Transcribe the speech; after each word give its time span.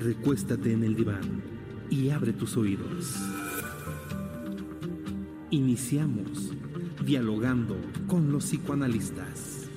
Recuéstate 0.00 0.72
en 0.72 0.82
el 0.82 0.96
diván 0.96 1.42
y 1.90 2.08
abre 2.08 2.32
tus 2.32 2.56
oídos. 2.56 3.16
Iniciamos 5.50 6.54
dialogando 7.04 7.76
con 8.06 8.32
los 8.32 8.44
psicoanalistas. 8.44 9.68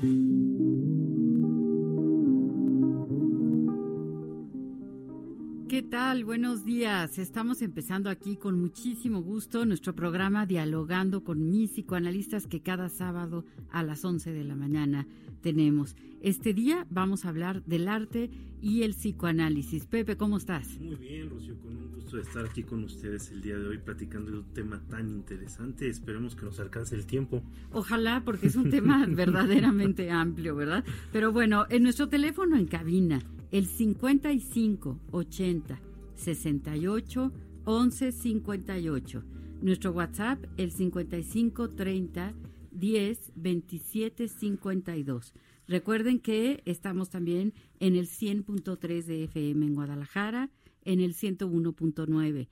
¿Qué 5.73 5.81
tal? 5.81 6.23
Buenos 6.23 6.65
días. 6.65 7.17
Estamos 7.17 7.63
empezando 7.63 8.11
aquí 8.11 8.37
con 8.37 8.61
muchísimo 8.61 9.23
gusto 9.23 9.65
nuestro 9.65 9.95
programa 9.95 10.45
Dialogando 10.45 11.23
con 11.23 11.49
mis 11.49 11.71
psicoanalistas 11.71 12.45
que 12.45 12.61
cada 12.61 12.89
sábado 12.89 13.43
a 13.71 13.81
las 13.81 14.05
11 14.05 14.33
de 14.33 14.43
la 14.43 14.55
mañana 14.55 15.07
tenemos. 15.41 15.95
Este 16.21 16.53
día 16.53 16.85
vamos 16.91 17.25
a 17.25 17.29
hablar 17.29 17.63
del 17.63 17.87
arte 17.87 18.29
y 18.61 18.83
el 18.83 18.91
psicoanálisis. 18.91 19.87
Pepe, 19.87 20.15
¿cómo 20.15 20.37
estás? 20.37 20.79
Muy 20.79 20.93
bien, 20.93 21.31
Rocío, 21.31 21.59
con 21.59 21.75
un 21.75 21.91
gusto 21.91 22.17
de 22.17 22.21
estar 22.21 22.45
aquí 22.45 22.61
con 22.61 22.83
ustedes 22.83 23.31
el 23.31 23.41
día 23.41 23.57
de 23.57 23.67
hoy 23.67 23.79
platicando 23.79 24.29
de 24.29 24.37
un 24.37 24.53
tema 24.53 24.79
tan 24.91 25.09
interesante. 25.09 25.89
Esperemos 25.89 26.35
que 26.35 26.45
nos 26.45 26.59
alcance 26.59 26.93
el 26.93 27.07
tiempo. 27.07 27.41
Ojalá, 27.71 28.21
porque 28.23 28.45
es 28.45 28.55
un 28.55 28.69
tema 28.69 29.07
verdaderamente 29.09 30.11
amplio, 30.11 30.55
¿verdad? 30.55 30.83
Pero 31.11 31.31
bueno, 31.31 31.65
en 31.71 31.81
nuestro 31.81 32.09
teléfono 32.09 32.57
en 32.57 32.67
cabina 32.67 33.23
el 33.53 33.67
55 33.67 34.99
80 35.11 35.79
68 36.15 37.31
11 37.65 38.11
58. 38.11 39.23
Nuestro 39.61 39.91
WhatsApp 39.91 40.43
el 40.57 40.71
55 40.71 41.69
30 41.69 42.33
10 42.71 43.31
27 43.35 44.27
52. 44.27 45.33
Recuerden 45.67 46.19
que 46.19 46.63
estamos 46.65 47.11
también 47.11 47.53
en 47.79 47.95
el 47.95 48.07
100.3 48.07 49.03
de 49.03 49.23
FM 49.25 49.67
en 49.67 49.75
Guadalajara, 49.75 50.49
en 50.83 50.99
el 50.99 51.13
101.9 51.13 52.47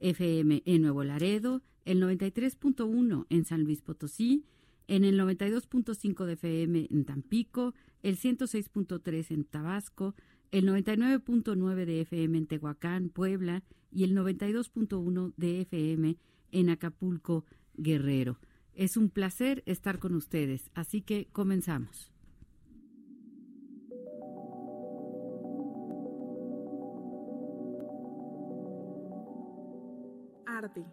FM 0.00 0.62
en 0.64 0.82
Nuevo 0.82 1.04
Laredo, 1.04 1.60
el 1.84 2.02
93.1 2.02 3.26
en 3.28 3.44
San 3.44 3.62
Luis 3.62 3.82
Potosí, 3.82 4.46
en 4.88 5.04
el 5.04 5.20
92.5 5.20 6.24
de 6.24 6.32
FM 6.32 6.88
en 6.90 7.04
Tampico, 7.04 7.74
el 8.02 8.16
106.3 8.16 9.30
en 9.32 9.44
Tabasco, 9.44 10.14
el 10.50 10.68
99.9 10.68 11.84
de 11.84 12.00
FM 12.02 12.38
en 12.38 12.46
Tehuacán, 12.46 13.08
Puebla 13.08 13.62
y 13.90 14.04
el 14.04 14.16
92.1 14.16 15.32
de 15.36 15.60
FM 15.62 16.16
en 16.52 16.70
Acapulco, 16.70 17.44
Guerrero. 17.74 18.38
Es 18.74 18.96
un 18.96 19.10
placer 19.10 19.62
estar 19.66 19.98
con 19.98 20.14
ustedes, 20.14 20.70
así 20.74 21.00
que 21.00 21.28
comenzamos. 21.32 22.12
Arte 30.46 30.84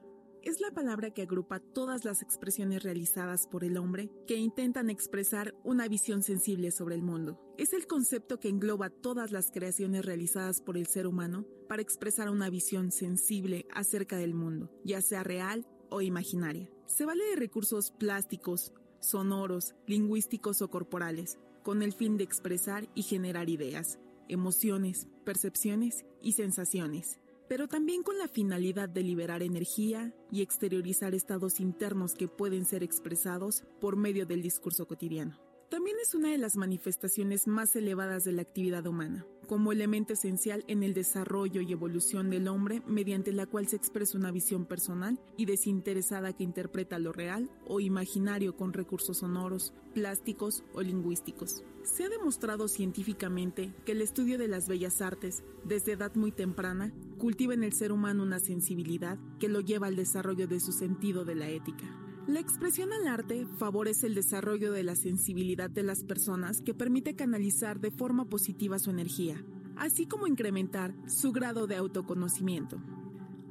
es 0.43 0.59
la 0.59 0.71
palabra 0.71 1.11
que 1.11 1.21
agrupa 1.21 1.59
todas 1.59 2.03
las 2.03 2.21
expresiones 2.21 2.83
realizadas 2.83 3.47
por 3.47 3.63
el 3.63 3.77
hombre 3.77 4.09
que 4.27 4.35
intentan 4.35 4.89
expresar 4.89 5.55
una 5.63 5.87
visión 5.87 6.21
sensible 6.21 6.71
sobre 6.71 6.95
el 6.95 7.01
mundo. 7.01 7.39
Es 7.57 7.71
el 7.71 7.87
concepto 7.87 8.39
que 8.39 8.49
engloba 8.49 8.89
todas 8.89 9.31
las 9.31 9.51
creaciones 9.51 10.05
realizadas 10.05 10.61
por 10.61 10.77
el 10.77 10.87
ser 10.87 11.07
humano 11.07 11.45
para 11.69 11.81
expresar 11.81 12.29
una 12.29 12.49
visión 12.49 12.91
sensible 12.91 13.65
acerca 13.73 14.17
del 14.17 14.33
mundo, 14.33 14.69
ya 14.83 15.01
sea 15.01 15.23
real 15.23 15.65
o 15.89 16.01
imaginaria. 16.01 16.69
Se 16.87 17.05
vale 17.05 17.23
de 17.23 17.37
recursos 17.37 17.91
plásticos, 17.91 18.73
sonoros, 18.99 19.75
lingüísticos 19.87 20.61
o 20.61 20.69
corporales, 20.69 21.39
con 21.63 21.81
el 21.81 21.93
fin 21.93 22.17
de 22.17 22.25
expresar 22.25 22.89
y 22.95 23.03
generar 23.03 23.49
ideas, 23.49 23.97
emociones, 24.27 25.07
percepciones 25.23 26.03
y 26.21 26.33
sensaciones 26.33 27.19
pero 27.47 27.67
también 27.67 28.03
con 28.03 28.17
la 28.17 28.27
finalidad 28.27 28.89
de 28.89 29.03
liberar 29.03 29.43
energía 29.43 30.13
y 30.31 30.41
exteriorizar 30.41 31.13
estados 31.13 31.59
internos 31.59 32.13
que 32.13 32.27
pueden 32.27 32.65
ser 32.65 32.83
expresados 32.83 33.63
por 33.79 33.95
medio 33.95 34.25
del 34.25 34.41
discurso 34.41 34.87
cotidiano. 34.87 35.52
También 35.73 35.97
es 36.03 36.13
una 36.13 36.29
de 36.29 36.37
las 36.37 36.55
manifestaciones 36.55 37.47
más 37.47 37.75
elevadas 37.75 38.23
de 38.23 38.31
la 38.31 38.43
actividad 38.43 38.85
humana, 38.85 39.25
como 39.47 39.71
elemento 39.71 40.13
esencial 40.13 40.63
en 40.67 40.83
el 40.83 40.93
desarrollo 40.93 41.61
y 41.61 41.71
evolución 41.71 42.29
del 42.29 42.47
hombre 42.47 42.83
mediante 42.85 43.31
la 43.31 43.47
cual 43.47 43.67
se 43.67 43.77
expresa 43.77 44.19
una 44.19 44.29
visión 44.29 44.67
personal 44.67 45.19
y 45.35 45.47
desinteresada 45.47 46.31
que 46.33 46.43
interpreta 46.43 46.99
lo 46.99 47.11
real 47.11 47.49
o 47.65 47.79
imaginario 47.79 48.55
con 48.55 48.71
recursos 48.71 49.17
sonoros, 49.17 49.73
plásticos 49.95 50.63
o 50.75 50.83
lingüísticos. 50.83 51.63
Se 51.81 52.03
ha 52.03 52.09
demostrado 52.09 52.67
científicamente 52.67 53.73
que 53.83 53.93
el 53.93 54.03
estudio 54.03 54.37
de 54.37 54.49
las 54.49 54.67
bellas 54.67 55.01
artes, 55.01 55.43
desde 55.63 55.93
edad 55.93 56.13
muy 56.13 56.31
temprana, 56.31 56.93
cultiva 57.17 57.55
en 57.55 57.63
el 57.63 57.73
ser 57.73 57.91
humano 57.91 58.21
una 58.21 58.39
sensibilidad 58.39 59.17
que 59.39 59.49
lo 59.49 59.59
lleva 59.59 59.87
al 59.87 59.95
desarrollo 59.95 60.47
de 60.47 60.59
su 60.59 60.71
sentido 60.71 61.25
de 61.25 61.33
la 61.33 61.49
ética. 61.49 62.02
La 62.27 62.39
expresión 62.39 62.93
al 62.93 63.05
arte 63.09 63.45
favorece 63.57 64.07
el 64.07 64.15
desarrollo 64.15 64.71
de 64.71 64.83
la 64.83 64.95
sensibilidad 64.95 65.69
de 65.69 65.83
las 65.83 66.05
personas 66.05 66.61
que 66.61 66.73
permite 66.73 67.15
canalizar 67.15 67.81
de 67.81 67.91
forma 67.91 68.29
positiva 68.29 68.79
su 68.79 68.91
energía, 68.91 69.43
así 69.75 70.05
como 70.05 70.25
incrementar 70.25 70.95
su 71.05 71.33
grado 71.33 71.67
de 71.67 71.75
autoconocimiento. 71.75 72.81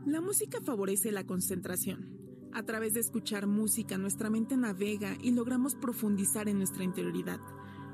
La 0.07 0.23
música 0.23 0.63
favorece 0.63 1.13
la 1.13 1.27
concentración. 1.27 2.19
A 2.55 2.63
través 2.63 2.95
de 2.95 3.01
escuchar 3.01 3.47
música 3.47 3.99
nuestra 3.99 4.31
mente 4.31 4.57
navega 4.57 5.19
y 5.23 5.33
logramos 5.33 5.75
profundizar 5.75 6.49
en 6.49 6.57
nuestra 6.57 6.83
interioridad. 6.83 7.41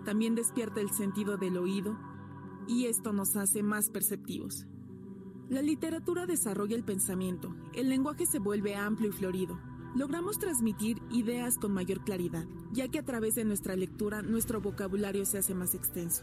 También 0.04 0.36
despierta 0.36 0.80
el 0.80 0.90
sentido 0.90 1.38
del 1.38 1.56
oído 1.56 1.98
y 2.68 2.86
esto 2.86 3.12
nos 3.12 3.34
hace 3.34 3.64
más 3.64 3.90
perceptivos. 3.90 4.68
La 5.48 5.60
literatura 5.60 6.26
desarrolla 6.26 6.76
el 6.76 6.84
pensamiento, 6.84 7.56
el 7.74 7.88
lenguaje 7.88 8.26
se 8.26 8.38
vuelve 8.38 8.76
amplio 8.76 9.08
y 9.08 9.12
florido, 9.12 9.58
logramos 9.98 10.38
transmitir 10.38 11.02
ideas 11.10 11.58
con 11.58 11.72
mayor 11.72 12.04
claridad, 12.04 12.44
ya 12.72 12.86
que 12.86 13.00
a 13.00 13.04
través 13.04 13.34
de 13.34 13.44
nuestra 13.44 13.74
lectura 13.74 14.22
nuestro 14.22 14.60
vocabulario 14.60 15.26
se 15.26 15.38
hace 15.38 15.54
más 15.54 15.74
extenso. 15.74 16.22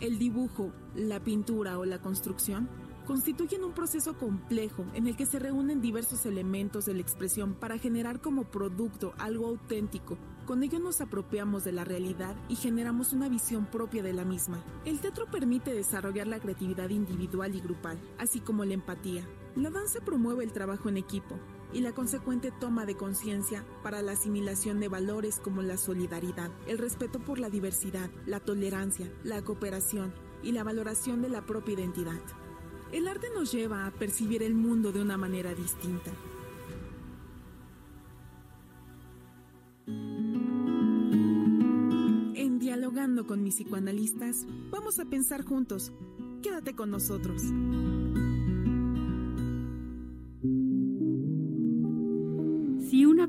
El 0.00 0.18
dibujo, 0.18 0.72
la 0.94 1.20
pintura 1.22 1.78
o 1.78 1.84
la 1.84 2.00
construcción 2.00 2.70
constituyen 3.06 3.64
un 3.64 3.74
proceso 3.74 4.16
complejo 4.16 4.86
en 4.94 5.06
el 5.06 5.14
que 5.14 5.26
se 5.26 5.38
reúnen 5.38 5.82
diversos 5.82 6.24
elementos 6.24 6.86
de 6.86 6.94
la 6.94 7.02
expresión 7.02 7.52
para 7.52 7.76
generar 7.76 8.22
como 8.22 8.44
producto 8.44 9.12
algo 9.18 9.46
auténtico. 9.46 10.16
Con 10.46 10.64
ello 10.64 10.80
nos 10.80 11.00
apropiamos 11.00 11.62
de 11.62 11.70
la 11.70 11.84
realidad 11.84 12.34
y 12.48 12.56
generamos 12.56 13.12
una 13.12 13.28
visión 13.28 13.64
propia 13.66 14.02
de 14.02 14.12
la 14.12 14.24
misma. 14.24 14.62
El 14.84 15.00
teatro 15.00 15.26
permite 15.30 15.72
desarrollar 15.72 16.26
la 16.26 16.40
creatividad 16.40 16.90
individual 16.90 17.54
y 17.54 17.60
grupal, 17.60 17.98
así 18.18 18.40
como 18.40 18.64
la 18.64 18.74
empatía. 18.74 19.24
La 19.54 19.70
danza 19.70 20.00
promueve 20.00 20.42
el 20.42 20.52
trabajo 20.52 20.88
en 20.88 20.96
equipo, 20.96 21.38
y 21.72 21.80
la 21.80 21.92
consecuente 21.92 22.50
toma 22.50 22.86
de 22.86 22.96
conciencia 22.96 23.64
para 23.84 24.02
la 24.02 24.12
asimilación 24.12 24.80
de 24.80 24.88
valores 24.88 25.38
como 25.38 25.62
la 25.62 25.76
solidaridad, 25.76 26.50
el 26.66 26.78
respeto 26.78 27.20
por 27.20 27.38
la 27.38 27.48
diversidad, 27.48 28.10
la 28.26 28.40
tolerancia, 28.40 29.10
la 29.22 29.42
cooperación 29.42 30.12
y 30.42 30.52
la 30.52 30.64
valoración 30.64 31.22
de 31.22 31.28
la 31.28 31.46
propia 31.46 31.74
identidad. 31.74 32.20
El 32.90 33.08
arte 33.08 33.28
nos 33.34 33.52
lleva 33.52 33.86
a 33.86 33.90
percibir 33.92 34.42
el 34.42 34.54
mundo 34.54 34.92
de 34.92 35.00
una 35.00 35.16
manera 35.16 35.54
distinta. 35.54 36.10
En 42.34 42.58
Dialogando 42.58 43.26
con 43.26 43.42
mis 43.42 43.56
psicoanalistas, 43.56 44.46
vamos 44.70 44.98
a 44.98 45.04
pensar 45.04 45.42
juntos. 45.44 45.92
Quédate 46.42 46.74
con 46.74 46.90
nosotros. 46.90 47.42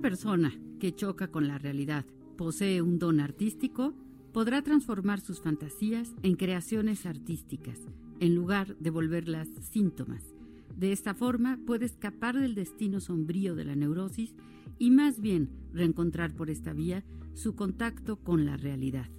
persona 0.03 0.53
que 0.81 0.93
choca 0.93 1.29
con 1.29 1.47
la 1.47 1.57
realidad 1.57 2.05
posee 2.37 2.81
un 2.81 2.99
don 2.99 3.21
artístico, 3.21 3.93
podrá 4.33 4.61
transformar 4.61 5.21
sus 5.21 5.39
fantasías 5.39 6.13
en 6.23 6.35
creaciones 6.35 7.05
artísticas, 7.05 7.79
en 8.19 8.35
lugar 8.35 8.75
de 8.79 8.89
volverlas 8.89 9.47
síntomas. 9.61 10.35
De 10.77 10.91
esta 10.91 11.13
forma 11.13 11.57
puede 11.65 11.85
escapar 11.85 12.37
del 12.37 12.53
destino 12.53 12.99
sombrío 12.99 13.55
de 13.55 13.63
la 13.63 13.75
neurosis 13.75 14.35
y 14.79 14.91
más 14.91 15.19
bien 15.19 15.49
reencontrar 15.73 16.33
por 16.35 16.49
esta 16.49 16.73
vía 16.73 17.03
su 17.33 17.55
contacto 17.55 18.17
con 18.17 18.45
la 18.45 18.57
realidad. 18.57 19.09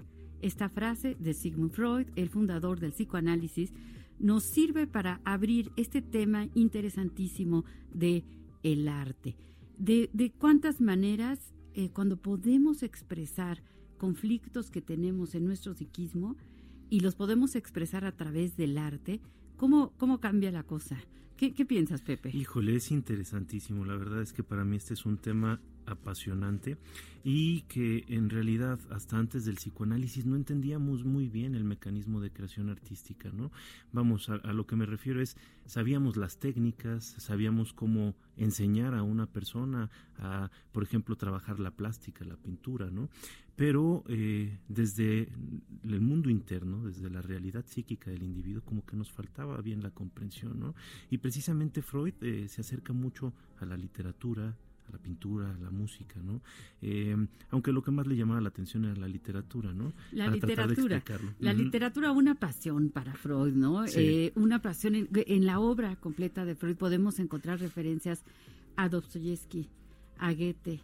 Esta 0.40 0.68
frase 0.68 1.16
de 1.18 1.34
Sigmund 1.34 1.72
Freud, 1.72 2.06
el 2.16 2.28
fundador 2.28 2.78
del 2.78 2.92
psicoanálisis, 2.92 3.72
nos 4.18 4.44
sirve 4.44 4.86
para 4.86 5.20
abrir 5.24 5.72
este 5.76 6.02
tema 6.02 6.48
interesantísimo 6.54 7.64
de 7.92 8.24
el 8.62 8.88
arte. 8.88 9.36
De, 9.78 10.32
cuántas 10.38 10.80
maneras, 10.80 11.52
eh, 11.74 11.90
cuando 11.90 12.16
podemos 12.16 12.82
expresar 12.82 13.62
conflictos 13.98 14.70
que 14.70 14.82
tenemos 14.82 15.34
en 15.34 15.44
nuestro 15.44 15.74
psiquismo 15.74 16.36
y 16.90 17.00
los 17.00 17.16
podemos 17.16 17.56
expresar 17.56 18.04
a 18.04 18.12
través 18.12 18.56
del 18.56 18.78
arte, 18.78 19.20
¿cómo, 19.56 19.92
cómo 19.98 20.20
cambia 20.20 20.50
la 20.50 20.62
cosa? 20.62 20.98
¿Qué, 21.36 21.52
¿Qué 21.52 21.64
piensas, 21.64 22.02
Pepe? 22.02 22.30
Híjole, 22.32 22.76
es 22.76 22.90
interesantísimo. 22.90 23.84
La 23.84 23.96
verdad 23.96 24.22
es 24.22 24.32
que 24.32 24.44
para 24.44 24.64
mí 24.64 24.76
este 24.76 24.94
es 24.94 25.04
un 25.04 25.18
tema 25.18 25.60
apasionante 25.86 26.78
y 27.26 27.62
que 27.62 28.04
en 28.08 28.28
realidad 28.28 28.78
hasta 28.90 29.16
antes 29.16 29.46
del 29.46 29.56
psicoanálisis 29.56 30.26
no 30.26 30.36
entendíamos 30.36 31.04
muy 31.04 31.30
bien 31.30 31.54
el 31.54 31.64
mecanismo 31.64 32.20
de 32.20 32.30
creación 32.30 32.68
artística, 32.68 33.30
¿no? 33.32 33.50
Vamos, 33.92 34.28
a, 34.28 34.36
lo 34.52 34.66
que 34.66 34.76
me 34.76 34.84
refiero 34.84 35.22
es, 35.22 35.38
sabíamos 35.64 36.18
las 36.18 36.38
técnicas, 36.38 37.14
sabíamos 37.18 37.72
cómo 37.72 38.14
enseñar 38.36 38.94
a 38.94 39.02
una 39.02 39.26
persona 39.26 39.90
a, 40.18 40.50
por 40.70 40.82
ejemplo, 40.82 41.16
trabajar 41.16 41.60
la 41.60 41.70
plástica, 41.70 42.26
la 42.26 42.36
pintura, 42.36 42.90
¿no? 42.90 43.08
Pero 43.56 44.04
eh, 44.08 44.58
desde 44.68 45.28
el 45.84 46.00
mundo 46.02 46.28
interno, 46.28 46.84
desde 46.84 47.08
la 47.08 47.22
realidad 47.22 47.64
psíquica 47.66 48.10
del 48.10 48.24
individuo, 48.24 48.62
como 48.62 48.84
que 48.84 48.96
nos 48.96 49.10
faltaba 49.10 49.60
bien 49.62 49.82
la 49.82 49.92
comprensión, 49.92 50.60
¿no? 50.60 50.74
Y 51.08 51.18
precisamente 51.18 51.80
Freud 51.80 52.14
eh, 52.20 52.48
se 52.48 52.60
acerca 52.60 52.92
mucho 52.92 53.32
a 53.60 53.64
la 53.64 53.78
literatura, 53.78 54.58
a 54.88 54.92
la 54.92 54.98
pintura, 54.98 55.50
a 55.50 55.58
la 55.58 55.70
música, 55.70 56.20
¿no? 56.22 56.40
Eh, 56.82 57.16
aunque 57.50 57.72
lo 57.72 57.82
que 57.82 57.90
más 57.90 58.06
le 58.06 58.16
llamaba 58.16 58.40
la 58.40 58.48
atención 58.48 58.84
era 58.84 58.96
la 58.96 59.08
literatura, 59.08 59.72
¿no? 59.72 59.92
La 60.12 60.28
literatura. 60.28 61.02
La 61.38 61.52
literatura, 61.52 62.12
una 62.12 62.34
pasión 62.34 62.90
para 62.90 63.14
Freud, 63.14 63.54
¿no? 63.54 63.84
Eh, 63.86 64.32
una 64.36 64.60
pasión 64.60 64.94
en, 64.94 65.46
la 65.46 65.60
obra 65.60 65.96
completa 65.96 66.44
de 66.44 66.54
Freud 66.54 66.76
podemos 66.76 67.18
encontrar 67.18 67.60
referencias 67.60 68.24
a 68.76 68.88
Dostoyevsky, 68.88 69.68
a 70.18 70.32
Goethe, 70.32 70.80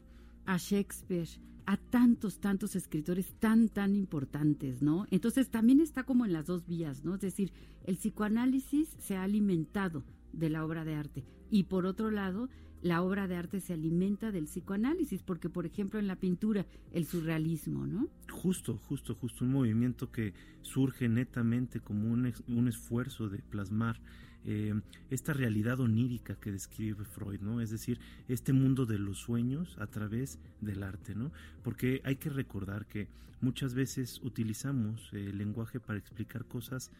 a 0.47 0.57
Shakespeare, 0.57 1.29
a 1.67 1.77
tantos, 1.77 2.41
tantos 2.41 2.75
escritores 2.75 3.33
tan, 3.39 3.69
tan 3.69 3.95
importantes, 3.95 4.83
¿no? 4.83 5.07
Entonces 5.11 5.51
también 5.51 5.81
está 5.81 6.05
como 6.05 6.25
en 6.25 6.33
las 6.33 6.47
dos 6.47 6.67
vías, 6.67 7.05
¿no? 7.05 7.15
Es 7.15 7.21
decir, 7.21 7.53
el 7.85 7.97
psicoanálisis 7.97 8.89
se 8.99 9.17
ha 9.17 9.23
alimentado 9.23 10.03
de 10.33 10.51
la 10.51 10.65
obra 10.65 10.85
de 10.85 10.95
arte 10.95 11.25
y 11.51 11.65
por 11.65 11.87
otro 11.87 12.11
lado, 12.11 12.49
la 12.83 13.03
obra 13.03 13.29
de 13.29 13.37
arte 13.37 13.61
se 13.61 13.75
alimenta 13.75 14.33
del 14.33 14.45
psicoanálisis, 14.45 15.23
porque 15.23 15.49
por 15.49 15.67
ejemplo 15.67 15.99
en 15.99 16.07
la 16.07 16.17
pintura, 16.17 16.67
el 16.93 17.07
surrealismo, 17.07 17.87
¿no? 17.87 18.09
Justo, 18.31 18.79
justo, 18.89 19.15
justo, 19.15 19.45
un 19.45 19.53
movimiento 19.53 20.11
que 20.11 20.33
surge 20.63 21.09
netamente 21.09 21.81
como 21.81 22.11
un, 22.11 22.33
un 22.49 22.69
esfuerzo 22.69 23.29
de 23.29 23.39
plasmar 23.39 24.01
eh, 24.47 24.81
esta 25.11 25.35
realidad 25.35 25.81
onírica 25.81 26.35
que 26.35 26.51
describe 26.51 27.05
Freud, 27.05 27.41
¿no? 27.41 27.61
Es 27.61 27.71
decir, 27.71 28.01
este 28.29 28.53
mundo 28.53 28.87
de 28.87 28.99
los 28.99 29.19
sueños 29.19 29.77
a 29.79 29.87
través 29.87 30.39
del 30.61 30.83
arte, 30.83 31.15
¿no? 31.15 31.31
Porque 31.63 32.01
hay 32.05 32.17
que 32.17 32.31
recordar 32.31 32.87
que 32.87 33.09
muchas 33.43 33.75
veces 33.75 34.21
utilizamos 34.23 35.11
el 35.13 35.37
lenguaje 35.37 35.79
para 35.79 35.99
explicar 35.99 36.47
cosas 36.47 36.91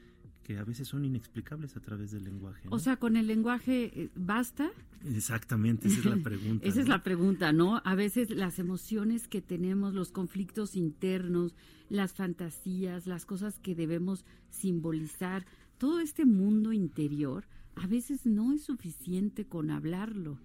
que 0.43 0.59
a 0.59 0.65
veces 0.65 0.89
son 0.89 1.05
inexplicables 1.05 1.77
a 1.77 1.81
través 1.81 2.11
del 2.11 2.25
lenguaje. 2.25 2.69
O 2.71 2.79
sea, 2.79 2.97
con 2.97 3.17
el 3.17 3.27
lenguaje 3.27 3.91
eh, 3.95 4.11
basta. 4.15 4.71
Exactamente, 5.05 5.89
esa 5.89 6.01
es 6.01 6.05
la 6.05 6.17
pregunta. 6.17 6.67
esa 6.69 6.81
es 6.81 6.89
la 6.89 7.03
pregunta, 7.03 7.53
¿no? 7.53 7.81
A 7.85 7.95
veces 7.95 8.31
las 8.31 8.59
emociones 8.59 9.29
que 9.29 9.43
tenemos, 9.43 9.95
los 9.95 10.13
conflictos 10.13 10.77
internos, 10.77 11.55
las 11.89 12.15
fantasías, 12.15 13.07
las 13.07 13.27
cosas 13.27 13.59
que 13.59 13.75
debemos 13.75 14.25
simbolizar, 14.51 15.47
todo 15.79 16.01
este 16.01 16.25
mundo 16.25 16.73
interior, 16.73 17.47
a 17.75 17.87
veces 17.87 18.27
no 18.27 18.53
es 18.53 18.65
suficiente 18.65 19.47
con 19.47 19.71
hablarlo. 19.71 20.39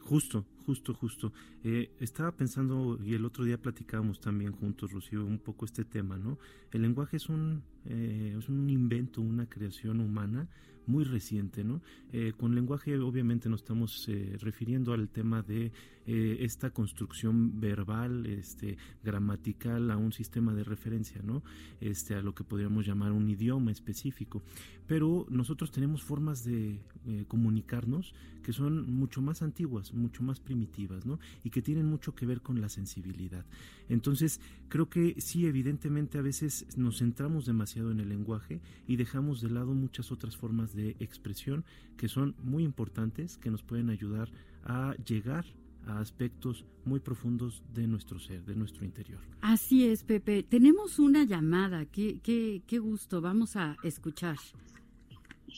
Justo, 0.00 0.46
justo, 0.68 0.92
justo. 0.92 1.32
Eh, 1.64 1.92
estaba 1.98 2.30
pensando, 2.32 2.98
y 3.02 3.14
el 3.14 3.24
otro 3.24 3.42
día 3.42 3.56
platicábamos 3.56 4.20
también 4.20 4.52
juntos, 4.52 4.92
Rocío, 4.92 5.24
un 5.24 5.38
poco 5.38 5.64
este 5.64 5.86
tema, 5.86 6.18
¿no? 6.18 6.38
El 6.70 6.82
lenguaje 6.82 7.16
es 7.16 7.30
un, 7.30 7.62
eh, 7.86 8.36
es 8.38 8.50
un 8.50 8.68
invento, 8.68 9.22
una 9.22 9.48
creación 9.48 9.98
humana 9.98 10.46
muy 10.86 11.04
reciente, 11.04 11.64
¿no? 11.64 11.80
Eh, 12.12 12.34
con 12.36 12.54
lenguaje 12.54 12.98
obviamente 12.98 13.48
nos 13.48 13.60
estamos 13.62 14.10
refiriendo 14.40 14.92
al 14.92 15.08
tema 15.08 15.42
de 15.42 15.72
esta 16.06 16.70
construcción 16.70 17.60
verbal, 17.60 18.24
este, 18.24 18.78
gramatical 19.04 19.90
a 19.90 19.98
un 19.98 20.12
sistema 20.12 20.54
de 20.54 20.64
referencia, 20.64 21.20
¿no? 21.22 21.42
Este, 21.80 22.14
a 22.14 22.22
lo 22.22 22.34
que 22.34 22.44
podríamos 22.44 22.86
llamar 22.86 23.12
un 23.12 23.28
idioma 23.28 23.70
específico. 23.70 24.42
Pero 24.86 25.26
nosotros 25.28 25.70
tenemos 25.70 26.02
formas 26.02 26.44
de 26.44 26.80
comunicarnos 27.26 28.14
que 28.48 28.54
son 28.54 28.90
mucho 28.90 29.20
más 29.20 29.42
antiguas, 29.42 29.92
mucho 29.92 30.22
más 30.22 30.40
primitivas, 30.40 30.57
¿no? 31.04 31.18
Y 31.44 31.50
que 31.50 31.62
tienen 31.62 31.86
mucho 31.86 32.14
que 32.14 32.26
ver 32.26 32.40
con 32.40 32.60
la 32.60 32.68
sensibilidad. 32.68 33.44
Entonces, 33.88 34.40
creo 34.68 34.88
que 34.88 35.20
sí, 35.20 35.46
evidentemente 35.46 36.18
a 36.18 36.22
veces 36.22 36.66
nos 36.76 36.98
centramos 36.98 37.46
demasiado 37.46 37.90
en 37.90 38.00
el 38.00 38.08
lenguaje 38.08 38.60
y 38.86 38.96
dejamos 38.96 39.40
de 39.40 39.50
lado 39.50 39.74
muchas 39.74 40.10
otras 40.12 40.36
formas 40.36 40.74
de 40.74 40.96
expresión 41.00 41.64
que 41.96 42.08
son 42.08 42.34
muy 42.42 42.64
importantes, 42.64 43.38
que 43.38 43.50
nos 43.50 43.62
pueden 43.62 43.90
ayudar 43.90 44.30
a 44.64 44.94
llegar 45.06 45.44
a 45.86 46.00
aspectos 46.00 46.64
muy 46.84 47.00
profundos 47.00 47.62
de 47.72 47.86
nuestro 47.86 48.18
ser, 48.18 48.44
de 48.44 48.54
nuestro 48.54 48.84
interior. 48.84 49.20
Así 49.40 49.86
es, 49.86 50.04
Pepe. 50.04 50.42
Tenemos 50.42 50.98
una 50.98 51.24
llamada. 51.24 51.86
Qué, 51.86 52.20
qué, 52.22 52.62
qué 52.66 52.78
gusto. 52.78 53.20
Vamos 53.20 53.56
a 53.56 53.76
escuchar. 53.82 54.36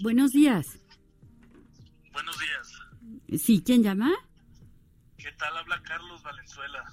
Buenos 0.03 0.33
días. 0.33 0.79
Buenos 2.13 2.37
días. 2.39 3.43
Sí, 3.43 3.63
¿quién 3.65 3.83
llama? 3.83 4.13
¿Qué 5.23 5.33
tal? 5.33 5.57
Habla 5.57 5.83
Carlos 5.83 6.23
Valenzuela. 6.23 6.85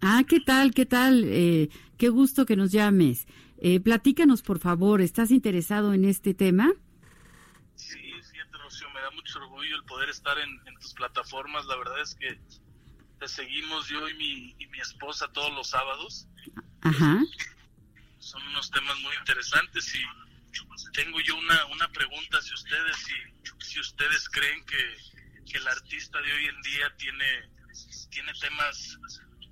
Ah, 0.00 0.22
¿qué 0.28 0.38
tal? 0.40 0.72
¿Qué 0.72 0.86
tal? 0.86 1.24
Eh, 1.24 1.68
qué 1.98 2.08
gusto 2.08 2.46
que 2.46 2.54
nos 2.54 2.70
llames. 2.70 3.26
Eh, 3.58 3.80
platícanos, 3.80 4.42
por 4.42 4.60
favor, 4.60 5.00
¿estás 5.00 5.30
interesado 5.30 5.92
en 5.92 6.04
este 6.04 6.34
tema? 6.34 6.70
Sí, 7.74 7.98
fíjate, 8.30 8.58
Rocío, 8.58 8.88
me 8.90 9.00
da 9.00 9.10
mucho 9.10 9.38
orgullo 9.40 9.76
el 9.76 9.84
poder 9.84 10.08
estar 10.08 10.38
en, 10.38 10.60
tus 10.80 10.94
plataformas. 10.94 11.66
La 11.66 11.76
verdad 11.76 12.00
es 12.00 12.14
que 12.14 12.40
te 13.18 13.26
seguimos 13.28 13.88
yo 13.88 14.08
y 14.08 14.14
mi, 14.14 14.56
y 14.58 14.66
mi 14.68 14.78
esposa 14.78 15.26
todos 15.32 15.52
los 15.52 15.68
sábados. 15.68 16.28
Ajá. 16.80 17.22
Son 18.18 18.42
unos 18.48 18.70
temas 18.70 18.98
muy 19.00 19.14
interesantes 19.16 19.92
y 19.94 20.00
tengo 20.92 21.18
yo 21.20 21.36
una, 21.36 21.64
una 21.66 21.88
pregunta 21.88 22.40
si 22.40 22.52
ustedes 22.54 22.96
si, 22.96 23.12
si 23.64 23.80
ustedes 23.80 24.28
creen 24.28 24.64
que, 24.64 25.21
que 25.50 25.58
el 25.58 25.66
artista 25.66 26.20
de 26.20 26.32
hoy 26.32 26.44
en 26.46 26.62
día 26.62 26.96
tiene 26.96 27.24
tiene 28.10 28.32
temas 28.40 28.98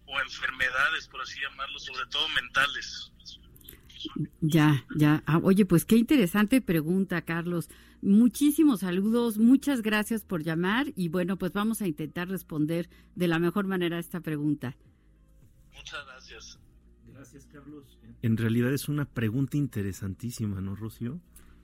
o 0.06 0.20
enfermedades 0.20 1.08
por 1.08 1.20
así 1.22 1.40
llamarlo 1.40 1.78
sobre 1.78 2.06
todo 2.10 2.28
mentales. 2.30 3.12
Ya 4.40 4.84
ya. 4.96 5.22
Ah, 5.26 5.40
oye 5.42 5.66
pues 5.66 5.84
qué 5.84 5.96
interesante 5.96 6.60
pregunta 6.60 7.22
Carlos. 7.22 7.68
Muchísimos 8.02 8.80
saludos 8.80 9.38
muchas 9.38 9.82
gracias 9.82 10.24
por 10.24 10.42
llamar 10.42 10.92
y 10.96 11.08
bueno 11.08 11.36
pues 11.36 11.52
vamos 11.52 11.82
a 11.82 11.86
intentar 11.86 12.28
responder 12.28 12.88
de 13.14 13.28
la 13.28 13.38
mejor 13.38 13.66
manera 13.66 13.96
a 13.96 14.00
esta 14.00 14.20
pregunta. 14.20 14.76
Muchas 15.74 16.04
gracias. 16.06 16.58
Gracias, 17.20 17.46
Carlos. 17.52 17.98
En 18.22 18.36
realidad 18.36 18.72
es 18.72 18.88
una 18.88 19.04
pregunta 19.04 19.56
interesantísima, 19.56 20.60
¿no, 20.60 20.74
Rocío? 20.74 21.20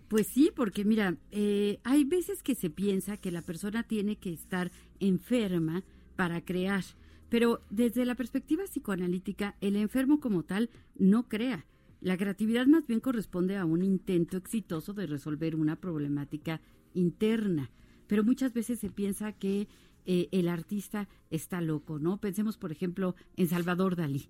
Pues 0.08 0.28
sí, 0.28 0.52
porque 0.54 0.84
mira, 0.84 1.16
eh, 1.32 1.80
hay 1.82 2.04
veces 2.04 2.42
que 2.42 2.54
se 2.54 2.70
piensa 2.70 3.16
que 3.16 3.32
la 3.32 3.42
persona 3.42 3.82
tiene 3.82 4.16
que 4.16 4.32
estar 4.32 4.70
enferma 5.00 5.82
para 6.14 6.44
crear, 6.44 6.84
pero 7.28 7.60
desde 7.70 8.06
la 8.06 8.14
perspectiva 8.14 8.64
psicoanalítica, 8.64 9.56
el 9.60 9.76
enfermo 9.76 10.20
como 10.20 10.44
tal 10.44 10.70
no 10.94 11.28
crea. 11.28 11.66
La 12.00 12.16
creatividad 12.16 12.66
más 12.66 12.86
bien 12.86 13.00
corresponde 13.00 13.56
a 13.56 13.64
un 13.64 13.82
intento 13.82 14.36
exitoso 14.36 14.92
de 14.92 15.06
resolver 15.06 15.56
una 15.56 15.76
problemática 15.76 16.60
interna, 16.94 17.70
pero 18.06 18.22
muchas 18.22 18.52
veces 18.52 18.78
se 18.78 18.90
piensa 18.90 19.32
que 19.32 19.66
eh, 20.04 20.28
el 20.30 20.48
artista 20.48 21.08
está 21.30 21.60
loco, 21.60 21.98
¿no? 21.98 22.18
Pensemos, 22.18 22.58
por 22.58 22.70
ejemplo, 22.70 23.16
en 23.36 23.48
Salvador 23.48 23.96
Dalí. 23.96 24.28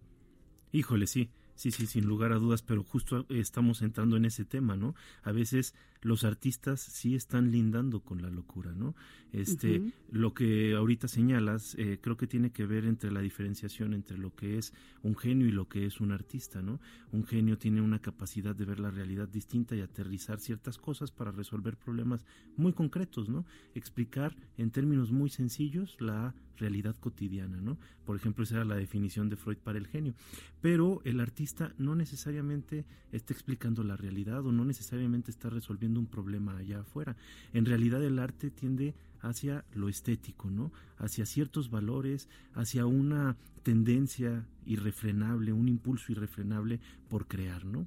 Híjole, 0.73 1.07
sí. 1.07 1.29
Sí, 1.57 1.71
sí, 1.73 1.87
sin 1.87 2.05
lugar 2.05 2.33
a 2.33 2.37
dudas, 2.37 2.63
pero 2.63 2.85
justo 2.85 3.25
estamos 3.31 3.81
entrando 3.83 4.17
en 4.17 4.27
ese 4.27 4.45
tema, 4.45 4.77
¿no? 4.77 4.95
A 5.23 5.33
veces 5.33 5.75
los 6.03 6.25
artistas 6.25 6.81
sí 6.81 7.15
están 7.15 7.51
lindando 7.51 8.01
con 8.01 8.23
la 8.23 8.31
locura, 8.31 8.73
¿no? 8.73 8.95
Este, 9.33 9.93
lo 10.11 10.33
que 10.35 10.75
ahorita 10.75 11.09
señalas, 11.09 11.75
eh, 11.79 11.99
creo 12.01 12.17
que 12.17 12.27
tiene 12.27 12.51
que 12.51 12.65
ver 12.65 12.85
entre 12.85 13.11
la 13.11 13.21
diferenciación 13.21 13.93
entre 13.93 14.17
lo 14.17 14.35
que 14.35 14.57
es 14.57 14.73
un 15.03 15.17
genio 15.17 15.47
y 15.47 15.53
lo 15.53 15.69
que 15.69 15.85
es 15.85 16.01
un 16.01 16.13
artista, 16.13 16.63
¿no? 16.63 16.81
Un 17.13 17.25
genio 17.25 17.59
tiene 17.59 17.81
una 17.81 18.01
capacidad 18.01 18.55
de 18.55 18.65
ver 18.65 18.81
la 18.81 18.91
realidad 18.91 19.29
distinta 19.29 19.77
y 19.77 19.81
aterrizar 19.81 20.41
ciertas 20.41 20.79
cosas 20.79 21.11
para 21.11 21.33
resolver 21.33 21.77
problemas 21.77 22.25
muy 22.57 22.73
concretos, 22.73 23.29
¿no? 23.29 23.45
Explicar 23.75 24.37
en 24.57 24.71
términos 24.71 25.13
muy 25.13 25.29
sencillos 25.29 25.97
la 26.01 26.35
realidad 26.57 26.97
cotidiana, 26.97 27.61
¿no? 27.61 27.79
Por 28.05 28.17
ejemplo, 28.17 28.45
esa 28.45 28.57
era 28.57 28.65
la 28.65 28.77
definición 28.77 29.29
de 29.29 29.37
Freud 29.37 29.59
para 29.59 29.79
el 29.79 29.87
genio. 29.87 30.15
Pero 30.61 31.01
el 31.05 31.21
artista 31.21 31.73
no 31.79 31.95
necesariamente 31.95 32.85
está 33.13 33.33
explicando 33.33 33.83
la 33.85 33.97
realidad 33.97 34.45
o 34.47 34.53
no 34.53 34.65
necesariamente 34.65 35.31
está 35.31 35.51
resolviendo 35.51 35.86
un 35.95 36.07
problema 36.07 36.57
allá 36.57 36.81
afuera. 36.81 37.17
En 37.53 37.67
realidad 37.67 38.03
el 38.03 38.19
arte 38.19 38.51
tiende 38.51 38.95
hacia 39.21 39.65
lo 39.75 39.89
estético, 39.89 40.51
¿no? 40.51 40.73
Hacia 40.99 41.27
ciertos 41.27 41.71
valores, 41.71 42.29
hacia 42.55 42.87
una 42.87 43.37
tendencia 43.63 44.47
irrefrenable, 44.65 45.53
un 45.53 45.69
impulso 45.69 46.13
irrefrenable 46.13 46.81
por 47.09 47.27
crear, 47.27 47.65
¿no? 47.65 47.87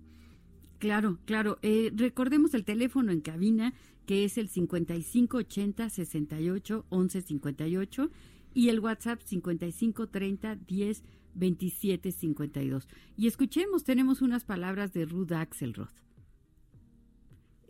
Claro, 0.80 1.20
claro. 1.26 1.60
Eh, 1.62 1.92
recordemos 1.96 2.54
el 2.54 2.64
teléfono 2.64 3.12
en 3.12 3.22
cabina 3.22 3.74
que 4.06 4.26
es 4.26 4.38
el 4.38 4.50
5580 4.50 5.90
68 5.90 6.86
11 6.90 7.22
58 7.22 8.10
y 8.56 8.70
el 8.70 8.80
WhatsApp 8.80 9.22
5530 9.24 10.56
10 10.56 11.04
27 11.36 12.12
52. 12.12 12.88
Y 13.18 13.28
escuchemos, 13.28 13.84
tenemos 13.84 14.22
unas 14.22 14.46
palabras 14.46 14.94
de 14.94 15.06
Ruth 15.06 15.32
Axelrod. 15.32 15.90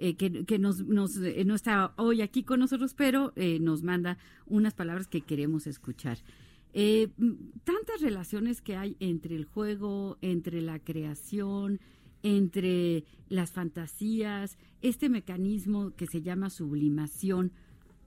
Eh, 0.01 0.15
que, 0.15 0.59
nos, 0.59 0.79
eh, 1.17 1.43
no 1.45 1.55
está 1.55 1.93
hoy 1.97 2.21
aquí 2.21 2.43
con 2.43 2.61
nosotros, 2.61 2.93
pero 2.93 3.33
eh, 3.35 3.59
nos 3.59 3.83
manda 3.83 4.17
unas 4.45 4.73
palabras 4.73 5.07
que 5.07 5.19
queremos 5.21 5.67
escuchar. 5.67 6.17
tantas 6.71 7.99
relaciones 7.99 8.61
que 8.61 8.77
hay 8.77 8.95
entre 9.01 9.35
el 9.35 9.43
juego, 9.43 10.17
entre 10.21 10.61
la 10.61 10.79
creación, 10.79 11.81
entre 12.23 13.03
las 13.27 13.51
fantasías, 13.51 14.57
este 14.81 15.09
mecanismo 15.09 15.93
que 15.97 16.07
se 16.07 16.21
llama 16.21 16.49
sublimación, 16.49 17.51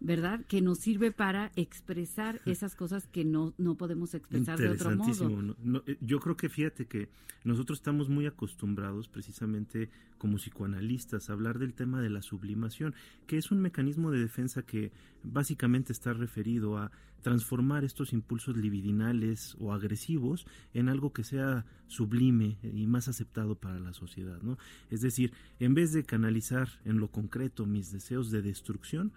¿verdad? 0.02 0.44
Que 0.47 0.61
nos 0.61 0.78
sirve 0.78 1.12
para 1.12 1.52
expresar 1.54 2.40
esas 2.44 2.75
cosas 2.75 3.06
que 3.06 3.25
no, 3.25 3.54
no 3.56 3.76
podemos 3.76 4.14
expresar 4.14 4.59
de 4.59 4.68
otro 4.68 4.97
modo. 4.97 5.56
Eh, 5.87 5.97
yo 6.00 6.18
creo 6.18 6.37
que 6.37 6.49
fíjate 6.49 6.87
que 6.87 7.09
nosotros 7.44 7.78
estamos 7.78 8.09
muy 8.09 8.26
acostumbrados 8.26 9.09
precisamente 9.09 9.90
como 10.18 10.38
psicoanalistas 10.38 11.30
a 11.30 11.32
hablar 11.32 11.59
del 11.59 11.75
tema 11.75 12.00
de 12.00 12.11
la 12.11 12.23
sublimación, 12.23 12.94
que 13.26 13.38
es 13.38 13.50
un 13.52 13.61
mecanismo 13.61 14.11
de 14.11 14.18
defensa 14.18 14.62
que 14.62 14.92
básicamente 15.23 15.92
está 15.92 16.12
referido 16.12 16.78
a 16.78 16.90
transformar 17.23 17.85
estos 17.85 18.12
impulsos 18.12 18.56
libidinales 18.56 19.56
o 19.61 19.73
agresivos 19.73 20.44
en 20.75 20.88
algo 20.88 21.12
que 21.12 21.23
sea 21.23 21.64
sublime 21.87 22.59
y 22.62 22.88
más 22.88 23.06
aceptado 23.06 23.54
para 23.54 23.78
la 23.78 23.92
sociedad, 23.92 24.42
¿no? 24.42 24.59
Es 24.90 25.02
decir, 25.02 25.32
en 25.61 25.75
vez 25.75 25.92
de 25.92 26.02
canalizar 26.02 26.68
en 26.85 26.99
lo 26.99 27.09
concreto 27.09 27.64
mis 27.66 27.92
deseos 27.92 28.32
de 28.32 28.42
destrucción, 28.42 29.12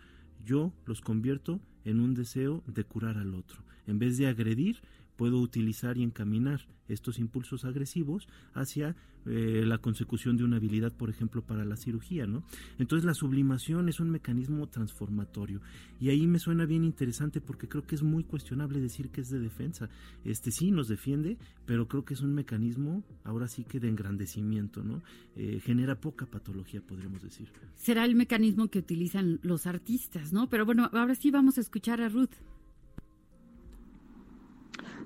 yo 0.45 0.71
los 0.85 1.01
convierto 1.01 1.59
en 1.83 1.99
un 1.99 2.13
deseo 2.13 2.63
de 2.67 2.83
curar 2.83 3.17
al 3.17 3.33
otro. 3.33 3.63
En 3.87 3.99
vez 3.99 4.17
de 4.17 4.27
agredir, 4.27 4.81
puedo 5.15 5.39
utilizar 5.39 5.97
y 5.97 6.03
encaminar 6.03 6.67
estos 6.87 7.19
impulsos 7.19 7.65
agresivos 7.65 8.27
hacia 8.53 8.95
eh, 9.25 9.63
la 9.65 9.79
consecución 9.79 10.37
de 10.37 10.43
una 10.43 10.57
habilidad, 10.57 10.93
por 10.93 11.09
ejemplo, 11.09 11.41
para 11.41 11.65
la 11.65 11.77
cirugía, 11.77 12.27
¿no? 12.27 12.43
Entonces 12.77 13.05
la 13.05 13.15
sublimación 13.15 13.89
es 13.89 13.99
un 13.99 14.11
mecanismo 14.11 14.67
transformatorio 14.67 15.61
y 15.99 16.09
ahí 16.09 16.27
me 16.27 16.37
suena 16.37 16.65
bien 16.65 16.83
interesante 16.83 17.41
porque 17.41 17.67
creo 17.67 17.83
que 17.87 17.95
es 17.95 18.03
muy 18.03 18.23
cuestionable 18.23 18.79
decir 18.79 19.09
que 19.09 19.21
es 19.21 19.29
de 19.29 19.39
defensa. 19.39 19.89
Este 20.23 20.51
sí 20.51 20.69
nos 20.69 20.87
defiende, 20.87 21.39
pero 21.65 21.87
creo 21.87 22.05
que 22.05 22.13
es 22.13 22.21
un 22.21 22.35
mecanismo 22.35 23.03
ahora 23.23 23.47
sí 23.47 23.63
que 23.63 23.79
de 23.79 23.89
engrandecimiento, 23.89 24.83
¿no? 24.83 25.01
Eh, 25.35 25.59
genera 25.59 25.99
poca 25.99 26.27
patología, 26.27 26.81
podríamos 26.81 27.23
decir. 27.23 27.51
Será 27.73 28.05
el 28.05 28.15
mecanismo 28.15 28.67
que 28.67 28.79
utilizan 28.79 29.39
los 29.41 29.65
artistas, 29.65 30.33
¿no? 30.33 30.49
Pero 30.49 30.65
bueno, 30.65 30.89
ahora 30.93 31.15
sí 31.15 31.31
vamos 31.31 31.57
a 31.57 31.61
escuchar 31.61 31.99
a 32.01 32.09
Ruth. 32.09 32.35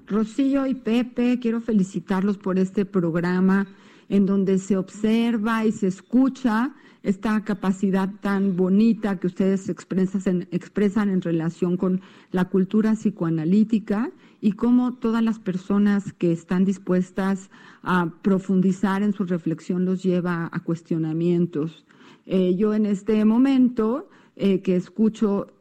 Rocío 0.10 0.66
y 0.66 0.74
Pepe, 0.74 1.40
quiero 1.40 1.62
felicitarlos 1.62 2.38
por 2.40 2.58
este 2.58 2.84
programa 2.84 3.68
en 4.10 4.26
donde 4.26 4.58
se 4.58 4.76
observa 4.76 5.66
y 5.66 5.72
se 5.72 5.86
escucha 5.86 6.74
esta 7.04 7.44
capacidad 7.44 8.10
tan 8.20 8.58
bonita 8.58 9.20
que 9.20 9.28
ustedes 9.28 9.70
expresan, 9.70 11.10
en 11.10 11.22
relación 11.22 11.78
con 11.78 12.02
la 12.32 12.46
cultura 12.46 12.94
psicoanalítica 12.94 14.12
y 14.42 14.54
cómo 14.54 14.96
todas 14.96 15.24
las 15.24 15.38
personas 15.38 16.12
que 16.14 16.32
están 16.32 16.66
dispuestas 16.66 17.52
a 17.84 18.12
profundizar 18.24 19.04
en 19.04 19.14
su 19.14 19.26
reflexión 19.26 19.86
los 19.86 20.02
lleva 20.02 20.50
a 20.52 20.60
cuestionamientos. 20.62 21.86
Eh, 22.26 22.56
yo 22.56 22.74
en 22.74 22.88
este 22.88 23.24
momento 23.26 24.10
eh, 24.36 24.62
que 24.62 24.76
escucho 24.76 25.54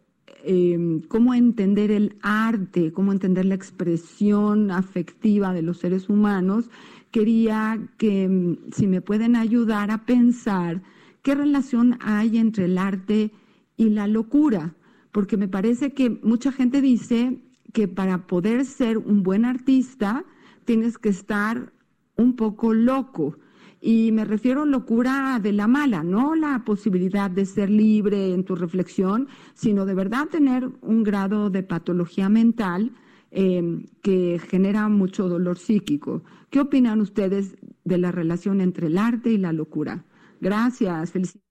Em, 0.45 1.01
cómo 1.01 1.35
entender 1.35 1.91
el 1.91 2.17
arte, 2.23 2.93
cómo 2.93 3.13
entender 3.13 3.45
la 3.45 3.57
expresión 3.57 4.71
afectiva 4.71 5.53
de 5.53 5.63
los 5.63 5.79
seres 5.79 6.09
humanos, 6.09 6.71
quería 7.11 7.79
que 7.97 8.23
em, 8.25 8.57
si 8.73 8.87
me 8.87 9.01
pueden 9.01 9.35
ayudar 9.35 9.91
a 9.91 10.07
pensar 10.07 10.83
qué 11.23 11.35
relación 11.35 11.99
hay 12.01 12.39
entre 12.39 12.67
el 12.67 12.79
arte 12.79 13.33
y 13.77 13.91
la 13.91 14.07
locura, 14.07 14.77
porque 15.11 15.37
me 15.37 15.49
parece 15.49 15.93
que 15.93 16.11
mucha 16.23 16.53
gente 16.53 16.81
dice 16.81 17.41
que 17.73 17.89
para 17.89 18.27
poder 18.27 18.65
ser 18.65 18.99
un 18.99 19.25
buen 19.25 19.45
artista 19.45 20.25
tienes 20.65 20.99
que 20.99 21.09
estar 21.09 21.73
un 22.17 22.37
poco 22.37 22.75
loco. 22.75 23.37
Y 23.81 24.13
me 24.13 24.25
refiero 24.25 24.63
a 24.63 24.67
locura 24.67 25.39
de 25.43 25.53
la 25.53 25.67
mala, 25.67 26.03
no 26.03 26.35
la 26.35 26.65
posibilidad 26.65 27.31
de 27.31 27.47
ser 27.47 27.71
libre 27.71 28.35
en 28.35 28.45
tu 28.45 28.57
reflexión, 28.57 29.29
sino 29.55 29.87
de 29.87 29.95
verdad 29.95 30.27
tener 30.29 30.69
un 30.83 31.05
grado 31.05 31.51
de 31.51 31.63
patología 31.63 32.29
mental 32.29 32.93
eh, 33.31 33.87
que 34.03 34.41
genera 34.49 34.89
mucho 34.89 35.29
dolor 35.29 35.59
psíquico. 35.59 36.23
¿Qué 36.51 36.61
opinan 36.61 37.01
ustedes 37.01 37.57
de 37.85 37.99
la 37.99 38.11
relación 38.11 38.61
entre 38.61 38.89
el 38.89 38.99
arte 38.99 39.31
y 39.31 39.39
la 39.39 39.53
locura? 39.53 40.05
Gracias, 40.41 41.13
felicidades. 41.13 41.48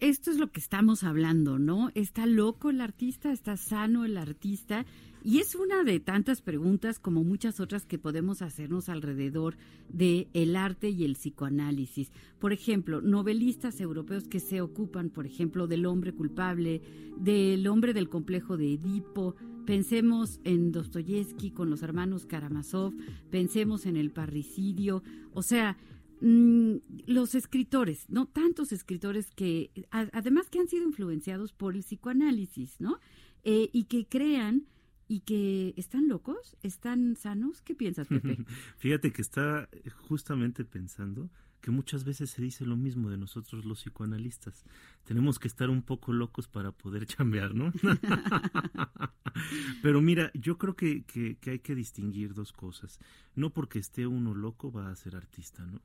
Esto 0.00 0.30
es 0.30 0.38
lo 0.38 0.52
que 0.52 0.60
estamos 0.60 1.02
hablando, 1.02 1.58
¿no? 1.58 1.90
¿Está 1.96 2.24
loco 2.24 2.70
el 2.70 2.80
artista? 2.80 3.32
¿Está 3.32 3.56
sano 3.56 4.04
el 4.04 4.16
artista? 4.16 4.86
Y 5.24 5.38
es 5.38 5.56
una 5.56 5.82
de 5.82 5.98
tantas 5.98 6.40
preguntas 6.40 7.00
como 7.00 7.24
muchas 7.24 7.58
otras 7.58 7.84
que 7.84 7.98
podemos 7.98 8.40
hacernos 8.40 8.88
alrededor 8.88 9.56
de 9.88 10.28
el 10.34 10.54
arte 10.54 10.90
y 10.90 11.02
el 11.02 11.14
psicoanálisis. 11.14 12.12
Por 12.38 12.52
ejemplo, 12.52 13.00
novelistas 13.00 13.80
europeos 13.80 14.28
que 14.28 14.38
se 14.38 14.60
ocupan, 14.60 15.10
por 15.10 15.26
ejemplo, 15.26 15.66
del 15.66 15.84
hombre 15.84 16.12
culpable, 16.12 16.80
del 17.16 17.66
hombre 17.66 17.92
del 17.92 18.08
complejo 18.08 18.56
de 18.56 18.74
Edipo. 18.74 19.34
Pensemos 19.66 20.38
en 20.44 20.70
Dostoyevsky 20.70 21.50
con 21.50 21.70
los 21.70 21.82
hermanos 21.82 22.24
Karamazov, 22.24 22.94
pensemos 23.30 23.84
en 23.84 23.96
el 23.96 24.12
parricidio, 24.12 25.02
o 25.32 25.42
sea, 25.42 25.76
los 26.20 27.34
escritores, 27.34 28.08
¿no? 28.08 28.26
Tantos 28.26 28.72
escritores 28.72 29.30
que, 29.30 29.70
además 29.90 30.50
que 30.50 30.58
han 30.58 30.68
sido 30.68 30.84
influenciados 30.84 31.52
por 31.52 31.76
el 31.76 31.82
psicoanálisis, 31.82 32.80
¿no? 32.80 32.98
Eh, 33.44 33.70
y 33.72 33.84
que 33.84 34.06
crean 34.06 34.66
y 35.08 35.20
que 35.20 35.74
están 35.76 36.06
locos, 36.06 36.56
están 36.62 37.16
sanos. 37.16 37.62
¿Qué 37.62 37.74
piensas, 37.74 38.08
Pepe? 38.08 38.38
Fíjate 38.78 39.12
que 39.12 39.22
está 39.22 39.68
justamente 40.08 40.64
pensando 40.64 41.30
que 41.60 41.70
muchas 41.70 42.04
veces 42.04 42.30
se 42.30 42.42
dice 42.42 42.64
lo 42.64 42.76
mismo 42.76 43.10
de 43.10 43.16
nosotros 43.16 43.64
los 43.64 43.82
psicoanalistas. 43.82 44.64
Tenemos 45.04 45.38
que 45.38 45.48
estar 45.48 45.70
un 45.70 45.82
poco 45.82 46.12
locos 46.12 46.46
para 46.46 46.72
poder 46.72 47.06
chambear, 47.06 47.54
¿no? 47.54 47.72
Pero 49.82 50.02
mira, 50.02 50.30
yo 50.34 50.58
creo 50.58 50.76
que, 50.76 51.04
que, 51.04 51.36
que, 51.36 51.52
hay 51.52 51.58
que 51.60 51.74
distinguir 51.74 52.34
dos 52.34 52.52
cosas. 52.52 52.98
No 53.34 53.50
porque 53.50 53.78
esté 53.78 54.06
uno 54.06 54.34
loco 54.34 54.70
va 54.70 54.90
a 54.90 54.96
ser 54.96 55.16
artista, 55.16 55.64
¿no? 55.64 55.80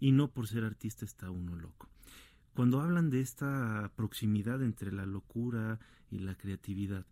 Y 0.00 0.12
no 0.12 0.30
por 0.30 0.48
ser 0.48 0.64
artista 0.64 1.04
está 1.04 1.30
uno 1.30 1.54
loco. 1.54 1.88
Cuando 2.54 2.80
hablan 2.80 3.10
de 3.10 3.20
esta 3.20 3.92
proximidad 3.96 4.62
entre 4.62 4.92
la 4.92 5.06
locura 5.06 5.78
y 6.10 6.18
la 6.18 6.34
creatividad, 6.34 7.06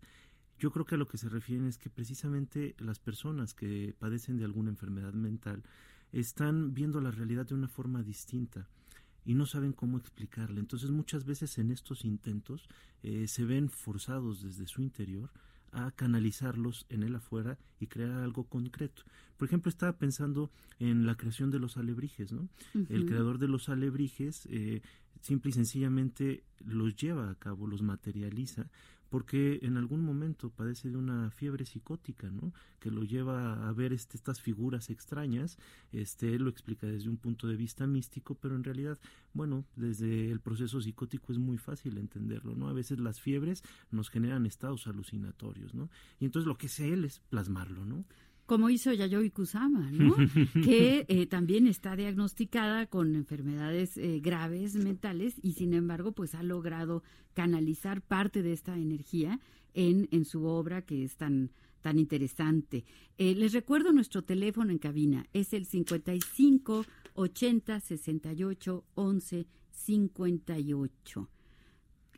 yo 0.61 0.69
creo 0.69 0.85
que 0.85 0.93
a 0.93 0.97
lo 0.99 1.07
que 1.07 1.17
se 1.17 1.27
refieren 1.27 1.65
es 1.65 1.79
que 1.79 1.89
precisamente 1.89 2.75
las 2.77 2.99
personas 2.99 3.55
que 3.55 3.95
padecen 3.97 4.37
de 4.37 4.45
alguna 4.45 4.69
enfermedad 4.69 5.11
mental 5.13 5.63
están 6.11 6.75
viendo 6.75 7.01
la 7.01 7.09
realidad 7.09 7.47
de 7.47 7.55
una 7.55 7.67
forma 7.67 8.03
distinta 8.03 8.67
y 9.25 9.33
no 9.33 9.47
saben 9.47 9.73
cómo 9.73 9.97
explicarla. 9.97 10.59
Entonces 10.59 10.91
muchas 10.91 11.25
veces 11.25 11.57
en 11.57 11.71
estos 11.71 12.05
intentos 12.05 12.69
eh, 13.01 13.27
se 13.27 13.43
ven 13.43 13.69
forzados 13.69 14.43
desde 14.43 14.67
su 14.67 14.83
interior 14.83 15.31
a 15.71 15.89
canalizarlos 15.89 16.85
en 16.89 17.01
el 17.01 17.15
afuera 17.15 17.57
y 17.79 17.87
crear 17.87 18.21
algo 18.21 18.43
concreto. 18.43 19.01
Por 19.37 19.47
ejemplo, 19.47 19.69
estaba 19.69 19.97
pensando 19.97 20.51
en 20.77 21.07
la 21.07 21.15
creación 21.15 21.49
de 21.49 21.57
los 21.57 21.77
alebrijes, 21.77 22.31
¿no? 22.31 22.49
El 22.89 23.07
creador 23.07 23.39
de 23.39 23.47
los 23.47 23.67
alebrijes 23.69 24.47
eh, 24.51 24.81
simple 25.21 25.49
y 25.49 25.53
sencillamente 25.53 26.43
los 26.63 26.95
lleva 26.95 27.31
a 27.31 27.35
cabo, 27.35 27.67
los 27.67 27.81
materializa, 27.81 28.69
porque 29.11 29.59
en 29.61 29.75
algún 29.75 30.05
momento 30.05 30.49
padece 30.49 30.89
de 30.89 30.95
una 30.95 31.31
fiebre 31.31 31.65
psicótica, 31.65 32.31
¿no? 32.31 32.53
Que 32.79 32.89
lo 32.89 33.03
lleva 33.03 33.67
a 33.67 33.73
ver 33.73 33.91
este, 33.91 34.15
estas 34.15 34.39
figuras 34.39 34.89
extrañas. 34.89 35.57
Este, 35.91 36.33
él 36.33 36.43
lo 36.43 36.49
explica 36.49 36.87
desde 36.87 37.09
un 37.09 37.17
punto 37.17 37.49
de 37.49 37.57
vista 37.57 37.85
místico, 37.87 38.35
pero 38.35 38.55
en 38.55 38.63
realidad, 38.63 38.97
bueno, 39.33 39.65
desde 39.75 40.31
el 40.31 40.39
proceso 40.39 40.79
psicótico 40.79 41.33
es 41.33 41.39
muy 41.39 41.57
fácil 41.57 41.97
entenderlo, 41.97 42.55
¿no? 42.55 42.69
A 42.69 42.73
veces 42.73 43.01
las 43.01 43.19
fiebres 43.19 43.63
nos 43.91 44.09
generan 44.09 44.45
estados 44.45 44.87
alucinatorios, 44.87 45.73
¿no? 45.73 45.89
Y 46.21 46.23
entonces 46.23 46.47
lo 46.47 46.57
que 46.57 46.67
hace 46.67 46.93
él 46.93 47.03
es 47.03 47.19
plasmarlo, 47.29 47.83
¿no? 47.83 48.05
Como 48.45 48.69
hizo 48.69 48.91
Yayoi 48.91 49.29
Kusama, 49.31 49.91
¿no? 49.91 50.15
que 50.63 51.05
eh, 51.07 51.25
también 51.27 51.67
está 51.67 51.95
diagnosticada 51.95 52.85
con 52.87 53.15
enfermedades 53.15 53.97
eh, 53.97 54.19
graves 54.21 54.75
mentales 54.75 55.35
y 55.41 55.53
sin 55.53 55.73
embargo 55.73 56.11
pues 56.11 56.35
ha 56.35 56.43
logrado 56.43 57.03
canalizar 57.33 58.01
parte 58.01 58.41
de 58.41 58.53
esta 58.53 58.77
energía 58.77 59.39
en, 59.73 60.07
en 60.11 60.25
su 60.25 60.45
obra 60.45 60.81
que 60.81 61.03
es 61.03 61.15
tan 61.15 61.51
tan 61.81 61.99
interesante. 61.99 62.85
Eh, 63.17 63.35
les 63.35 63.53
recuerdo 63.53 63.91
nuestro 63.91 64.21
teléfono 64.21 64.71
en 64.71 64.77
cabina, 64.77 65.25
es 65.33 65.53
el 65.53 65.65
55 65.65 66.85
80 67.15 67.79
68 67.79 68.83
11 68.95 69.47
58. 69.71 71.29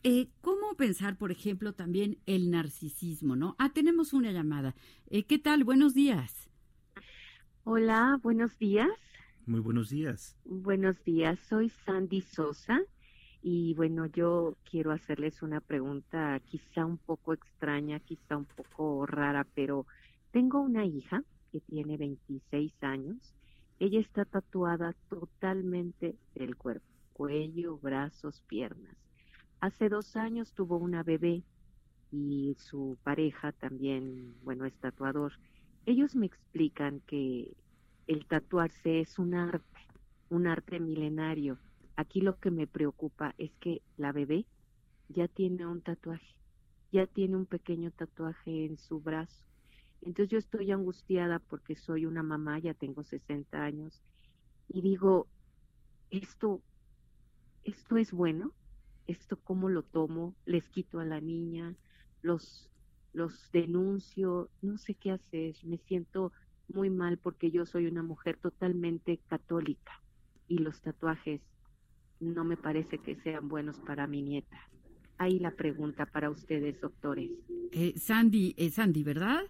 Eh, 0.04 0.28
¿Cómo 0.74 0.88
pensar, 0.88 1.20
por 1.20 1.30
ejemplo, 1.30 1.74
también 1.74 2.18
el 2.26 2.50
narcisismo, 2.50 3.36
no? 3.36 3.56
Ah, 3.60 3.74
tenemos 3.74 4.12
una 4.12 4.32
llamada. 4.32 4.74
Eh, 5.08 5.24
¿Qué 5.24 5.38
tal? 5.38 5.64
Buenos 5.64 5.94
días. 5.94 6.50
Hola, 7.64 8.20
buenos 8.24 8.58
días. 8.58 8.90
Muy 9.46 9.60
buenos 9.60 9.92
días. 9.92 10.36
Buenos 10.46 11.04
días, 11.04 11.38
soy 11.48 11.70
Sandy 11.86 12.22
Sosa 12.22 12.82
y 13.44 13.76
bueno, 13.76 14.08
yo 14.08 14.56
quiero 14.68 14.92
hacerles 14.92 15.44
una 15.44 15.62
pregunta 15.62 16.42
quizá 16.44 16.88
un 16.88 16.98
poco 16.98 17.34
extraña, 17.34 18.00
quizá 18.00 18.36
un 18.36 18.46
poco 18.46 19.06
rara, 19.06 19.46
pero 19.54 19.86
tengo 20.32 20.60
una 20.60 20.88
hija 20.88 21.24
que 21.52 21.60
tiene 21.60 21.98
26 21.98 22.74
años. 22.82 23.36
Ella 23.78 24.00
está 24.00 24.26
tatuada 24.26 24.96
totalmente 25.08 26.16
del 26.34 26.56
cuerpo, 26.56 26.88
cuello, 27.14 27.78
brazos, 27.78 28.42
piernas. 28.48 29.03
Hace 29.64 29.88
dos 29.88 30.18
años 30.18 30.52
tuvo 30.52 30.76
una 30.76 31.04
bebé 31.04 31.42
y 32.12 32.54
su 32.60 32.98
pareja 33.02 33.54
también, 33.54 34.36
bueno, 34.44 34.66
es 34.66 34.76
tatuador. 34.76 35.32
Ellos 35.86 36.18
me 36.18 36.26
explican 36.26 37.00
que 37.08 37.56
el 38.08 38.26
tatuarse 38.26 39.00
es 39.00 39.18
un 39.20 39.36
arte, 39.36 39.80
un 40.30 40.48
arte 40.48 40.82
milenario. 40.82 41.60
Aquí 41.96 42.20
lo 42.20 42.38
que 42.40 42.52
me 42.52 42.68
preocupa 42.68 43.36
es 43.38 43.54
que 43.62 43.82
la 43.96 44.12
bebé 44.12 44.46
ya 45.08 45.30
tiene 45.30 45.66
un 45.66 45.80
tatuaje, 45.80 46.36
ya 46.92 47.08
tiene 47.08 47.38
un 47.38 47.46
pequeño 47.46 47.90
tatuaje 47.92 48.66
en 48.66 48.78
su 48.78 49.00
brazo. 49.00 49.46
Entonces 50.02 50.30
yo 50.30 50.40
estoy 50.40 50.74
angustiada 50.74 51.40
porque 51.40 51.78
soy 51.78 52.06
una 52.06 52.22
mamá, 52.22 52.60
ya 52.60 52.74
tengo 52.74 53.06
60 53.06 53.64
años, 53.64 54.02
y 54.68 54.82
digo, 54.82 55.26
esto, 56.10 56.62
esto 57.64 57.96
es 57.96 58.12
bueno, 58.12 58.52
esto 59.08 59.38
cómo 59.44 59.70
lo 59.70 59.84
tomo, 59.84 60.36
les 60.46 60.68
quito 60.70 61.00
a 61.00 61.06
la 61.06 61.20
niña, 61.20 61.76
los, 62.22 62.70
los 63.14 63.52
denuncio, 63.52 64.50
no 64.62 64.78
sé 64.78 64.96
qué 64.96 65.12
hacer, 65.12 65.56
me 65.64 65.78
siento 65.78 66.32
muy 66.68 66.90
mal 66.90 67.18
porque 67.18 67.52
yo 67.52 67.66
soy 67.66 67.88
una 67.88 68.04
mujer 68.04 68.38
totalmente 68.38 69.20
católica 69.28 70.02
y 70.48 70.60
los 70.60 70.82
tatuajes 70.82 71.42
no 72.20 72.44
me 72.44 72.58
parece 72.58 73.00
que 73.00 73.16
sean 73.16 73.50
buenos 73.50 73.80
para 73.80 74.08
mi 74.08 74.22
nieta. 74.22 74.58
Ahí 75.18 75.40
la 75.40 75.52
pregunta 75.52 76.06
para 76.06 76.30
ustedes, 76.30 76.80
doctores. 76.82 77.30
Eh, 77.72 77.94
Sandy, 77.98 78.56
eh, 78.58 78.70
Sandy, 78.70 79.04
¿verdad? 79.04 79.44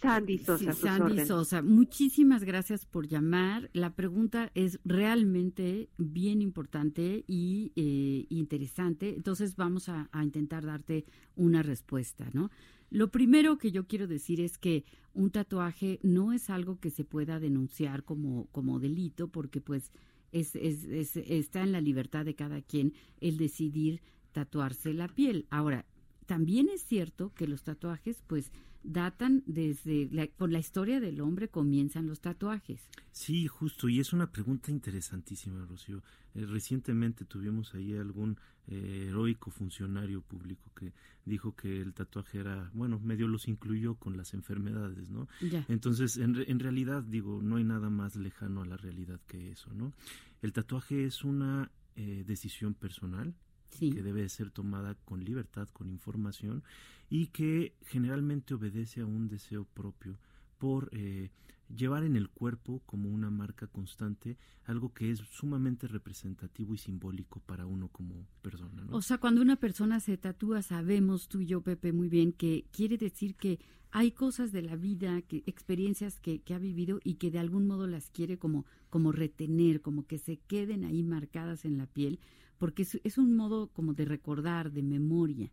Sandy 0.00 0.38
Sosa. 0.38 0.72
Sandy 0.72 1.26
Sosa, 1.26 1.62
muchísimas 1.62 2.44
gracias 2.44 2.86
por 2.86 3.06
llamar. 3.06 3.70
La 3.72 3.94
pregunta 3.94 4.50
es 4.54 4.80
realmente 4.84 5.88
bien 5.98 6.40
importante 6.40 7.24
y 7.26 7.72
eh, 7.76 8.26
interesante, 8.30 9.14
entonces 9.14 9.56
vamos 9.56 9.88
a, 9.88 10.08
intentar 10.22 10.64
darte 10.64 11.04
una 11.36 11.62
respuesta, 11.62 12.28
¿no? 12.32 12.50
Lo 12.90 13.10
primero 13.10 13.58
que 13.58 13.70
yo 13.70 13.86
quiero 13.86 14.06
decir 14.06 14.40
es 14.40 14.58
que 14.58 14.84
un 15.14 15.30
tatuaje 15.30 16.00
no 16.02 16.32
es 16.32 16.50
algo 16.50 16.80
que 16.80 16.90
se 16.90 17.04
pueda 17.04 17.38
denunciar 17.38 18.04
como, 18.04 18.46
como 18.52 18.80
delito, 18.80 19.28
porque 19.28 19.60
pues 19.60 19.92
es, 20.32 20.56
es, 20.56 21.16
está 21.16 21.62
en 21.62 21.72
la 21.72 21.80
libertad 21.80 22.24
de 22.24 22.34
cada 22.34 22.62
quien 22.62 22.94
el 23.20 23.36
decidir 23.36 24.02
tatuarse 24.32 24.92
la 24.92 25.08
piel. 25.08 25.46
Ahora, 25.50 25.84
también 26.26 26.68
es 26.68 26.82
cierto 26.82 27.32
que 27.34 27.48
los 27.48 27.64
tatuajes, 27.64 28.22
pues, 28.26 28.52
datan 28.82 29.42
desde 29.46 30.08
la, 30.10 30.26
con 30.26 30.52
la 30.52 30.58
historia 30.58 31.00
del 31.00 31.20
hombre 31.20 31.48
comienzan 31.48 32.06
los 32.06 32.20
tatuajes. 32.20 32.88
Sí, 33.12 33.46
justo, 33.46 33.88
y 33.88 34.00
es 34.00 34.12
una 34.12 34.30
pregunta 34.30 34.70
interesantísima, 34.70 35.64
Rocío. 35.66 36.02
Eh, 36.34 36.46
recientemente 36.46 37.24
tuvimos 37.24 37.74
ahí 37.74 37.96
algún 37.96 38.38
eh, 38.68 39.06
heroico 39.08 39.50
funcionario 39.50 40.22
público 40.22 40.70
que 40.74 40.92
dijo 41.24 41.54
que 41.54 41.80
el 41.80 41.92
tatuaje 41.92 42.38
era, 42.38 42.70
bueno, 42.72 42.98
medio 43.00 43.28
los 43.28 43.48
incluyó 43.48 43.96
con 43.96 44.16
las 44.16 44.32
enfermedades, 44.34 45.10
¿no? 45.10 45.28
Entonces, 45.68 46.16
en, 46.16 46.36
en 46.46 46.58
realidad, 46.58 47.02
digo, 47.02 47.40
no 47.42 47.56
hay 47.56 47.64
nada 47.64 47.90
más 47.90 48.16
lejano 48.16 48.62
a 48.62 48.66
la 48.66 48.76
realidad 48.76 49.20
que 49.26 49.50
eso, 49.50 49.72
¿no? 49.74 49.92
El 50.42 50.52
tatuaje 50.52 51.04
es 51.04 51.24
una 51.24 51.70
eh, 51.96 52.24
decisión 52.26 52.74
personal, 52.74 53.34
que 53.70 54.02
debe 54.02 54.28
ser 54.28 54.50
tomada 54.50 54.94
con 55.04 55.24
libertad, 55.24 55.68
con 55.72 55.90
información 55.90 56.62
y 57.08 57.28
que 57.28 57.74
generalmente 57.86 58.54
obedece 58.54 59.00
a 59.00 59.06
un 59.06 59.28
deseo 59.28 59.64
propio 59.64 60.18
por 60.58 60.90
eh, 60.92 61.30
llevar 61.74 62.04
en 62.04 62.16
el 62.16 62.28
cuerpo 62.28 62.82
como 62.86 63.08
una 63.08 63.30
marca 63.30 63.66
constante 63.66 64.36
algo 64.64 64.92
que 64.92 65.10
es 65.10 65.18
sumamente 65.18 65.88
representativo 65.88 66.74
y 66.74 66.78
simbólico 66.78 67.40
para 67.40 67.66
uno 67.66 67.88
como 67.88 68.26
persona. 68.42 68.86
O 68.90 69.02
sea, 69.02 69.18
cuando 69.18 69.42
una 69.42 69.56
persona 69.56 70.00
se 70.00 70.16
tatúa, 70.16 70.62
sabemos 70.62 71.28
tú 71.28 71.40
y 71.40 71.46
yo, 71.46 71.60
Pepe, 71.62 71.92
muy 71.92 72.08
bien 72.08 72.32
que 72.32 72.66
quiere 72.70 72.96
decir 72.96 73.34
que 73.34 73.58
hay 73.90 74.12
cosas 74.12 74.52
de 74.52 74.62
la 74.62 74.76
vida, 74.76 75.20
que, 75.22 75.42
experiencias 75.46 76.20
que, 76.20 76.40
que, 76.40 76.54
ha 76.54 76.58
vivido 76.58 77.00
y 77.02 77.14
que 77.14 77.30
de 77.30 77.40
algún 77.40 77.66
modo 77.66 77.88
las 77.88 78.10
quiere 78.10 78.38
como, 78.38 78.64
como 78.88 79.10
retener, 79.10 79.80
como 79.80 80.06
que 80.06 80.18
se 80.18 80.36
queden 80.36 80.84
ahí 80.84 81.02
marcadas 81.02 81.64
en 81.64 81.76
la 81.76 81.86
piel, 81.86 82.20
porque 82.60 82.82
es, 82.82 83.16
un 83.16 83.34
modo 83.36 83.68
como 83.68 83.94
de 83.94 84.04
recordar, 84.04 84.70
de 84.70 84.82
memoria. 84.82 85.50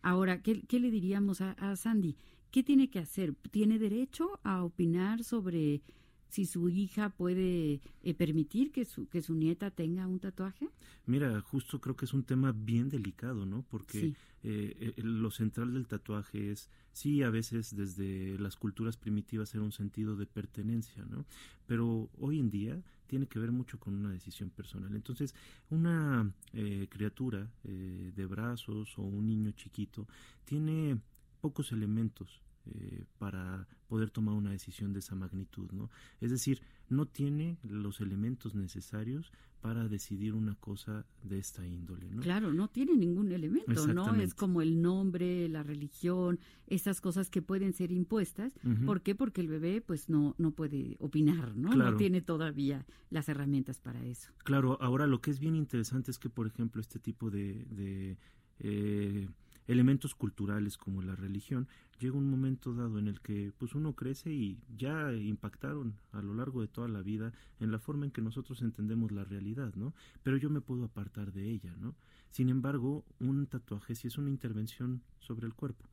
Ahora, 0.00 0.40
¿qué, 0.40 0.62
¿qué, 0.62 0.80
le 0.80 0.90
diríamos 0.90 1.42
a, 1.42 1.52
a, 1.52 1.76
Sandy? 1.76 2.16
¿Qué 2.50 2.62
tiene 2.62 2.88
que 2.88 2.98
hacer? 2.98 3.34
¿Tiene 3.50 3.78
derecho 3.78 4.40
a 4.42 4.64
opinar 4.64 5.22
sobre 5.22 5.82
si 6.30 6.46
su 6.46 6.68
hija 6.68 7.10
puede 7.10 7.80
eh, 8.02 8.14
permitir 8.14 8.70
que 8.70 8.84
su, 8.84 9.08
que 9.08 9.20
su 9.20 9.34
nieta 9.34 9.70
tenga 9.70 10.06
un 10.06 10.20
tatuaje? 10.20 10.68
Mira, 11.06 11.40
justo 11.40 11.80
creo 11.80 11.96
que 11.96 12.04
es 12.04 12.14
un 12.14 12.22
tema 12.22 12.52
bien 12.52 12.88
delicado, 12.88 13.44
¿no? 13.46 13.64
Porque 13.68 14.14
eh, 14.44 14.94
eh, 14.96 15.02
lo 15.02 15.30
central 15.32 15.74
del 15.74 15.88
tatuaje 15.88 16.52
es, 16.52 16.70
sí, 16.92 17.22
a 17.24 17.30
veces 17.30 17.74
desde 17.74 18.38
las 18.38 18.56
culturas 18.56 18.96
primitivas 18.96 19.54
era 19.54 19.64
un 19.64 19.72
sentido 19.72 20.16
de 20.16 20.26
pertenencia, 20.26 21.04
¿no? 21.04 21.26
Pero 21.66 22.08
hoy 22.18 22.38
en 22.38 22.50
día 22.50 22.80
tiene 23.08 23.26
que 23.26 23.40
ver 23.40 23.50
mucho 23.50 23.80
con 23.80 23.94
una 23.94 24.12
decisión 24.12 24.50
personal. 24.50 24.94
Entonces, 24.94 25.34
una 25.68 26.32
criatura 26.88 27.50
de 27.64 28.26
brazos 28.26 28.96
o 28.98 29.02
un 29.02 29.26
niño 29.26 29.50
chiquito 29.50 30.06
tiene 30.44 31.00
pocos 31.40 31.72
elementos 31.72 32.40
eh, 32.66 33.04
para 33.18 33.66
poder 33.88 34.10
tomar 34.10 34.34
una 34.34 34.50
decisión 34.50 34.92
de 34.92 35.00
esa 35.00 35.14
magnitud, 35.14 35.70
¿no? 35.72 35.90
Es 36.20 36.30
decir, 36.30 36.62
no 36.88 37.06
tiene 37.06 37.58
los 37.62 38.00
elementos 38.00 38.54
necesarios 38.54 39.32
para 39.60 39.88
decidir 39.88 40.34
una 40.34 40.54
cosa 40.54 41.04
de 41.22 41.38
esta 41.38 41.66
índole, 41.66 42.10
¿no? 42.10 42.22
Claro, 42.22 42.52
no 42.52 42.68
tiene 42.68 42.96
ningún 42.96 43.30
elemento, 43.30 43.86
¿no? 43.88 44.14
Es 44.14 44.34
como 44.34 44.62
el 44.62 44.80
nombre, 44.80 45.48
la 45.48 45.62
religión, 45.62 46.38
esas 46.66 47.00
cosas 47.00 47.30
que 47.30 47.42
pueden 47.42 47.72
ser 47.72 47.92
impuestas. 47.92 48.54
¿Por 48.86 49.02
qué? 49.02 49.14
Porque 49.14 49.40
el 49.40 49.48
bebé, 49.48 49.80
pues, 49.80 50.08
no, 50.08 50.34
no 50.38 50.52
puede 50.52 50.96
opinar, 50.98 51.56
¿no? 51.56 51.74
No 51.74 51.96
tiene 51.96 52.22
todavía 52.22 52.86
las 53.10 53.28
herramientas 53.28 53.80
para 53.80 54.04
eso. 54.04 54.30
Claro, 54.44 54.78
ahora 54.80 55.06
lo 55.06 55.20
que 55.20 55.30
es 55.30 55.40
bien 55.40 55.56
interesante 55.56 56.10
es 56.10 56.18
que, 56.18 56.30
por 56.30 56.46
ejemplo, 56.46 56.80
este 56.80 56.98
tipo 56.98 57.30
de, 57.30 57.66
de 57.70 58.16
eh, 58.60 59.28
elementos 59.70 60.16
culturales 60.16 60.76
como 60.76 61.00
la 61.00 61.14
religión, 61.14 61.68
llega 62.00 62.16
un 62.16 62.28
momento 62.28 62.74
dado 62.74 62.98
en 62.98 63.06
el 63.06 63.20
que 63.20 63.52
pues 63.56 63.74
uno 63.74 63.94
crece 63.94 64.32
y 64.32 64.58
ya 64.76 65.12
impactaron 65.12 65.94
a 66.12 66.20
lo 66.22 66.34
largo 66.34 66.60
de 66.60 66.66
toda 66.66 66.88
la 66.88 67.02
vida 67.02 67.32
en 67.60 67.70
la 67.70 67.78
forma 67.78 68.04
en 68.04 68.10
que 68.10 68.20
nosotros 68.20 68.62
entendemos 68.62 69.12
la 69.12 69.22
realidad, 69.22 69.72
¿no? 69.76 69.94
Pero 70.24 70.36
yo 70.38 70.50
me 70.50 70.60
puedo 70.60 70.84
apartar 70.84 71.32
de 71.32 71.48
ella, 71.48 71.74
¿no? 71.78 71.94
Sin 72.30 72.48
embargo, 72.48 73.04
un 73.20 73.46
tatuaje 73.46 73.94
sí 73.94 74.08
es 74.08 74.18
una 74.18 74.30
intervención 74.30 75.02
sobre 75.20 75.46
el 75.46 75.54
cuerpo. 75.54 75.88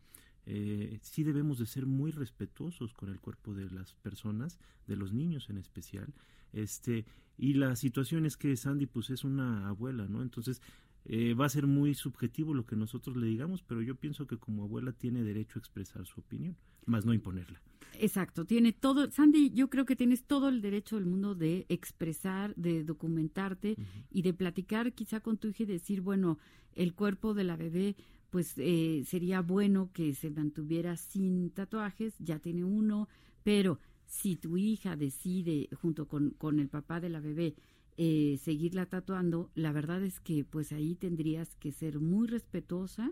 eh, 0.50 0.98
sí 1.02 1.24
debemos 1.24 1.60
de 1.60 1.66
ser 1.66 1.86
muy 1.86 2.12
respetuosos 2.12 2.94
con 2.94 3.10
el 3.10 3.20
cuerpo 3.20 3.54
de 3.54 3.70
las 3.70 3.94
personas, 3.96 4.58
de 4.88 4.96
los 4.96 5.12
niños 5.12 5.50
en 5.50 5.58
especial. 5.58 6.13
Este, 6.54 7.06
y 7.38 7.54
la 7.54 7.76
situación 7.76 8.26
es 8.26 8.38
que 8.38 8.56
Sandy 8.56 8.86
pues 8.88 9.10
es 9.10 9.24
una 9.24 9.68
abuela, 9.68 10.08
¿no? 10.08 10.22
Entonces 10.22 10.62
eh, 11.10 11.34
va 11.34 11.46
a 11.46 11.50
ser 11.50 11.67
muy 11.67 11.93
subjetivo 11.93 12.54
lo 12.54 12.65
que 12.65 12.76
nosotros 12.76 13.15
le 13.15 13.28
digamos, 13.28 13.63
pero 13.63 13.82
yo 13.82 13.96
pienso 13.96 14.28
que 14.28 14.38
como 14.38 14.63
abuela 14.63 14.91
tiene 14.91 15.24
derecho 15.24 15.58
a 15.58 15.62
expresar 15.62 16.06
su 16.06 16.20
opinión, 16.20 16.58
más 16.86 17.06
no 17.06 17.13
imponerla. 17.13 17.62
Exacto, 17.93 18.43
tiene 18.43 18.74
todo, 18.74 19.10
Sandy, 19.10 19.52
yo 19.52 19.70
creo 19.70 19.86
que 19.86 19.96
tienes 19.96 20.26
todo 20.26 20.50
el 20.50 20.62
derecho 20.62 20.98
del 20.98 21.06
mundo 21.06 21.34
de 21.34 21.65
expresar, 21.70 22.54
de 22.56 22.84
documentarte 22.84 23.78
y 24.12 24.22
de 24.22 24.34
platicar 24.34 24.93
quizá 24.93 25.22
con 25.22 25.38
tu 25.38 25.48
hija 25.48 25.63
y 25.63 25.67
decir, 25.67 26.02
bueno, 26.02 26.38
el 26.76 26.93
cuerpo 26.93 27.34
de 27.34 27.46
la 27.46 27.56
bebé, 27.56 27.96
pues 28.30 28.54
eh, 28.58 29.04
sería 29.06 29.41
bueno 29.41 29.89
que 29.93 30.13
se 30.13 30.30
mantuviera 30.30 30.98
sin 30.98 31.52
tatuajes, 31.52 32.15
ya 32.20 32.39
tiene 32.39 32.65
uno, 32.65 33.08
pero 33.43 33.80
si 34.06 34.36
tu 34.36 34.58
hija 34.58 34.98
decide, 34.98 35.70
junto 35.82 36.06
con, 36.08 36.32
con 36.32 36.60
el 36.60 36.67
papá 36.67 37.00
de 37.00 37.10
la 37.10 37.22
bebé, 37.22 37.56
eh, 37.98 38.38
seguirla 38.44 38.86
tatuando, 38.86 39.50
la 39.56 39.72
verdad 39.72 40.04
es 40.04 40.20
que 40.20 40.46
pues 40.46 40.72
ahí 40.72 40.96
tendrías 40.96 41.56
que 41.56 41.72
ser 41.72 42.00
muy 42.00 42.28
respetuosa 42.28 43.12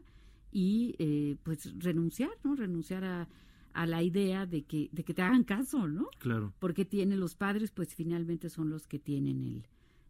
y 0.52 0.96
eh, 1.00 1.38
pues 1.44 1.74
renunciar, 1.80 2.30
¿no? 2.44 2.56
Renunciar 2.56 3.04
a, 3.04 3.28
a, 3.74 3.86
la 3.88 4.04
idea 4.04 4.46
de 4.46 4.64
que, 4.64 4.90
de 4.92 5.04
que 5.04 5.14
te 5.14 5.24
hagan 5.24 5.44
caso, 5.44 5.88
¿no? 5.88 6.08
Claro. 6.20 6.54
Porque 6.60 6.86
tiene 6.86 7.18
los 7.18 7.36
padres, 7.36 7.72
pues 7.72 7.96
finalmente 7.96 8.50
son 8.50 8.70
los 8.70 8.88
que 8.88 9.00
tienen 9.00 9.42
el, 9.44 9.68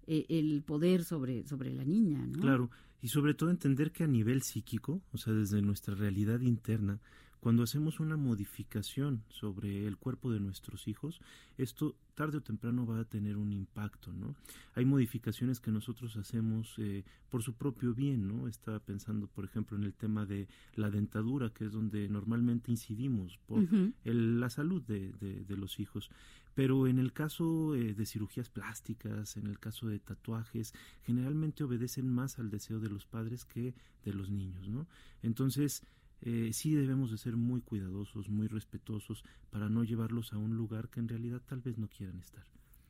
eh, 0.08 0.26
el 0.30 0.62
poder 0.62 1.04
sobre, 1.04 1.48
sobre 1.48 1.74
la 1.74 1.86
niña, 1.86 2.26
¿no? 2.28 2.42
Claro, 2.42 2.70
y 3.02 3.08
sobre 3.08 3.34
todo 3.34 3.50
entender 3.50 3.92
que 3.92 4.04
a 4.04 4.08
nivel 4.08 4.42
psíquico, 4.44 5.02
o 5.14 5.18
sea, 5.18 5.34
desde 5.34 5.62
nuestra 5.62 5.96
realidad 5.96 6.42
interna, 6.42 7.00
cuando 7.40 7.64
hacemos 7.64 8.00
una 8.00 8.18
modificación 8.18 9.24
sobre 9.30 9.86
el 9.86 9.98
cuerpo 9.98 10.32
de 10.32 10.40
nuestros 10.40 10.88
hijos, 10.88 11.22
esto 11.58 11.96
tarde 12.16 12.38
o 12.38 12.42
temprano 12.42 12.86
va 12.86 13.02
a 13.02 13.06
tener 13.06 13.38
un 13.38 13.52
impacto, 13.54 14.12
¿no? 14.14 14.36
Hay 14.74 14.86
modificaciones 14.86 15.60
que 15.60 15.72
nosotros 15.72 16.16
hacemos 16.18 16.74
eh, 16.78 17.04
por 17.30 17.44
su 17.44 17.54
propio 17.54 17.94
bien, 17.94 18.28
¿no? 18.28 18.48
Estaba 18.48 18.80
pensando, 18.80 19.28
por 19.28 19.46
ejemplo, 19.46 19.78
en 19.78 19.84
el 19.84 19.94
tema 19.94 20.26
de 20.26 20.48
la 20.76 20.90
dentadura, 20.90 21.52
que 21.52 21.66
es 21.66 21.72
donde 21.72 22.08
normalmente 22.10 22.72
incidimos 22.72 23.38
por 23.46 23.64
la 24.04 24.50
salud 24.50 24.82
de, 24.84 25.12
de, 25.20 25.58
los 25.58 25.80
hijos. 25.80 26.10
Pero 26.56 26.88
en 26.88 27.00
el 27.00 27.12
caso 27.12 27.76
eh, 27.76 27.94
de 27.94 28.06
cirugías 28.06 28.50
plásticas, 28.50 29.36
en 29.36 29.48
el 29.48 29.60
caso 29.60 29.88
de 29.88 30.00
tatuajes, 30.00 30.74
generalmente 31.04 31.64
obedecen 31.64 32.08
más 32.10 32.40
al 32.40 32.50
deseo 32.50 32.80
de 32.80 32.90
los 32.90 33.06
padres 33.06 33.44
que 33.44 33.76
de 34.06 34.14
los 34.14 34.30
niños, 34.30 34.70
¿no? 34.70 34.88
Entonces, 35.22 35.86
eh, 36.22 36.52
sí 36.54 36.74
debemos 36.74 37.12
de 37.12 37.18
ser 37.18 37.36
muy 37.38 37.62
cuidadosos, 37.62 38.30
muy 38.30 38.48
respetuosos 38.48 39.24
para 39.50 39.70
no 39.70 39.84
llevarlos 39.84 40.34
a 40.34 40.38
un 40.38 40.56
lugar 40.56 40.90
que 40.90 41.00
en 41.00 41.08
realidad 41.08 41.42
tal 41.46 41.62
vez 41.62 41.78
no 41.78 41.88
quieran 41.88 42.20
estar. 42.20 42.46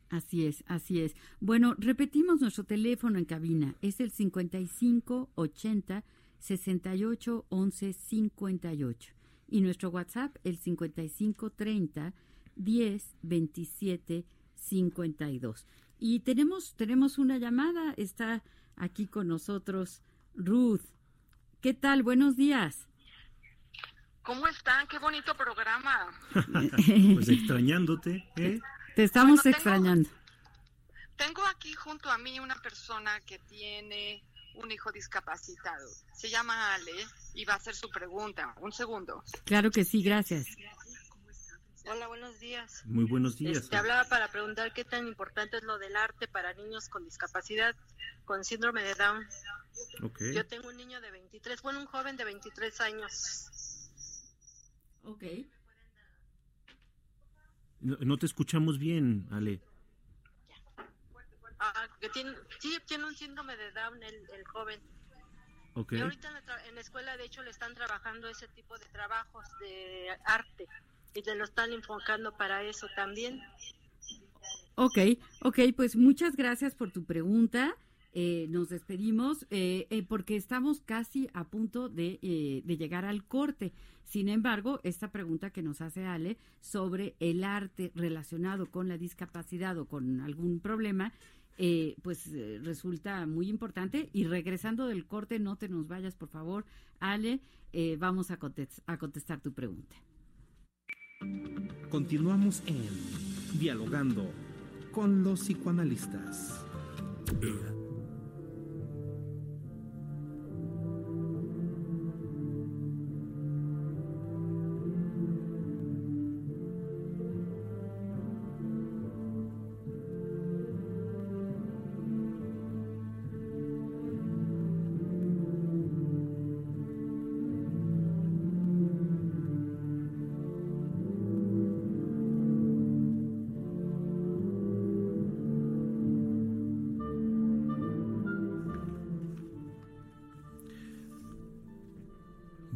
Así 0.09 0.45
es, 0.45 0.63
así 0.67 1.01
es. 1.01 1.15
Bueno, 1.39 1.75
repetimos 1.77 2.39
nuestro 2.39 2.63
teléfono 2.63 3.17
en 3.17 3.25
cabina. 3.25 3.75
Es 3.81 3.99
el 3.99 4.11
55 4.11 5.31
80 5.35 6.03
68 6.39 7.45
11 7.49 7.93
58. 7.93 9.13
Y 9.47 9.61
nuestro 9.61 9.89
WhatsApp, 9.89 10.37
el 10.43 10.57
55 10.57 11.49
30 11.51 12.13
10 12.55 13.15
27 13.21 14.25
52. 14.55 15.67
Y 15.99 16.19
tenemos, 16.19 16.75
tenemos 16.75 17.17
una 17.17 17.37
llamada. 17.37 17.93
Está 17.97 18.43
aquí 18.75 19.07
con 19.07 19.27
nosotros 19.27 20.01
Ruth. 20.35 20.81
¿Qué 21.61 21.73
tal? 21.73 22.03
Buenos 22.03 22.35
días. 22.35 22.87
¿Cómo 24.25 24.47
están? 24.47 24.87
Qué 24.87 24.97
bonito 24.97 25.35
programa. 25.35 26.11
pues 27.13 27.29
extrañándote, 27.29 28.27
¿eh? 28.37 28.59
Te 28.95 29.03
estamos 29.03 29.45
extrañando. 29.45 30.09
Tengo 31.15 31.45
aquí 31.45 31.73
junto 31.73 32.09
a 32.09 32.17
mí 32.17 32.39
una 32.39 32.55
persona 32.55 33.21
que 33.21 33.37
tiene 33.39 34.23
un 34.55 34.71
hijo 34.71 34.91
discapacitado. 34.91 35.87
Se 36.13 36.29
llama 36.29 36.73
Ale 36.73 37.05
y 37.35 37.45
va 37.45 37.53
a 37.53 37.57
hacer 37.57 37.75
su 37.75 37.89
pregunta. 37.89 38.55
Un 38.61 38.71
segundo. 38.71 39.23
Claro 39.45 39.69
que 39.69 39.85
sí, 39.85 40.01
gracias. 40.01 40.47
Hola, 41.87 42.07
buenos 42.07 42.39
días. 42.39 42.81
Muy 42.85 43.05
buenos 43.05 43.37
días. 43.37 43.53
Te 43.53 43.59
este, 43.59 43.77
hablaba 43.77 44.05
para 44.05 44.31
preguntar 44.31 44.73
qué 44.73 44.83
tan 44.83 45.07
importante 45.07 45.57
es 45.57 45.63
lo 45.63 45.77
del 45.77 45.95
arte 45.95 46.27
para 46.27 46.51
niños 46.53 46.89
con 46.89 47.05
discapacidad, 47.05 47.75
con 48.25 48.43
síndrome 48.43 48.81
de 48.81 48.95
Down. 48.95 49.27
Okay. 50.01 50.33
Yo 50.33 50.47
tengo 50.47 50.69
un 50.69 50.77
niño 50.77 50.99
de 50.99 51.11
23, 51.11 51.61
bueno, 51.61 51.79
un 51.79 51.85
joven 51.85 52.17
de 52.17 52.25
23 52.25 52.81
años. 52.81 53.51
Ok. 55.05 55.23
No, 57.81 58.17
te 58.17 58.25
escuchamos 58.25 58.79
bien, 58.79 59.27
Ale. 59.31 59.61
Ah, 61.59 61.87
que 61.99 62.09
tiene, 62.09 62.33
sí, 62.59 62.77
tiene 62.87 63.05
un 63.05 63.15
síndrome 63.15 63.55
de 63.55 63.71
Down 63.71 64.01
el, 64.01 64.43
joven. 64.45 64.79
Okay. 65.75 65.99
Y 65.99 66.01
ahorita 66.01 66.29
en 66.67 66.75
la, 66.75 66.81
escuela, 66.81 67.15
de 67.17 67.25
hecho, 67.25 67.43
le 67.43 67.51
están 67.51 67.75
trabajando 67.75 68.27
ese 68.27 68.47
tipo 68.49 68.77
de 68.77 68.85
trabajos 68.85 69.45
de 69.59 70.09
arte 70.25 70.67
y 71.13 71.21
te 71.21 71.35
lo 71.35 71.43
están 71.43 71.71
enfocando 71.73 72.35
para 72.35 72.63
eso 72.63 72.87
también. 72.95 73.41
Ok, 74.75 74.97
ok, 75.41 75.59
pues 75.75 75.95
muchas 75.95 76.35
gracias 76.35 76.75
por 76.75 76.91
tu 76.91 77.05
pregunta. 77.05 77.75
Eh, 78.17 78.47
nos 78.49 78.69
despedimos 78.69 79.45
eh, 79.49 79.87
eh, 79.89 80.01
porque 80.01 80.37
estamos 80.37 80.79
casi 80.79 81.27
a 81.33 81.43
punto 81.43 81.89
de, 81.89 82.17
de, 82.63 82.77
llegar 82.77 83.03
al 83.03 83.25
corte. 83.25 83.73
Sin 84.05 84.29
embargo, 84.29 84.79
esta 84.83 85.11
pregunta 85.11 85.49
que 85.49 85.61
nos 85.61 85.81
hace 85.81 86.05
Ale 86.05 86.37
sobre 86.61 87.15
el 87.19 87.43
arte 87.43 87.91
relacionado 87.93 88.71
con 88.71 88.87
la 88.87 88.97
discapacidad 88.97 89.77
o 89.77 89.85
con 89.85 90.21
algún 90.21 90.61
problema, 90.61 91.11
pues 92.01 92.31
resulta 92.63 93.25
muy 93.25 93.49
importante. 93.49 94.09
Y 94.13 94.25
regresando 94.25 94.87
del 94.87 95.05
corte, 95.05 95.39
no 95.39 95.57
te 95.57 95.67
nos 95.67 95.87
vayas, 95.87 96.15
por 96.15 96.29
favor, 96.29 96.65
Ale, 96.99 97.41
vamos 97.97 98.31
a, 98.31 98.39
a 98.85 98.97
contestar 98.97 99.41
tu 99.41 99.51
pregunta. 99.51 99.95
Continuamos 101.89 102.61
en 102.67 103.59
Dialogando 103.59 104.31
con 104.91 105.23
los 105.23 105.41
psicoanalistas. 105.41 106.63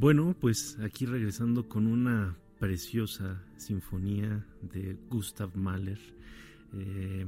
Bueno, 0.09 0.35
pues 0.39 0.75
aquí 0.81 1.05
regresando 1.05 1.69
con 1.69 1.85
una 1.85 2.35
preciosa 2.57 3.43
sinfonía 3.57 4.43
de 4.63 4.97
Gustav 5.07 5.55
Mahler. 5.55 5.99
Eh, 6.73 7.27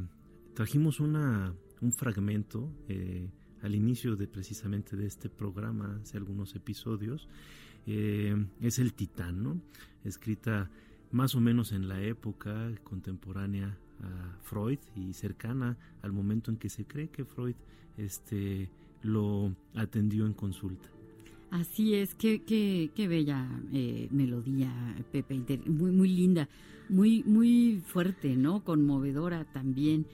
trajimos 0.56 1.00
una, 1.00 1.54
un 1.80 1.94
fragmento 1.94 2.74
eh, 2.88 3.30
al 3.62 3.76
inicio 3.76 4.16
de 4.16 4.26
precisamente 4.28 4.96
de 4.96 5.06
este 5.06 5.30
programa, 5.30 6.00
hace 6.02 6.18
algunos 6.18 6.56
episodios. 6.56 7.30
Eh, 7.86 8.36
es 8.62 8.80
el 8.80 8.96
Titán, 8.96 9.62
Escrita 10.04 10.72
más 11.12 11.36
o 11.36 11.40
menos 11.40 11.74
en 11.74 11.88
la 11.88 12.02
época 12.02 12.72
contemporánea 12.84 13.78
a 14.02 14.40
Freud 14.42 14.80
y 14.96 15.14
cercana 15.14 15.78
al 16.02 16.14
momento 16.14 16.50
en 16.50 16.58
que 16.58 16.70
se 16.70 16.86
cree 16.86 17.12
que 17.12 17.26
Freud 17.26 17.58
este, 17.98 18.72
lo 19.04 19.56
atendió 19.76 20.26
en 20.26 20.34
consulta. 20.34 20.90
Así 21.52 21.96
es, 21.96 22.16
qué, 22.16 22.44
qué, 22.44 22.92
qué 22.96 23.10
bella 23.10 23.46
eh, 23.74 24.08
melodía, 24.10 24.72
Pepe, 25.12 25.60
muy, 25.66 25.92
muy 25.92 26.08
linda, 26.08 26.48
muy, 26.88 27.24
muy 27.24 27.84
fuerte, 27.86 28.38
¿no? 28.38 28.64
Conmovedora 28.64 29.44
también. 29.44 30.06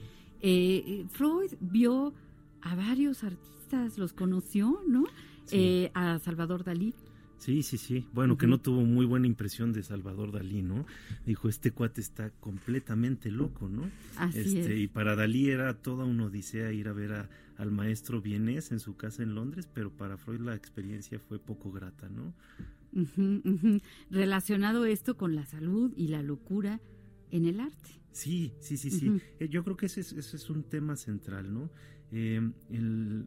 Eh, 0.42 0.82
eh, 0.84 1.06
Freud 1.08 1.52
vio 1.60 2.12
a 2.60 2.74
varios 2.74 3.22
artistas, 3.22 3.98
los 3.98 4.12
conoció, 4.12 4.80
¿no? 4.88 5.06
a 5.94 6.18
Salvador 6.18 6.64
Dalí. 6.64 6.92
Sí, 7.38 7.62
sí, 7.62 7.78
sí. 7.78 8.04
Bueno, 8.12 8.36
que 8.36 8.48
no 8.48 8.58
tuvo 8.58 8.82
muy 8.82 9.06
buena 9.06 9.28
impresión 9.28 9.72
de 9.72 9.84
Salvador 9.84 10.32
Dalí, 10.32 10.62
¿no? 10.62 10.86
Dijo, 11.24 11.48
este 11.48 11.70
cuate 11.70 12.00
está 12.00 12.30
completamente 12.40 13.30
loco, 13.30 13.68
¿no? 13.68 13.88
Así 14.16 14.58
este, 14.58 14.76
Y 14.76 14.88
para 14.88 15.14
Dalí 15.14 15.48
era 15.48 15.74
toda 15.74 16.04
una 16.04 16.26
odisea 16.26 16.72
ir 16.72 16.88
a 16.88 16.92
ver 16.92 17.12
a, 17.12 17.28
al 17.58 17.72
maestro 17.72 18.22
vienés 18.22 18.70
en 18.70 18.78
su 18.78 18.96
casa 18.96 19.22
en 19.22 19.34
Londres, 19.34 19.68
pero 19.72 19.90
para 19.90 20.16
Freud 20.16 20.40
la 20.40 20.54
experiencia 20.54 21.18
fue 21.18 21.40
poco 21.40 21.72
grata, 21.72 22.08
¿no? 22.08 22.32
Relacionado 24.10 24.84
esto 24.86 25.16
con 25.16 25.34
la 25.34 25.44
salud 25.44 25.92
y 25.96 26.08
la 26.08 26.22
locura 26.22 26.80
en 27.30 27.46
el 27.46 27.60
arte. 27.60 28.00
Sí, 28.12 28.54
sí, 28.60 28.76
sí, 28.76 28.90
sí. 28.90 29.20
Eh, 29.40 29.48
yo 29.48 29.64
creo 29.64 29.76
que 29.76 29.86
ese 29.86 30.00
es, 30.00 30.50
un 30.50 30.62
tema 30.62 30.96
central, 30.96 31.52
¿no? 31.52 31.70
Eh, 32.10 32.40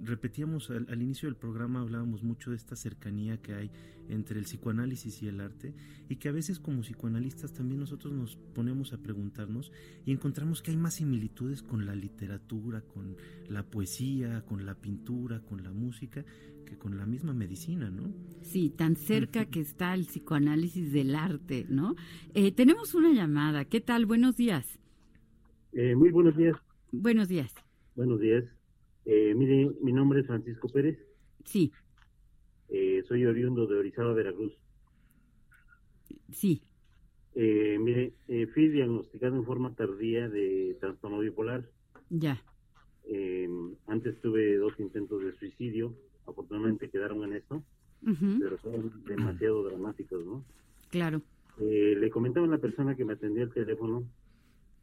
repetíamos 0.04 0.72
al, 0.72 1.02
inicio 1.02 1.28
del 1.30 1.36
programa, 1.36 1.82
hablábamos 1.82 2.24
mucho 2.24 2.50
de 2.50 2.56
esta 2.56 2.76
cercanía 2.76 3.38
que 3.38 3.54
hay 3.54 3.72
entre 4.10 4.40
el 4.40 4.46
psicoanálisis 4.46 5.22
y 5.22 5.28
el 5.28 5.40
arte 5.40 5.74
y 6.10 6.16
que 6.16 6.30
a 6.30 6.32
veces 6.32 6.60
como 6.60 6.82
psicoanalistas 6.82 7.54
también 7.54 7.80
nosotros 7.80 8.12
nos 8.12 8.36
ponemos 8.36 8.92
a 8.94 8.98
preguntarnos 8.98 9.72
y 10.06 10.12
encontramos 10.12 10.62
que 10.62 10.72
hay 10.72 10.78
más 10.78 10.96
similitudes 10.96 11.62
con 11.62 11.86
la 11.86 11.96
literatura, 11.96 12.82
con 12.82 13.18
la 13.48 13.64
poesía, 13.64 14.44
con 14.46 14.66
la 14.66 14.76
pintura, 14.76 15.42
con 15.42 15.64
la 15.64 15.72
música, 15.72 16.26
que 16.66 16.78
con 16.78 16.98
la 16.98 17.06
misma 17.06 17.34
medicina, 17.34 17.90
¿no? 17.90 18.12
Sí, 18.42 18.70
tan 18.70 18.96
cerca 18.96 19.46
que 19.46 19.60
está 19.60 19.94
el 19.94 20.06
psicoanálisis 20.06 20.92
del 20.92 21.16
arte, 21.16 21.66
¿no? 21.70 21.96
Eh, 22.34 22.52
tenemos 22.52 22.96
una 22.96 23.14
llamada. 23.14 23.66
¿Qué 23.66 23.80
tal? 23.80 24.06
Buenos 24.06 24.36
días. 24.36 24.80
Eh, 25.74 25.96
muy 25.96 26.10
buenos 26.10 26.36
días. 26.36 26.58
Buenos 26.92 27.28
días. 27.28 27.54
Buenos 27.96 28.20
días. 28.20 28.61
Eh, 29.06 29.34
mire, 29.36 29.72
mi 29.82 29.92
nombre 29.92 30.22
es 30.22 30.28
Francisco 30.28 30.70
Pérez. 30.70 31.00
Sí. 31.46 31.72
Eh, 32.70 33.04
soy 33.08 33.26
oriundo 33.26 33.68
de 33.68 33.78
Orizaba, 33.78 34.14
Veracruz. 34.14 34.54
Sí. 36.32 36.62
Eh, 37.36 37.78
mire, 37.80 38.14
eh, 38.28 38.48
fui 38.48 38.70
diagnosticado 38.70 39.36
en 39.36 39.46
forma 39.46 39.76
tardía 39.76 40.30
de 40.30 40.78
trastorno 40.80 41.20
bipolar. 41.20 41.70
Ya. 42.10 42.42
antes 43.88 44.20
tuve 44.22 44.58
dos 44.58 44.80
intentos 44.80 45.22
de 45.24 45.34
suicidio, 45.34 45.94
afortunadamente 46.26 46.90
quedaron 46.90 47.24
en 47.24 47.34
esto, 47.34 47.64
pero 48.40 48.58
son 48.60 49.04
demasiado 49.06 49.64
dramáticos, 49.64 50.26
¿no? 50.26 50.46
Claro. 50.90 51.22
le 51.58 52.10
comentaba 52.10 52.46
a 52.48 52.50
la 52.50 52.58
persona 52.58 52.96
que 52.96 53.06
me 53.06 53.14
atendía 53.14 53.44
el 53.44 53.54
teléfono 53.54 54.04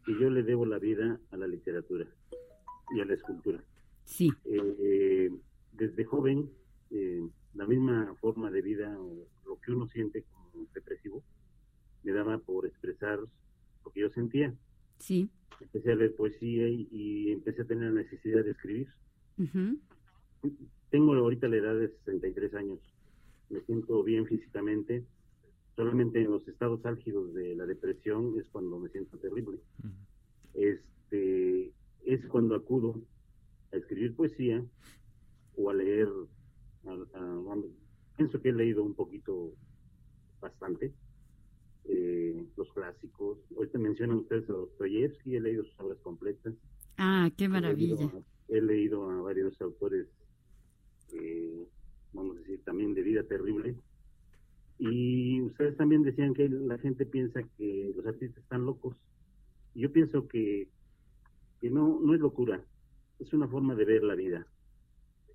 que 0.04 0.12
yo 0.18 0.30
le 0.30 0.42
debo 0.42 0.64
la 0.66 0.78
vida 0.78 1.20
a 1.30 1.36
la 1.36 1.46
literatura 1.46 2.06
y 2.94 3.00
a 3.00 3.04
la 3.04 3.14
escultura. 3.14 3.62
Sí. 4.08 4.32
Eh, 4.46 5.30
desde 5.72 6.04
joven, 6.04 6.50
eh, 6.90 7.28
la 7.54 7.66
misma 7.66 8.14
forma 8.20 8.50
de 8.50 8.62
vida 8.62 8.98
o 8.98 9.28
lo 9.46 9.60
que 9.60 9.70
uno 9.70 9.86
siente 9.88 10.22
como 10.22 10.66
depresivo 10.74 11.22
me 12.02 12.12
daba 12.12 12.38
por 12.38 12.66
expresar 12.66 13.20
lo 13.20 13.90
que 13.92 14.00
yo 14.00 14.10
sentía. 14.10 14.54
Sí. 14.98 15.30
Empecé 15.60 15.92
a 15.92 15.96
leer 15.96 16.16
poesía 16.16 16.68
y, 16.68 17.32
empecé 17.32 17.62
a 17.62 17.66
tener 17.66 17.92
la 17.92 18.02
necesidad 18.02 18.44
de 18.44 18.52
escribir. 18.52 18.88
Tengo 20.90 21.14
ahorita 21.14 21.48
la 21.48 21.56
edad 21.56 21.78
de 21.78 21.88
63 21.88 22.54
años. 22.54 22.80
Me 23.50 23.60
siento 23.60 24.02
bien 24.02 24.26
físicamente. 24.26 25.04
Solamente 25.76 26.22
en 26.22 26.30
los 26.30 26.48
estados 26.48 26.84
álgidos 26.86 27.34
de 27.34 27.54
la 27.54 27.66
depresión 27.66 28.34
es 28.38 28.48
cuando 28.48 28.78
me 28.78 28.88
siento 28.88 29.18
terrible. 29.18 29.58
Este 30.54 31.72
es 32.06 32.26
cuando 32.28 32.54
acudo 32.54 33.02
a 33.72 33.76
escribir 33.76 34.14
poesía 34.14 34.64
o 35.56 35.70
a 35.70 35.74
leer, 35.74 36.08
pienso 38.16 38.40
que 38.40 38.48
he 38.50 38.52
leído 38.52 38.82
un 38.82 38.94
poquito, 38.94 39.52
bastante, 40.40 40.92
eh, 41.84 42.46
los 42.56 42.72
clásicos. 42.72 43.38
Ahorita 43.56 43.78
mencionan 43.78 44.18
ustedes 44.18 44.48
a 44.50 44.52
Dostoyevsky, 44.52 45.36
he 45.36 45.40
leído 45.40 45.64
sus 45.64 45.80
obras 45.80 45.98
completas. 46.00 46.54
Ah, 46.96 47.30
qué 47.36 47.48
maravilla. 47.48 48.10
He 48.48 48.60
leído 48.60 49.10
a, 49.10 49.20
varios 49.22 49.60
autores, 49.60 50.06
eh, 51.12 51.66
vamos 52.12 52.36
a 52.36 52.40
decir, 52.40 52.62
también 52.64 52.94
de 52.94 53.02
vida 53.02 53.22
terrible. 53.24 53.76
Y 54.78 55.40
ustedes 55.42 55.76
también 55.76 56.02
decían 56.02 56.34
que 56.34 56.48
la 56.48 56.78
gente 56.78 57.04
piensa 57.04 57.42
que 57.56 57.92
los 57.96 58.06
artistas 58.06 58.42
están 58.42 58.64
locos. 58.64 58.96
Yo 59.74 59.92
pienso 59.92 60.28
que, 60.28 60.68
que 61.60 61.70
no, 61.70 62.00
no 62.00 62.14
es 62.14 62.20
locura, 62.20 62.64
es 63.18 63.32
una 63.32 63.48
forma 63.48 63.74
de 63.74 63.84
ver 63.84 64.02
la 64.02 64.14
vida. 64.14 64.46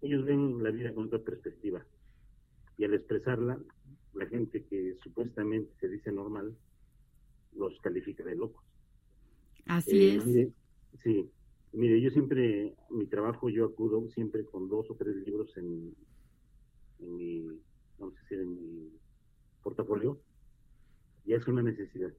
Ellos 0.02 0.26
ven 0.26 0.62
la 0.64 0.72
vida 0.72 0.94
con 0.94 1.06
otra 1.06 1.20
perspectiva. 1.20 1.86
Y 2.78 2.86
al 2.86 2.94
expresarla, 2.94 3.60
la 4.14 4.26
gente 4.28 4.64
que 4.66 4.96
supuestamente 5.04 5.72
se 5.80 5.88
dice 5.88 6.12
normal, 6.12 6.56
los 7.56 7.80
califica 7.82 8.24
de 8.24 8.36
locos. 8.36 8.64
Así 9.66 10.10
eh, 10.10 10.16
es. 10.16 11.02
sí, 11.02 11.30
mire, 11.72 12.02
yo 12.02 12.10
siempre, 12.10 12.76
mi 12.90 13.06
trabajo, 13.08 13.50
yo 13.50 13.66
acudo 13.66 14.10
siempre 14.10 14.46
con 14.46 14.68
dos 14.70 14.90
o 14.90 14.96
tres 14.96 15.16
libros 15.26 15.56
en, 15.58 15.94
en 17.00 17.16
mi, 17.16 17.48
vamos 18.00 18.16
a 18.18 18.22
decir, 18.22 18.40
en 18.40 18.56
mi 18.56 18.92
portafolio, 19.62 20.20
y 21.26 21.34
es 21.34 21.48
una 21.48 21.64
necesidad. 21.64 22.12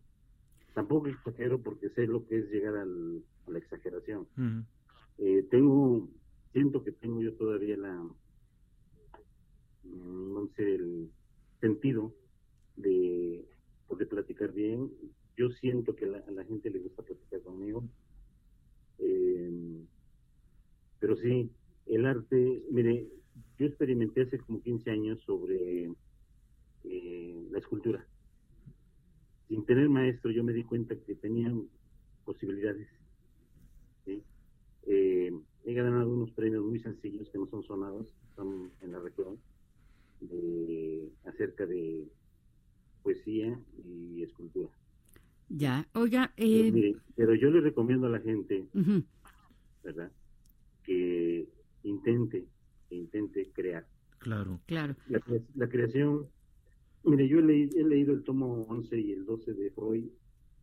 Tampoco 0.73 1.09
exagero 1.09 1.61
porque 1.63 1.91
sé 1.91 2.07
lo 2.07 2.27
que 2.27 2.39
es 2.39 2.51
llegar 2.51 2.77
al, 2.77 3.23
a 3.47 3.51
la 3.51 3.59
exageración. 3.59 4.27
Eh, 5.19 5.47
tengo, 5.51 6.09
siento 6.53 6.83
que 6.83 6.93
tengo 6.93 7.21
yo 7.23 7.35
todavía 7.35 7.77
la, 7.77 7.95
mm, 9.85 10.35
no 10.35 10.49
sé, 10.57 10.75
el 10.75 11.11
sentido 11.61 12.13
de 12.77 13.45
poder 13.89 14.09
platicar 14.09 14.53
bien. 14.53 14.91
Yo 15.37 15.51
siento 15.51 15.95
que 15.95 16.05
a 16.07 16.31
la 16.31 16.45
gente 16.45 16.71
le 16.71 16.79
gusta 16.81 17.03
platicar 17.03 17.41
conmigo. 17.43 17.85
Eh, 18.99 19.85
pero 21.01 21.17
sí, 21.17 21.51
el 21.87 22.07
arte, 22.07 22.63
mire, 22.71 23.09
yo 23.59 23.67
experimenté 23.67 24.23
hace 24.23 24.39
como 24.39 24.63
15 24.63 24.91
años 24.91 25.21
sobre 25.23 25.91
eh, 26.85 27.49
la 27.51 27.59
escultura. 27.59 28.07
Sin 29.49 29.65
tener 29.65 29.89
maestro, 29.89 30.31
yo 30.31 30.43
me 30.43 30.53
di 30.53 30.65
cuenta 30.65 30.97
que 30.97 31.15
tenían 31.15 31.69
posibilidades. 32.25 32.89
¿sí? 34.05 34.23
Eh, 34.87 35.33
he 35.65 35.75
ganado 35.75 36.13
unos 36.13 36.31
premios 36.33 36.65
muy 36.65 36.79
sencillos 36.79 37.29
que 37.31 37.39
no 37.39 37.47
son 37.47 37.63
sonados, 37.63 38.07
son 38.37 38.71
en 38.83 38.93
la 38.93 39.01
región, 39.01 39.39
de, 40.21 41.11
acerca 41.25 41.67
de 41.67 42.07
poesía 43.03 43.59
y 43.85 44.23
escultura. 44.23 44.71
Ya, 45.49 45.87
oiga, 45.95 46.33
eh... 46.37 46.97
pero, 47.15 47.35
yo 47.35 47.51
le 47.51 47.61
recomiendo 47.61 48.07
a 48.07 48.11
la 48.11 48.21
gente, 48.21 48.67
¿verdad? 49.83 50.11
Que 50.83 51.47
intente, 51.83 52.47
que 52.89 52.95
intente 52.95 53.51
crear. 53.53 53.87
Claro. 54.19 54.61
Claro. 54.67 54.97
La, 55.55 55.69
creación, 55.69 56.27
mire, 57.05 57.29
yo 57.29 57.41
he, 57.41 57.65
he, 57.65 57.85
leído 57.85 58.15
el 58.15 58.25
tomo 58.25 58.63
11 58.63 58.99
y 58.99 59.13
el 59.13 59.27
12 59.27 59.53
de 59.53 59.71
Freud, 59.71 60.07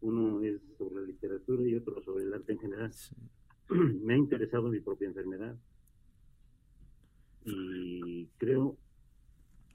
uno 0.02 0.42
es 0.42 0.60
sobre 0.78 0.96
la 0.96 1.02
literatura 1.02 1.62
y 1.64 1.76
otro 1.76 2.02
sobre 2.02 2.24
el 2.24 2.34
arte 2.34 2.54
en 2.54 2.60
general. 2.60 2.92
me 4.04 4.14
ha 4.14 4.18
interesado 4.18 4.70
mi 4.70 4.80
propia 4.80 5.08
enfermedad 5.08 5.56
y 7.46 8.28
creo 8.38 8.78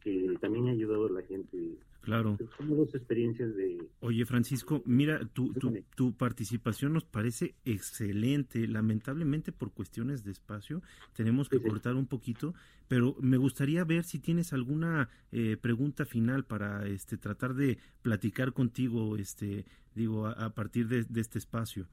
que 0.01 0.37
también 0.41 0.69
ha 0.69 0.73
ayudado 0.73 1.07
a 1.07 1.11
la 1.11 1.23
gente. 1.23 1.79
Claro. 2.01 2.39
Son 2.57 2.77
dos 2.77 2.95
experiencias 2.95 3.57
de... 3.57 3.85
Oye, 3.99 4.25
Francisco, 4.25 4.81
mira, 4.87 5.27
tu, 5.33 5.53
tu, 5.55 5.83
tu, 5.97 6.13
participación 6.13 6.93
nos 6.93 7.05
parece 7.05 7.57
excelente. 7.65 8.69
Lamentablemente, 8.69 9.51
por 9.51 9.73
cuestiones 9.73 10.23
de 10.23 10.31
espacio, 10.31 10.83
tenemos 11.15 11.49
que 11.49 11.61
cortar 11.61 11.97
un 11.97 12.07
poquito, 12.07 12.55
pero 12.87 13.17
me 13.21 13.37
gustaría 13.37 13.83
ver 13.83 14.05
si 14.05 14.21
tienes 14.21 14.53
alguna 14.53 15.09
eh, 15.33 15.57
pregunta 15.57 16.05
final 16.05 16.45
para 16.45 16.87
este 16.87 17.19
tratar 17.19 17.55
de 17.55 17.79
platicar 18.03 18.53
contigo, 18.53 19.17
este 19.17 19.65
digo, 19.97 20.29
a, 20.29 20.51
partir 20.51 20.87
de, 20.87 21.03
de 21.03 21.21
este 21.21 21.41
espacio. 21.41 21.89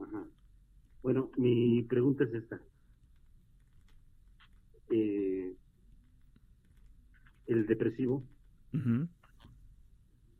Ajá. 0.00 0.24
Bueno, 1.02 1.30
mi 1.36 1.82
pregunta 1.84 2.24
es 2.24 2.34
esta. 2.34 2.60
Eh, 4.90 5.56
el 7.46 7.66
depresivo, 7.66 8.24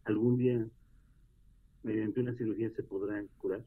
¿algún 0.05 0.37
día 0.39 0.69
mediante 1.83 2.21
una 2.21 2.35
cirugía 2.37 2.71
se 2.77 2.83
podrá 2.83 3.25
curar? 3.39 3.65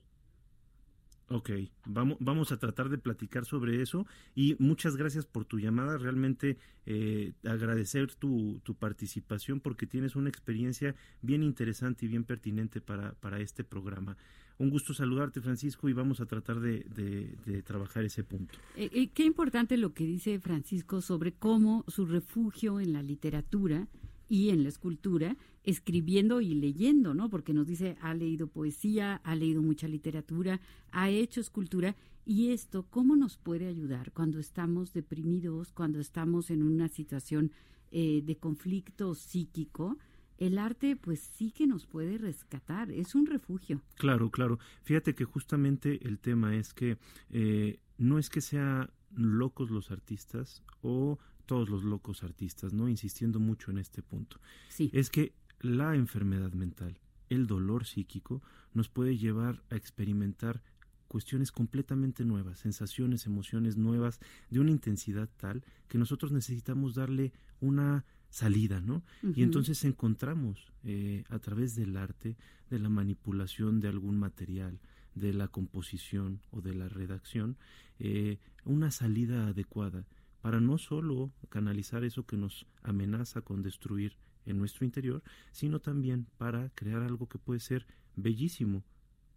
Ok, 1.34 1.50
vamos, 1.88 2.18
vamos 2.20 2.52
a 2.52 2.58
tratar 2.58 2.90
de 2.90 3.00
platicar 3.00 3.44
sobre 3.44 3.82
eso 3.82 4.06
y 4.36 4.56
muchas 4.60 4.96
gracias 4.96 5.26
por 5.26 5.46
tu 5.46 5.58
llamada. 5.58 5.98
Realmente 5.98 6.60
eh, 6.86 7.34
agradecer 7.44 8.14
tu, 8.14 8.62
tu, 8.64 8.76
participación 8.76 9.60
porque 9.60 9.88
tienes 9.88 10.16
una 10.16 10.30
experiencia 10.30 10.94
bien 11.24 11.42
interesante 11.42 12.06
y 12.06 12.10
bien 12.10 12.24
pertinente 12.24 12.82
para, 12.82 13.14
para 13.14 13.40
este 13.40 13.64
programa. 13.64 14.16
Un 14.60 14.70
gusto 14.70 14.94
saludarte, 14.94 15.42
Francisco, 15.42 15.90
y 15.90 15.94
vamos 15.94 16.22
a 16.22 16.28
tratar 16.28 16.60
de, 16.60 16.84
de, 16.84 17.64
trabajar 17.64 18.06
ese 18.06 18.24
punto. 18.24 18.54
Eh, 18.76 18.92
eh, 18.94 19.10
qué 19.12 19.24
importante 19.26 19.76
lo 19.78 19.92
que 19.92 20.06
dice 20.06 20.40
Francisco 20.40 21.02
sobre 21.02 21.32
cómo 21.32 21.84
su 21.88 22.06
refugio 22.06 22.80
en 22.80 22.94
la 22.94 23.02
literatura 23.02 23.88
y 24.34 24.50
en 24.50 24.64
la 24.64 24.70
escultura, 24.70 25.38
escribiendo 25.64 26.42
y 26.42 26.56
leyendo, 26.56 27.14
¿no? 27.14 27.30
Porque 27.30 27.54
nos 27.54 27.68
dice, 27.68 27.98
ha 28.02 28.16
leído 28.16 28.48
poesía, 28.48 29.22
ha 29.24 29.36
leído 29.36 29.62
mucha 29.62 29.88
literatura, 29.88 30.60
ha 30.92 31.12
hecho 31.12 31.40
escultura, 31.40 31.96
y 32.26 32.50
esto, 32.50 32.88
¿cómo 32.90 33.16
nos 33.16 33.38
puede 33.38 33.68
ayudar 33.68 34.12
cuando 34.12 34.40
estamos 34.40 34.92
deprimidos, 34.92 35.72
cuando 35.72 36.00
estamos 36.00 36.50
en 36.50 36.64
una 36.64 36.88
situación 36.88 37.52
eh, 37.92 38.24
de 38.26 38.36
conflicto 38.38 39.14
psíquico? 39.14 40.00
el 40.40 40.58
arte 40.58 40.96
pues 40.96 41.20
sí 41.20 41.52
que 41.52 41.68
nos 41.68 41.86
puede 41.86 42.18
rescatar, 42.18 42.92
es 42.92 43.14
un 43.14 43.28
refugio. 43.28 43.82
Claro, 43.96 44.32
claro. 44.32 44.58
Fíjate 44.82 45.14
que 45.14 45.26
justamente 45.26 46.06
el 46.06 46.18
tema 46.18 46.56
es 46.56 46.74
que 46.74 46.98
eh, 47.30 47.80
no 48.00 48.18
es 48.18 48.32
que 48.32 48.42
sean 48.42 48.90
locos 49.16 49.70
los 49.70 49.92
artistas 49.92 50.64
o 50.82 51.20
todos 51.46 51.70
los 51.70 51.84
locos 51.84 52.24
artistas, 52.24 52.74
¿no? 52.74 52.90
Insistiendo 52.90 53.40
mucho 53.40 53.72
en 53.72 53.78
este 53.78 54.02
punto. 54.02 54.40
Sí. 54.70 54.90
Es 54.94 55.10
que 55.10 55.34
la 55.60 55.96
enfermedad 55.96 56.54
mental, 56.54 57.00
el 57.30 57.48
dolor 57.48 57.86
psíquico, 57.86 58.42
nos 58.74 58.90
puede 58.90 59.18
llevar 59.18 59.64
a 59.70 59.76
experimentar 59.76 60.62
cuestiones 61.08 61.52
completamente 61.52 62.26
nuevas, 62.26 62.58
sensaciones, 62.60 63.28
emociones 63.28 63.78
nuevas, 63.78 64.20
de 64.50 64.60
una 64.60 64.72
intensidad 64.72 65.30
tal 65.38 65.64
que 65.88 66.00
nosotros 66.00 66.32
necesitamos 66.32 66.96
darle 66.96 67.34
una 67.62 68.04
salida, 68.32 68.82
¿no? 68.82 69.04
Y 69.36 69.44
entonces 69.44 69.84
encontramos 69.86 70.74
eh, 70.84 71.24
a 71.30 71.38
través 71.38 71.76
del 71.76 71.98
arte, 71.98 72.36
de 72.72 72.80
la 72.80 72.90
manipulación 72.90 73.80
de 73.80 73.90
algún 73.90 74.18
material, 74.18 74.80
de 75.14 75.34
la 75.34 75.48
composición 75.48 76.42
o 76.50 76.62
de 76.62 76.74
la 76.74 76.90
redacción, 76.90 77.58
eh, 78.00 78.40
una 78.66 78.90
salida 78.90 79.48
adecuada 79.48 80.08
para 80.44 80.60
no 80.60 80.78
solo 80.78 81.32
canalizar 81.48 82.04
eso 82.04 82.26
que 82.26 82.36
nos 82.36 82.66
amenaza 82.82 83.42
con 83.42 83.64
destruir 83.64 84.18
en 84.46 84.58
nuestro 84.58 84.84
interior, 84.84 85.24
sino 85.54 85.80
también 85.80 86.28
para 86.38 86.70
crear 86.76 87.02
algo 87.02 87.30
que 87.30 87.40
puede 87.40 87.62
ser 87.62 87.88
bellísimo, 88.18 88.84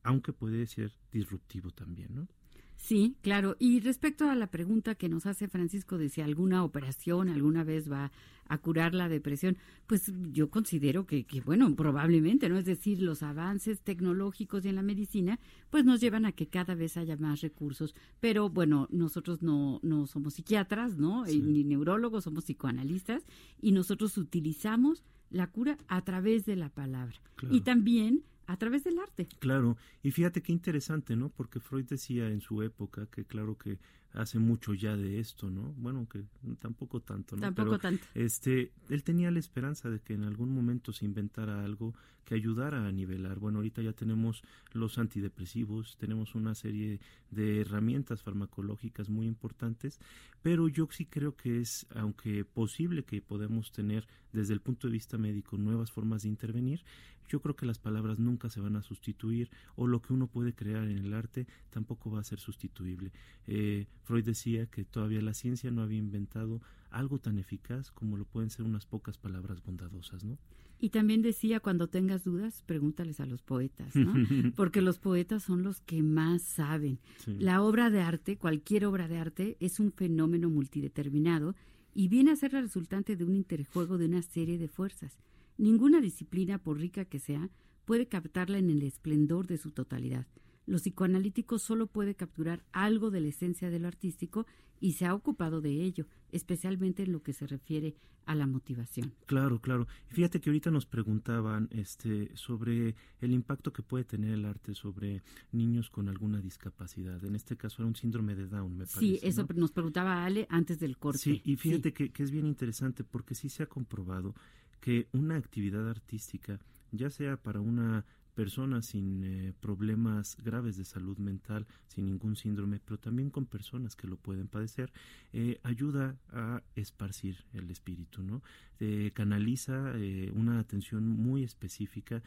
aunque 0.03 0.33
puede 0.33 0.67
ser 0.67 0.91
disruptivo 1.13 1.71
también, 1.71 2.13
¿no? 2.13 2.29
Sí, 2.77 3.17
claro. 3.23 3.57
Y 3.59 3.81
respecto 3.81 4.29
a 4.29 4.35
la 4.35 4.49
pregunta 4.49 4.95
que 4.95 5.09
nos 5.09 5.27
hace 5.27 5.49
Francisco 5.49 5.99
de 5.99 6.09
si 6.09 6.21
alguna 6.21 6.63
operación 6.63 7.29
alguna 7.29 7.65
vez 7.65 7.91
va 7.91 8.13
a 8.49 8.59
curar 8.59 8.95
la 8.95 9.09
depresión, 9.09 9.57
pues 9.87 10.13
yo 10.31 10.51
considero 10.51 11.07
que, 11.07 11.25
que, 11.25 11.41
bueno, 11.41 11.75
probablemente, 11.75 12.49
¿no? 12.49 12.59
Es 12.59 12.65
decir, 12.65 13.03
los 13.03 13.23
avances 13.23 13.81
tecnológicos 13.81 14.65
y 14.65 14.69
en 14.69 14.77
la 14.77 14.83
medicina, 14.83 15.41
pues 15.71 15.85
nos 15.85 16.01
llevan 16.01 16.27
a 16.27 16.33
que 16.33 16.47
cada 16.47 16.75
vez 16.75 16.97
haya 16.97 17.17
más 17.17 17.41
recursos. 17.41 17.95
Pero 18.21 18.49
bueno, 18.49 18.87
nosotros 18.91 19.43
no, 19.43 19.81
no 19.83 20.07
somos 20.07 20.35
psiquiatras, 20.35 20.97
¿no? 20.97 21.25
Ni 21.25 21.65
neurólogos, 21.65 22.25
somos 22.25 22.45
psicoanalistas 22.45 23.25
y 23.61 23.73
nosotros 23.73 24.17
utilizamos 24.17 25.03
la 25.31 25.49
cura 25.49 25.77
a 25.89 26.03
través 26.05 26.47
de 26.47 26.57
la 26.57 26.69
palabra. 26.69 27.17
Y 27.51 27.63
también 27.63 28.23
a 28.47 28.57
través 28.57 28.85
del 28.85 28.99
arte. 28.99 29.27
Claro, 29.39 29.77
y 30.03 30.11
fíjate 30.11 30.43
qué 30.43 30.53
interesante, 30.53 31.17
¿no? 31.17 31.29
Porque 31.29 31.61
Freud 31.61 31.87
decía 31.87 32.29
en 32.29 32.41
su 32.41 32.63
época 32.63 33.07
que 33.07 33.25
claro 33.25 33.57
que 33.59 33.79
hace 34.17 34.39
mucho 34.39 34.75
ya 34.75 34.97
de 34.97 35.21
esto, 35.21 35.51
¿no? 35.51 35.75
Bueno, 35.77 36.09
que 36.09 36.25
tampoco 36.59 37.01
tanto, 37.01 37.37
¿no? 37.37 37.43
Tampoco 37.43 37.79
tanto. 37.79 38.05
Este, 38.15 38.73
él 38.89 39.05
tenía 39.05 39.31
la 39.31 39.39
esperanza 39.39 39.91
de 39.91 40.01
que 40.01 40.15
en 40.15 40.25
algún 40.25 40.51
momento 40.51 40.93
se 40.93 41.05
inventara 41.05 41.63
algo 41.63 41.95
que 42.25 42.35
ayudara 42.35 42.87
a 42.87 42.93
nivelar. 42.93 43.39
Bueno, 43.39 43.59
ahorita 43.59 43.83
ya 43.83 43.93
tenemos 43.93 44.43
los 44.73 44.99
antidepresivos, 44.99 45.97
tenemos 45.97 46.35
una 46.35 46.55
serie 46.55 46.99
de 47.31 47.61
herramientas 47.61 48.23
farmacológicas 48.23 49.09
muy 49.09 49.27
importantes, 49.27 50.01
pero 50.43 50.67
yo 50.69 50.89
sí 50.91 51.05
creo 51.05 51.37
que 51.37 51.61
es, 51.61 51.87
aunque 51.95 52.45
posible 52.45 53.05
que 53.05 53.23
podemos 53.23 53.71
tener 53.71 54.09
desde 54.33 54.55
el 54.55 54.61
punto 54.61 54.89
de 54.89 54.95
vista 54.95 55.19
médico 55.19 55.57
nuevas 55.57 55.93
formas 55.93 56.23
de 56.23 56.29
intervenir, 56.29 56.83
yo 57.29 57.41
creo 57.41 57.57
que 57.57 57.67
las 57.67 57.79
palabras 57.79 58.19
nunca 58.19 58.51
se 58.51 58.61
van 58.61 58.77
a 58.77 58.83
sustituir 58.83 59.51
o 59.75 59.87
lo 59.87 60.01
que 60.01 60.13
uno 60.13 60.27
puede 60.27 60.55
crear 60.55 60.85
en 60.85 60.99
el 60.99 61.13
arte 61.13 61.47
tampoco 61.71 62.11
va 62.11 62.21
a 62.21 62.25
ser 62.25 62.39
sustituible. 62.39 63.13
Eh, 63.47 63.87
Freud 64.07 64.25
decía 64.25 64.67
que 64.67 64.85
todavía 64.85 65.21
la 65.21 65.35
ciencia 65.35 65.73
no 65.73 65.83
había 65.83 65.99
inventado 65.99 66.63
algo 66.91 67.19
tan 67.19 67.39
eficaz 67.39 67.91
como 67.91 68.17
lo 68.17 68.25
pueden 68.25 68.51
ser 68.51 68.65
unas 68.65 68.87
pocas 68.87 69.19
palabras 69.19 69.65
bondadosas, 69.65 70.23
¿no? 70.23 70.39
Y 70.79 70.91
también 70.91 71.23
decía, 71.23 71.59
cuando 71.59 71.89
tengas 71.89 72.23
dudas, 72.23 72.63
pregúntales 72.67 73.19
a 73.19 73.27
los 73.27 73.43
poetas, 73.43 73.97
¿no? 73.97 74.15
Porque 74.57 74.81
los 74.81 74.99
poetas 74.99 75.43
son 75.43 75.65
los 75.65 75.81
que 75.81 76.03
más 76.05 76.43
saben. 76.43 77.01
La 77.27 77.63
obra 77.63 77.91
de 77.91 78.01
arte, 78.01 78.37
cualquier 78.37 78.85
obra 78.85 79.09
de 79.09 79.19
arte, 79.19 79.57
es 79.59 79.81
un 79.81 79.91
fenómeno 79.91 80.51
multideterminado 80.51 81.57
y 81.93 82.07
viene 82.07 82.31
a 82.31 82.37
ser 82.37 82.53
la 82.53 82.61
resultante 82.61 83.17
de 83.17 83.25
un 83.25 83.35
interjuego 83.35 83.99
de 83.99 84.07
una 84.07 84.23
serie 84.23 84.57
de 84.57 84.69
fuerzas. 84.69 85.19
Ninguna 85.59 86.01
disciplina, 86.01 86.59
por 86.59 86.79
rica 86.79 87.07
que 87.07 87.19
sea, 87.19 87.51
puede 87.87 88.07
captarla 88.07 88.59
en 88.59 88.71
el 88.71 88.83
esplendor 88.83 89.49
de 89.49 89.59
su 89.59 89.73
totalidad. 89.73 90.27
Lo 90.67 90.79
psicoanalítico 90.79 91.59
solo 91.59 91.87
puede 91.87 92.15
capturar 92.15 92.65
algo 92.73 93.11
de 93.11 93.21
la 93.21 93.29
esencia 93.29 93.71
de 93.71 93.79
lo 93.79 93.89
artístico 93.89 94.47
y 94.81 94.93
se 94.93 95.07
ha 95.07 95.15
ocupado 95.15 95.61
de 95.61 95.83
ello, 95.83 96.07
especialmente 96.31 97.05
en 97.05 97.13
lo 97.13 97.23
que 97.23 97.33
se 97.33 97.47
refiere 97.47 97.95
a 98.27 98.35
la 98.35 98.47
motivación. 98.47 99.15
Claro, 99.27 99.61
claro. 99.61 99.87
Fíjate 100.09 100.41
que 100.41 100.51
ahorita 100.51 100.71
nos 100.71 100.85
preguntaban 100.85 101.69
este 101.71 102.37
sobre 102.37 102.97
el 103.21 103.33
impacto 103.33 103.73
que 103.73 103.83
puede 103.83 104.05
tener 104.05 104.33
el 104.33 104.45
arte 104.45 104.75
sobre 104.75 105.23
niños 105.53 105.91
con 105.91 106.09
alguna 106.09 106.41
discapacidad. 106.41 107.25
En 107.25 107.37
este 107.37 107.57
caso 107.57 107.77
era 107.79 107.87
un 107.87 107.95
síndrome 107.95 108.35
de 108.35 108.49
Down, 108.49 108.73
me 108.73 108.85
parece. 108.85 108.99
Sí, 108.99 109.21
eso 109.23 109.47
nos 109.55 109.71
preguntaba 109.71 110.25
Ale 110.25 110.47
antes 110.51 110.81
del 110.81 110.99
corte. 110.99 111.19
Sí, 111.19 111.41
y 111.45 111.57
fíjate 111.57 111.93
Que, 111.93 112.11
que 112.11 112.23
es 112.25 112.33
bien 112.33 112.47
interesante 112.47 113.05
porque 113.05 113.37
sí 113.37 113.49
se 113.49 113.63
ha 113.63 113.67
comprobado 113.67 114.35
que 114.81 115.09
una 115.13 115.37
actividad 115.37 115.89
artística, 115.89 116.59
ya 116.91 117.11
sea 117.11 117.37
para 117.37 117.61
una 117.61 118.05
persona 118.37 118.83
sin 118.83 119.25
eh, 119.25 119.55
problemas 119.61 120.37
graves 120.45 120.77
de 120.77 120.85
salud 120.85 121.17
mental, 121.17 121.67
sin 121.89 122.05
ningún 122.05 122.37
síndrome, 122.37 122.81
pero 122.85 122.99
también 122.99 123.31
con 123.31 123.47
personas 123.47 123.97
que 123.97 124.07
lo 124.07 124.19
pueden 124.19 124.47
padecer, 124.47 124.93
eh, 125.33 125.59
ayuda 125.63 126.17
a 126.33 126.63
esparcir 126.75 127.47
el 127.55 127.71
espíritu, 127.71 128.23
¿no? 128.23 128.43
Eh, 128.79 129.11
canaliza 129.15 129.95
una 130.35 130.59
atención 130.59 131.09
muy 131.09 131.45
específica, 131.45 132.23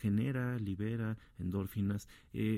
genera, 0.00 0.56
libera 0.60 1.18
endorfinas, 1.40 2.06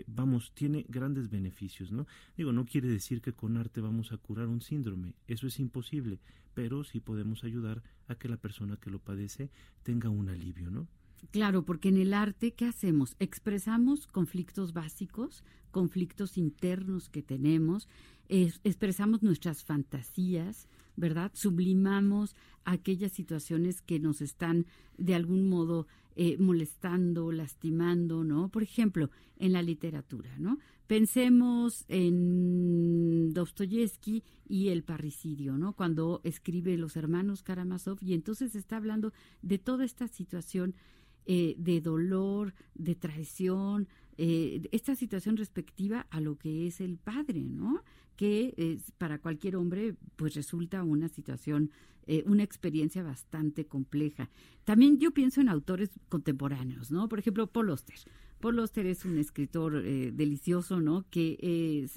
vamos, 0.07 0.53
tiene 0.53 0.85
grandes 0.87 1.31
beneficios, 1.31 1.93
¿no? 1.93 2.07
Digo, 2.37 2.53
no 2.53 2.67
quiere 2.67 2.89
decir 2.89 3.23
que 3.23 3.33
con 3.33 3.57
arte 3.57 3.81
vamos 3.81 4.13
a 4.13 4.19
curar 4.19 4.49
un 4.49 4.61
síndrome, 4.61 5.15
eso 5.27 5.47
es 5.47 5.59
imposible, 5.61 6.19
pero 6.53 6.85
sí 6.85 7.01
podemos 7.01 7.43
ayudar 7.43 7.83
a 8.09 8.17
que 8.17 8.29
la 8.29 8.37
persona 8.37 8.77
que 8.77 8.91
lo 8.91 8.99
padece 8.99 9.49
tenga 9.83 10.11
un 10.11 10.29
alivio, 10.29 10.71
¿no? 10.71 10.87
Claro, 11.31 11.65
porque 11.65 11.89
en 11.89 11.97
el 11.97 12.13
arte, 12.15 12.53
¿qué 12.53 12.67
hacemos? 12.67 13.17
Expresamos 13.19 14.07
conflictos 14.07 14.73
básicos, 14.73 15.45
conflictos 15.71 16.37
internos 16.37 17.09
que 17.09 17.23
tenemos, 17.23 17.89
expresamos 18.29 19.23
nuestras 19.23 19.65
fantasías, 19.65 20.69
¿verdad? 20.97 21.31
Sublimamos 21.35 22.35
aquellas 22.65 23.13
situaciones 23.13 23.81
que 23.83 23.99
nos 23.99 24.21
están 24.21 24.67
de 24.99 25.15
algún 25.15 25.49
modo 25.49 25.87
eh, 26.15 26.37
molestando, 26.39 27.33
lastimando, 27.33 28.25
¿no? 28.25 28.49
Por 28.49 28.63
ejemplo, 28.63 29.11
en 29.39 29.53
la 29.53 29.63
literatura, 29.63 30.39
¿no? 30.39 30.59
Pensemos 30.87 31.87
en 31.89 33.33
Dostoyevsky 33.33 34.23
y 34.47 34.69
el 34.69 34.83
parricidio, 34.83 35.57
¿no? 35.57 35.73
Cuando 35.73 36.21
escribe 36.25 36.77
Los 36.77 36.97
hermanos 36.97 37.43
Karamazov 37.43 37.99
y 38.03 38.13
entonces 38.13 38.55
está 38.55 38.77
hablando 38.77 39.13
de 39.41 39.59
toda 39.59 39.85
esta 39.87 40.07
situación 40.09 40.75
eh, 41.27 41.55
de 41.59 41.81
dolor, 41.81 42.55
de 42.75 42.95
traición, 42.95 43.89
eh, 44.19 44.69
esta 44.73 44.95
situación 44.95 45.37
respectiva 45.37 46.07
a 46.11 46.21
lo 46.21 46.37
que 46.37 46.67
es 46.67 46.81
el 46.81 46.99
padre, 46.99 47.41
¿no? 47.41 47.83
Que 48.17 48.55
es, 48.57 48.93
para 48.99 49.19
cualquier 49.19 49.57
hombre 49.57 49.95
pues 50.17 50.35
resulta 50.35 50.83
una 50.83 51.09
situación, 51.09 51.71
eh, 52.07 52.23
una 52.27 52.43
experiencia 52.43 53.03
bastante 53.03 53.67
compleja. 53.67 54.31
También 54.65 54.99
yo 54.99 55.13
pienso 55.13 55.41
en 55.41 55.49
autores 55.49 55.91
contemporáneos, 56.09 56.91
¿no? 56.91 57.09
Por 57.09 57.19
ejemplo, 57.19 57.47
Paul 57.47 57.71
Auster. 57.71 57.97
Paul 58.43 58.59
Auster 58.59 58.85
es 58.87 59.05
un 59.05 59.19
escritor 59.19 59.77
eh, 59.77 60.11
delicioso, 60.13 60.81
¿no? 60.81 61.07
Que 61.11 61.39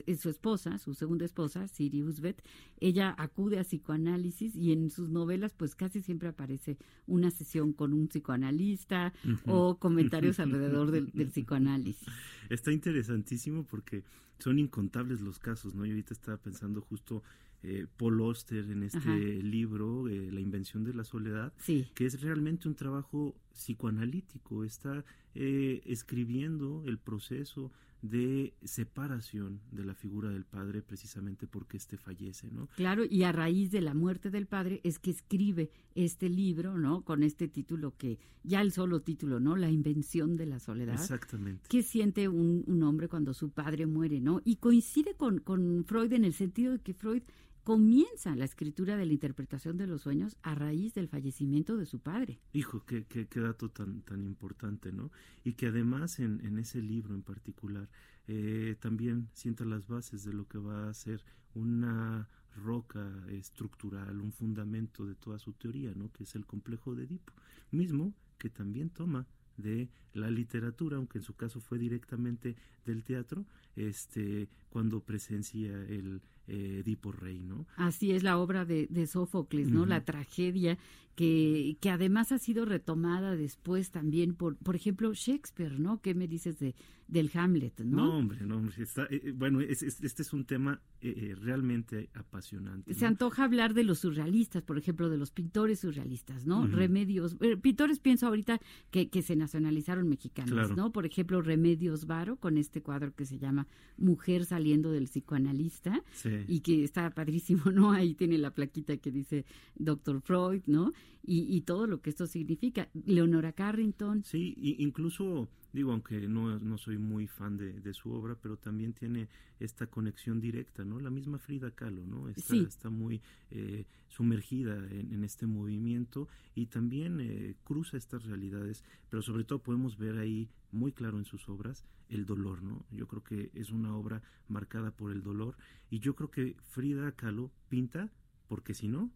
es, 0.06 0.22
su 0.22 0.30
esposa, 0.30 0.78
su 0.78 0.94
segunda 0.94 1.26
esposa, 1.26 1.68
Siri 1.68 2.04
Usbet, 2.04 2.42
ella 2.80 3.16
acude 3.18 3.58
a 3.60 3.64
psicoanálisis 3.64 4.56
y 4.56 4.72
en 4.72 4.92
sus 4.92 5.10
novelas 5.10 5.54
pues 5.54 5.74
casi 5.76 6.04
siempre 6.04 6.30
aparece 6.30 6.78
una 7.08 7.32
sesión 7.32 7.74
con 7.74 7.94
un 7.94 8.08
psicoanalista 8.10 9.12
o 9.48 9.80
comentarios 9.80 10.40
alrededor 10.40 10.92
del, 10.92 11.12
psicoanálisis. 11.30 12.08
Está 12.50 12.72
interesantísimo 12.72 13.66
porque 13.66 14.04
son 14.38 14.60
incontables 14.60 15.22
los 15.22 15.40
casos, 15.40 15.74
¿no? 15.74 15.84
Yo 15.84 15.94
ahorita 15.94 16.14
estaba 16.14 16.38
pensando 16.38 16.80
justo 16.80 17.24
eh, 17.68 17.88
Paul 17.98 18.22
Auster 18.22 18.70
en 18.70 18.84
este 18.84 19.42
libro, 19.42 20.08
eh, 20.08 20.30
La 20.32 20.40
invención 20.40 20.84
de 20.84 20.94
la 20.94 21.04
soledad, 21.04 21.52
que 21.66 22.06
es 22.06 22.22
realmente 22.22 22.68
un 22.68 22.76
trabajo 22.76 23.36
psicoanalítico, 23.54 24.64
está 24.64 25.04
eh, 25.34 25.82
escribiendo 25.86 26.84
el 26.86 27.00
proceso 27.00 27.72
de 28.04 28.54
separación 28.64 29.62
de 29.72 29.84
la 29.84 29.96
figura 29.96 30.30
del 30.30 30.46
padre 30.46 30.84
precisamente 30.84 31.48
porque 31.48 31.78
éste 31.78 31.98
fallece, 31.98 32.52
¿no? 32.52 32.68
Claro, 32.76 33.04
y 33.10 33.24
a 33.24 33.32
raíz 33.32 33.72
de 33.72 33.82
la 33.82 33.96
muerte 33.96 34.30
del 34.30 34.46
padre 34.46 34.80
es 34.84 35.00
que 35.00 35.10
escribe 35.10 35.72
este 35.96 36.30
libro, 36.30 36.78
¿no? 36.78 37.04
Con 37.04 37.24
este 37.24 37.48
título 37.48 37.96
que, 37.98 38.20
ya 38.44 38.62
el 38.62 38.72
solo 38.74 39.02
título, 39.02 39.40
¿no? 39.40 39.56
La 39.56 39.72
invención 39.72 40.38
de 40.38 40.46
la 40.46 40.60
soledad. 40.60 40.94
Exactamente. 40.94 41.66
¿Qué 41.68 41.82
siente 41.82 42.28
un, 42.28 42.64
un 42.68 42.84
hombre 42.84 43.08
cuando 43.08 43.34
su 43.34 43.50
padre 43.50 43.88
muere, 43.88 44.22
¿no? 44.22 44.40
Y 44.46 44.58
coincide 44.58 45.16
con, 45.16 45.40
con 45.40 45.84
Freud 45.86 46.14
en 46.14 46.26
el 46.26 46.34
sentido 46.34 46.74
de 46.74 46.80
que 46.80 46.94
Freud 46.94 47.24
comienza 47.66 48.36
la 48.36 48.46
escritura 48.46 48.96
de 48.96 49.08
la 49.08 49.14
interpretación 49.14 49.76
de 49.76 49.88
los 49.88 50.04
sueños 50.04 50.38
a 50.44 50.54
raíz 50.54 50.94
del 50.94 51.08
fallecimiento 51.08 51.78
de 51.78 51.88
su 51.88 52.00
padre. 52.00 52.40
Hijo, 52.54 52.86
qué, 52.86 53.06
qué, 53.06 53.28
dato 53.40 53.70
tan, 53.70 54.04
tan 54.04 54.24
importante, 54.24 54.92
¿no? 54.92 55.12
Y 55.44 55.54
que 55.54 55.66
además 55.66 56.20
en, 56.20 56.46
en 56.46 56.60
ese 56.60 56.80
libro 56.80 57.16
en 57.16 57.24
particular 57.24 57.90
eh, 58.28 58.78
también 58.80 59.30
sienta 59.34 59.66
las 59.66 59.88
bases 59.88 60.24
de 60.24 60.34
lo 60.34 60.48
que 60.48 60.60
va 60.60 60.90
a 60.90 60.94
ser 60.94 61.26
una 61.56 62.30
roca 62.56 63.26
estructural, 63.30 64.22
un 64.22 64.32
fundamento 64.32 65.08
de 65.08 65.16
toda 65.16 65.40
su 65.40 65.54
teoría, 65.54 65.92
¿no? 65.96 66.12
Que 66.12 66.26
es 66.26 66.36
el 66.36 66.46
complejo 66.46 66.94
de 66.94 67.06
Edipo, 67.06 67.34
mismo 67.72 68.14
que 68.38 68.52
también 68.52 68.92
toma 68.92 69.26
de 69.58 69.90
la 70.14 70.30
literatura, 70.30 70.98
aunque 70.98 71.18
en 71.18 71.24
su 71.24 71.34
caso 71.34 71.60
fue 71.60 71.80
directamente 71.80 72.56
del 72.86 73.04
teatro, 73.04 73.44
este, 73.76 74.48
cuando 74.70 75.02
presencia 75.02 75.72
el 75.72 76.22
eh, 76.48 76.82
Edipo 76.84 77.12
Rey, 77.12 77.42
¿no? 77.42 77.66
Así 77.76 78.12
es 78.12 78.24
la 78.24 78.38
obra 78.38 78.66
de, 78.66 78.88
de 78.88 79.08
Sófocles, 79.08 79.70
¿no? 79.70 79.86
La 79.86 80.04
tragedia 80.04 80.78
que, 81.16 81.78
que 81.80 81.90
además 81.90 82.32
ha 82.32 82.40
sido 82.40 82.66
retomada 82.66 83.36
después 83.36 83.92
también 83.92 84.36
por, 84.36 84.58
por 84.58 84.76
ejemplo, 84.76 85.14
Shakespeare, 85.14 85.80
¿no? 85.80 86.02
¿Qué 86.02 86.14
me 86.14 86.28
dices 86.28 86.60
de, 86.60 86.76
del 87.08 87.32
Hamlet, 87.34 87.80
no? 87.82 87.98
No, 87.98 88.18
hombre, 88.18 88.40
no, 88.42 88.58
hombre. 88.58 88.76
Está, 88.84 89.04
eh, 89.04 89.22
eh, 89.24 89.32
bueno, 89.32 89.62
este 89.62 90.22
es 90.22 90.34
un 90.34 90.46
tema 90.46 90.82
eh, 91.02 91.36
realmente 91.40 92.10
apasionante. 92.14 92.94
Se 92.94 93.06
antoja 93.06 93.46
hablar 93.46 93.74
de 93.74 93.84
los 93.84 94.00
surrealistas, 94.00 94.62
por 94.64 94.78
ejemplo, 94.78 95.10
de 95.10 95.18
los 95.18 95.32
pintores 95.32 95.80
surrealistas, 95.80 96.46
¿no? 96.46 96.68
Remedios, 96.68 97.38
pintores 97.62 98.00
pienso 98.00 98.28
ahorita 98.28 98.60
que, 98.92 99.10
que 99.10 99.22
se 99.22 99.36
nacionalizaron 99.38 100.10
mexicanos, 100.10 100.76
¿no? 100.76 100.92
Por 100.92 101.06
ejemplo, 101.06 101.42
Remedios 101.42 102.08
Varo, 102.08 102.36
con 102.36 102.58
este 102.58 102.82
cuadro 102.82 103.16
que 103.16 103.26
se 103.26 103.38
llama 103.38 103.65
Mujer 103.98 104.46
saliendo 104.46 104.92
del 104.92 105.06
psicoanalista, 105.06 106.04
y 106.48 106.60
que 106.60 106.84
está 106.84 107.10
padrísimo, 107.12 107.72
¿no? 107.72 107.92
Ahí 107.92 108.14
tiene 108.14 108.38
la 108.38 108.52
plaquita 108.52 108.98
que 108.98 109.12
dice 109.12 109.46
Doctor 109.76 110.22
Freud, 110.22 110.64
¿no? 110.66 110.92
y, 111.28 111.62
todo 111.62 111.88
lo 111.88 112.02
que 112.02 112.10
esto 112.10 112.28
significa. 112.28 112.90
Leonora 113.06 113.52
Carrington. 113.52 114.24
Sí, 114.24 114.54
incluso 114.80 115.48
digo, 115.76 115.92
aunque 115.92 116.28
no, 116.30 116.58
no 116.60 116.78
soy 116.78 116.98
muy 116.98 117.28
fan 117.28 117.58
de, 117.58 117.74
de, 117.82 117.94
su 117.94 118.12
obra, 118.14 118.36
pero 118.42 118.56
también 118.58 118.94
tiene 118.94 119.28
esta 119.60 119.88
conexión 119.88 120.40
directa, 120.40 120.86
¿no? 120.86 121.02
La 121.02 121.10
misma 121.10 121.38
Frida 121.38 121.72
Kahlo, 121.72 122.06
¿no? 122.06 122.30
Está, 122.30 122.56
está 122.56 122.90
muy 122.90 123.22
eh, 123.52 123.86
sumergida 124.08 124.78
en, 124.90 125.24
este 125.26 125.48
movimiento 125.48 126.30
y 126.56 126.68
también 126.68 127.20
eh, 127.20 127.56
cruza 127.66 127.98
estas 127.98 128.24
realidades, 128.24 128.86
pero 129.10 129.22
sobre 129.22 129.44
todo 129.44 129.60
podemos 129.60 129.98
ver 129.98 130.18
ahí 130.18 130.50
muy 130.72 130.94
claro 130.94 131.18
en 131.18 131.26
sus 131.26 131.50
obras 131.50 131.86
el 132.08 132.26
dolor, 132.26 132.64
¿no? 132.64 132.86
Yo 132.92 133.08
creo 133.08 133.24
que 133.24 133.52
es 133.54 133.70
una 133.70 133.98
obra 133.98 134.22
marcada 134.48 134.92
por 134.92 135.12
el 135.12 135.24
dolor 135.24 135.58
y 135.90 136.00
yo 136.00 136.16
creo 136.16 136.32
que 136.32 136.56
Frida 136.70 137.12
Kahlo 137.12 137.52
pinta 137.68 138.10
porque 138.48 138.74
si 138.74 138.88
no, 138.88 139.12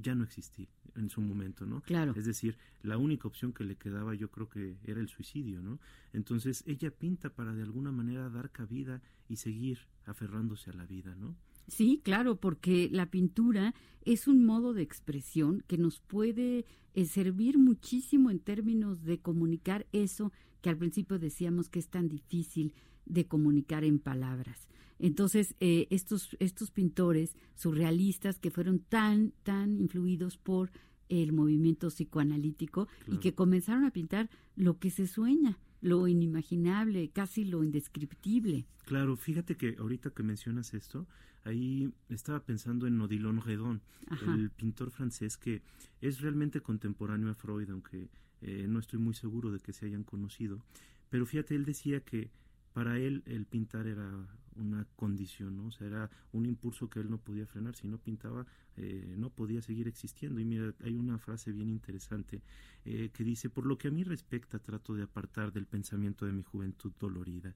ya 0.00 0.14
no 0.14 0.24
existía 0.24 0.68
en 0.96 1.08
su 1.08 1.20
momento, 1.20 1.66
¿no? 1.66 1.82
Claro. 1.82 2.12
Es 2.16 2.24
decir, 2.24 2.56
la 2.82 2.98
única 2.98 3.28
opción 3.28 3.52
que 3.52 3.64
le 3.64 3.76
quedaba 3.76 4.14
yo 4.14 4.30
creo 4.30 4.48
que 4.48 4.76
era 4.84 5.00
el 5.00 5.08
suicidio, 5.08 5.62
¿no? 5.62 5.78
Entonces 6.12 6.64
ella 6.66 6.90
pinta 6.90 7.30
para 7.30 7.52
de 7.52 7.62
alguna 7.62 7.92
manera 7.92 8.28
dar 8.28 8.50
cabida 8.50 9.00
y 9.28 9.36
seguir 9.36 9.78
aferrándose 10.06 10.70
a 10.70 10.74
la 10.74 10.86
vida, 10.86 11.14
¿no? 11.14 11.36
Sí, 11.68 12.00
claro, 12.02 12.36
porque 12.36 12.88
la 12.90 13.10
pintura 13.10 13.74
es 14.04 14.26
un 14.26 14.44
modo 14.44 14.74
de 14.74 14.82
expresión 14.82 15.62
que 15.68 15.78
nos 15.78 16.00
puede 16.00 16.64
eh, 16.94 17.04
servir 17.04 17.58
muchísimo 17.58 18.30
en 18.30 18.40
términos 18.40 19.04
de 19.04 19.20
comunicar 19.20 19.86
eso 19.92 20.32
que 20.62 20.70
al 20.70 20.76
principio 20.76 21.18
decíamos 21.18 21.68
que 21.68 21.78
es 21.78 21.88
tan 21.88 22.08
difícil 22.08 22.74
de 23.10 23.26
comunicar 23.26 23.84
en 23.84 23.98
palabras. 23.98 24.68
Entonces, 24.98 25.54
eh, 25.60 25.86
estos, 25.90 26.36
estos 26.40 26.70
pintores 26.70 27.34
surrealistas 27.56 28.38
que 28.38 28.50
fueron 28.50 28.80
tan, 28.80 29.32
tan 29.42 29.80
influidos 29.80 30.36
por 30.36 30.70
el 31.08 31.32
movimiento 31.32 31.88
psicoanalítico 31.88 32.86
y 33.08 33.16
que 33.18 33.34
comenzaron 33.34 33.84
a 33.84 33.90
pintar 33.90 34.30
lo 34.56 34.78
que 34.78 34.90
se 34.90 35.06
sueña, 35.06 35.58
lo 35.80 36.06
inimaginable, 36.06 37.08
casi 37.10 37.44
lo 37.44 37.64
indescriptible. 37.64 38.66
Claro, 38.84 39.16
fíjate 39.16 39.56
que 39.56 39.76
ahorita 39.78 40.10
que 40.10 40.22
mencionas 40.22 40.74
esto, 40.74 41.06
ahí 41.44 41.92
estaba 42.10 42.44
pensando 42.44 42.86
en 42.86 43.00
Odilon 43.00 43.40
Redon, 43.40 43.80
el 44.26 44.50
pintor 44.50 44.90
francés 44.90 45.36
que 45.36 45.62
es 46.00 46.20
realmente 46.20 46.60
contemporáneo 46.60 47.30
a 47.30 47.34
Freud, 47.34 47.70
aunque 47.70 48.08
eh, 48.42 48.66
no 48.68 48.78
estoy 48.78 48.98
muy 48.98 49.14
seguro 49.14 49.50
de 49.50 49.58
que 49.60 49.72
se 49.72 49.86
hayan 49.86 50.04
conocido. 50.04 50.62
Pero 51.08 51.26
fíjate, 51.26 51.56
él 51.56 51.64
decía 51.64 52.00
que 52.00 52.30
para 52.72 52.98
él 52.98 53.22
el 53.26 53.46
pintar 53.46 53.86
era 53.86 54.08
una 54.56 54.86
condición, 54.96 55.56
¿no? 55.56 55.66
O 55.66 55.70
sea, 55.70 55.86
era 55.86 56.10
un 56.32 56.46
impulso 56.46 56.88
que 56.88 57.00
él 57.00 57.10
no 57.10 57.18
podía 57.18 57.46
frenar, 57.46 57.74
si 57.74 57.88
no 57.88 57.98
pintaba 57.98 58.46
eh, 58.76 59.14
no 59.18 59.30
podía 59.30 59.62
seguir 59.62 59.88
existiendo. 59.88 60.40
Y 60.40 60.44
mira, 60.44 60.74
hay 60.84 60.96
una 60.96 61.18
frase 61.18 61.52
bien 61.52 61.68
interesante 61.68 62.42
eh, 62.84 63.10
que 63.12 63.24
dice, 63.24 63.50
por 63.50 63.66
lo 63.66 63.78
que 63.78 63.88
a 63.88 63.90
mí 63.90 64.04
respecta, 64.04 64.58
trato 64.58 64.94
de 64.94 65.02
apartar 65.02 65.52
del 65.52 65.66
pensamiento 65.66 66.26
de 66.26 66.32
mi 66.32 66.42
juventud 66.42 66.92
dolorida. 66.98 67.54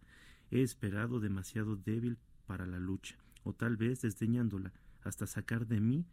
He 0.51 0.62
esperado 0.62 1.21
demasiado 1.21 1.77
débil 1.77 2.19
para 2.47 2.67
la 2.67 2.79
lucha, 2.79 3.17
o 3.43 3.53
tal 3.55 3.77
vez 3.77 4.03
desdeñándola, 4.03 4.73
hasta 5.03 5.27
sacar 5.27 5.67
de 5.67 5.81
mí 5.81 6.05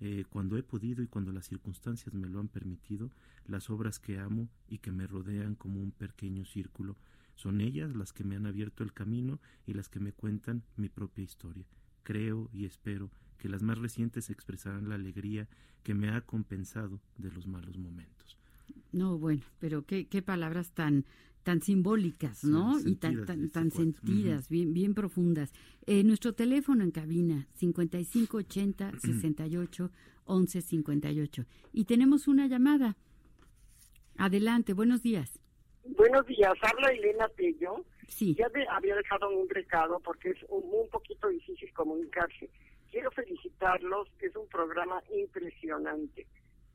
eh, 0.00 0.24
cuando 0.28 0.56
he 0.56 0.62
podido 0.62 1.02
y 1.02 1.06
cuando 1.06 1.32
las 1.32 1.46
circunstancias 1.46 2.14
me 2.14 2.28
lo 2.28 2.40
han 2.40 2.48
permitido, 2.48 3.10
las 3.46 3.70
obras 3.70 3.98
que 3.98 4.18
amo 4.18 4.48
y 4.68 4.78
que 4.78 4.92
me 4.92 5.06
rodean 5.06 5.54
como 5.54 5.80
un 5.80 5.92
pequeño 5.92 6.44
círculo, 6.44 6.96
son 7.34 7.60
ellas 7.60 7.94
las 7.94 8.12
que 8.12 8.24
me 8.24 8.36
han 8.36 8.46
abierto 8.46 8.84
el 8.84 8.92
camino 8.92 9.40
y 9.66 9.74
las 9.74 9.88
que 9.88 10.00
me 10.00 10.12
cuentan 10.12 10.62
mi 10.76 10.88
propia 10.88 11.24
historia. 11.24 11.66
Creo 12.02 12.50
y 12.52 12.64
espero 12.64 13.10
que 13.38 13.48
las 13.48 13.62
más 13.62 13.78
recientes 13.78 14.30
expresarán 14.30 14.88
la 14.88 14.94
alegría 14.94 15.48
que 15.82 15.94
me 15.94 16.10
ha 16.10 16.20
compensado 16.22 17.00
de 17.18 17.30
los 17.30 17.46
malos 17.46 17.76
momentos. 17.76 18.38
No, 18.92 19.18
bueno, 19.18 19.42
pero 19.58 19.84
qué, 19.84 20.06
qué 20.06 20.22
palabras 20.22 20.72
tan 20.72 21.04
tan 21.44 21.60
simbólicas, 21.60 22.42
¿no? 22.42 22.80
y 22.80 22.96
tan, 22.96 23.26
tan, 23.26 23.50
tan 23.50 23.70
sentidas, 23.70 24.48
bien, 24.48 24.72
bien 24.72 24.94
profundas. 24.94 25.52
Eh, 25.86 26.02
nuestro 26.02 26.32
teléfono 26.32 26.82
en 26.82 26.90
cabina, 26.90 27.46
5580 27.56 28.98
68 28.98 29.90
11 30.24 30.62
58. 30.62 31.44
Y 31.74 31.84
tenemos 31.84 32.28
una 32.28 32.46
llamada. 32.46 32.96
Adelante, 34.16 34.72
buenos 34.72 35.02
días. 35.02 35.38
Buenos 35.84 36.26
días, 36.26 36.54
habla 36.62 36.88
Elena 36.92 37.28
Tello. 37.36 37.84
Sí. 38.08 38.34
Ya 38.34 38.48
había 38.70 38.96
dejado 38.96 39.28
un 39.28 39.48
recado 39.48 40.00
porque 40.00 40.30
es 40.30 40.42
un, 40.48 40.62
un 40.64 40.88
poquito 40.88 41.28
difícil 41.28 41.72
comunicarse. 41.74 42.48
Quiero 42.90 43.10
felicitarlos, 43.10 44.08
es 44.20 44.34
un 44.34 44.48
programa 44.48 45.02
impresionante 45.14 46.26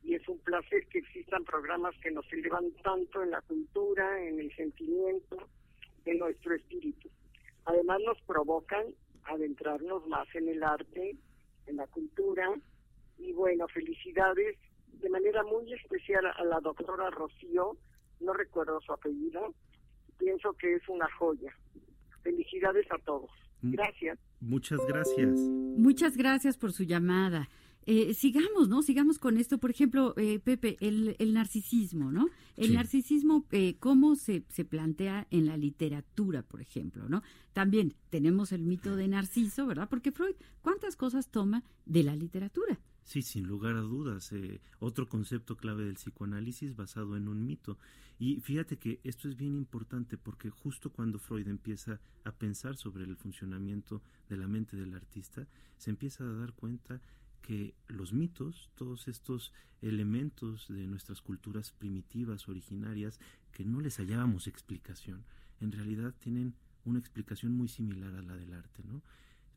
y 0.03 0.13
es 0.13 0.27
un 0.27 0.37
placer 0.39 0.85
que 0.87 0.99
existan 0.99 1.43
programas 1.43 1.95
que 2.01 2.11
nos 2.11 2.31
elevan 2.31 2.71
tanto 2.83 3.23
en 3.23 3.31
la 3.31 3.41
cultura, 3.41 4.23
en 4.23 4.39
el 4.39 4.55
sentimiento, 4.55 5.37
en 6.05 6.19
nuestro 6.19 6.53
espíritu. 6.53 7.09
Además 7.65 7.99
nos 8.05 8.21
provocan 8.21 8.85
adentrarnos 9.23 10.05
más 10.07 10.27
en 10.35 10.49
el 10.49 10.61
arte, 10.63 11.15
en 11.65 11.77
la 11.77 11.87
cultura 11.87 12.53
y 13.17 13.33
bueno, 13.33 13.67
felicidades 13.69 14.57
de 14.93 15.09
manera 15.09 15.43
muy 15.43 15.73
especial 15.73 16.27
a 16.27 16.43
la 16.43 16.59
doctora 16.59 17.09
Rocío 17.09 17.75
no 18.19 18.33
recuerdo 18.33 18.79
su 18.81 18.91
apellido, 18.91 19.53
pienso 20.17 20.53
que 20.53 20.75
es 20.75 20.87
una 20.89 21.07
joya. 21.17 21.53
Felicidades 22.21 22.85
a 22.91 22.97
todos. 22.99 23.31
Mm. 23.61 23.71
Gracias. 23.71 24.19
Muchas 24.39 24.79
gracias. 24.87 25.39
Muchas 25.39 26.17
gracias 26.17 26.57
por 26.57 26.71
su 26.71 26.83
llamada. 26.83 27.49
Eh, 27.85 28.13
sigamos, 28.13 28.69
¿no? 28.69 28.83
Sigamos 28.83 29.17
con 29.17 29.37
esto. 29.37 29.57
Por 29.57 29.71
ejemplo, 29.71 30.13
eh, 30.17 30.39
Pepe, 30.39 30.77
el, 30.79 31.15
el, 31.17 31.33
narcisismo, 31.33 32.11
¿no? 32.11 32.27
El 32.55 32.73
narcisismo, 32.73 33.45
eh, 33.51 33.77
¿cómo 33.79 34.15
se, 34.15 34.43
se 34.49 34.63
plantea 34.63 35.27
en 35.31 35.47
la 35.47 35.57
literatura, 35.57 36.43
por 36.43 36.61
ejemplo, 36.61 37.09
¿no? 37.09 37.23
También 37.53 37.95
tenemos 38.09 38.51
el 38.51 38.63
mito 38.63 38.95
de 38.95 39.07
Narciso, 39.07 39.65
¿verdad? 39.65 39.87
Porque 39.89 40.11
Freud, 40.11 40.35
¿cuántas 40.61 40.95
cosas 40.95 41.29
toma 41.29 41.63
de 41.85 42.03
la 42.03 42.15
literatura? 42.15 42.79
Sí, 43.09 43.23
sin 43.23 43.47
lugar 43.47 43.75
a 43.75 43.81
dudas. 43.81 44.31
Eh, 44.33 44.61
otro 44.77 45.09
concepto 45.09 45.57
clave 45.57 45.83
del 45.83 45.95
psicoanálisis 45.95 46.75
basado 46.75 47.17
en 47.17 47.27
un 47.27 47.43
mito. 47.43 47.79
Y 48.19 48.39
fíjate 48.39 48.77
que 48.77 48.99
esto 49.03 49.27
es 49.27 49.35
bien 49.35 49.55
importante 49.55 50.15
porque 50.15 50.51
justo 50.51 50.91
cuando 50.91 51.17
Freud 51.17 51.47
empieza 51.47 51.99
a 52.23 52.31
pensar 52.31 52.77
sobre 52.77 53.05
el 53.05 53.15
funcionamiento 53.15 54.03
de 54.29 54.37
la 54.37 54.47
mente 54.47 54.77
del 54.77 54.93
artista, 54.93 55.47
se 55.79 55.89
empieza 55.89 56.23
a 56.23 56.33
dar 56.33 56.53
cuenta 56.53 57.01
que 57.41 57.73
los 57.87 58.13
mitos, 58.13 58.69
todos 58.75 59.07
estos 59.07 59.53
elementos 59.81 60.67
de 60.67 60.85
nuestras 60.85 61.23
culturas 61.23 61.71
primitivas, 61.71 62.47
originarias, 62.47 63.19
que 63.51 63.65
no 63.65 63.81
les 63.81 63.97
hallábamos 63.97 64.45
explicación, 64.45 65.25
en 65.61 65.71
realidad 65.71 66.13
tienen 66.19 66.53
una 66.85 66.99
explicación 66.99 67.53
muy 67.53 67.69
similar 67.69 68.13
a 68.13 68.21
la 68.21 68.35
del 68.35 68.53
arte, 68.53 68.83
¿no? 68.83 69.01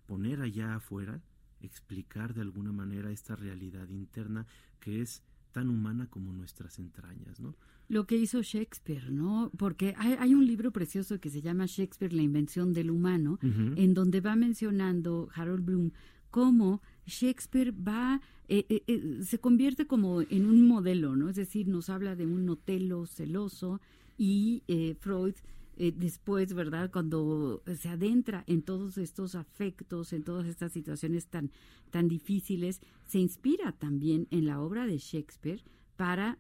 Poner 0.07 0.41
allá 0.41 0.77
afuera, 0.77 1.21
explicar 1.63 2.35
de 2.35 2.43
alguna 2.43 2.73
manera 2.73 3.11
esta 3.11 3.37
realidad 3.37 3.89
interna 3.89 4.47
que 4.81 5.01
es 5.01 5.23
tan 5.53 5.69
humana 5.69 6.07
como 6.09 6.33
nuestras 6.33 6.79
entrañas, 6.79 7.41
¿no? 7.41 7.55
Lo 7.89 8.07
que 8.07 8.17
hizo 8.17 8.41
Shakespeare, 8.43 9.11
¿no? 9.11 9.51
Porque 9.59 9.95
hay, 9.99 10.35
un 10.35 10.47
libro 10.47 10.71
precioso 10.71 11.21
que 11.21 11.29
se 11.29 11.43
llama 11.43 11.67
Shakespeare, 11.67 12.13
la 12.13 12.23
invención 12.23 12.73
del 12.73 12.91
humano, 12.91 13.39
en 13.43 13.93
donde 13.93 14.23
va 14.23 14.35
mencionando 14.35 15.29
Harold 15.35 15.65
Bloom 15.65 15.91
cómo 16.33 16.81
Shakespeare 17.07 17.73
va, 17.73 18.21
eh, 18.49 18.65
eh, 18.69 18.83
eh, 18.87 19.19
se 19.23 19.39
convierte 19.39 19.87
como 19.87 20.23
en 20.23 20.47
un 20.47 20.67
modelo, 20.67 21.15
¿no? 21.15 21.29
Es 21.29 21.37
decir, 21.37 21.69
nos 21.69 21.91
habla 21.91 22.17
de 22.17 22.27
un 22.27 22.49
Otelo 22.49 23.07
celoso 23.07 23.81
y 24.19 24.63
Freud 24.99 25.35
después, 25.77 26.55
¿verdad? 26.55 26.91
Cuando 26.91 27.63
se 27.79 27.89
adentra 27.89 28.45
en 28.47 28.63
todos 28.63 28.99
estos 28.99 29.35
afectos, 29.35 30.13
en 30.13 30.23
todas 30.23 30.47
estas 30.47 30.73
situaciones 30.73 31.27
tan, 31.27 31.51
tan 31.91 32.09
difíciles, 32.09 32.81
se 33.07 33.19
inspira 33.19 33.73
también 33.73 34.29
en 34.31 34.47
la 34.47 34.61
obra 34.61 34.87
de 34.87 34.99
Shakespeare 34.99 35.63
para, 35.97 36.39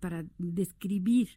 para 0.00 0.24
describir 0.38 1.28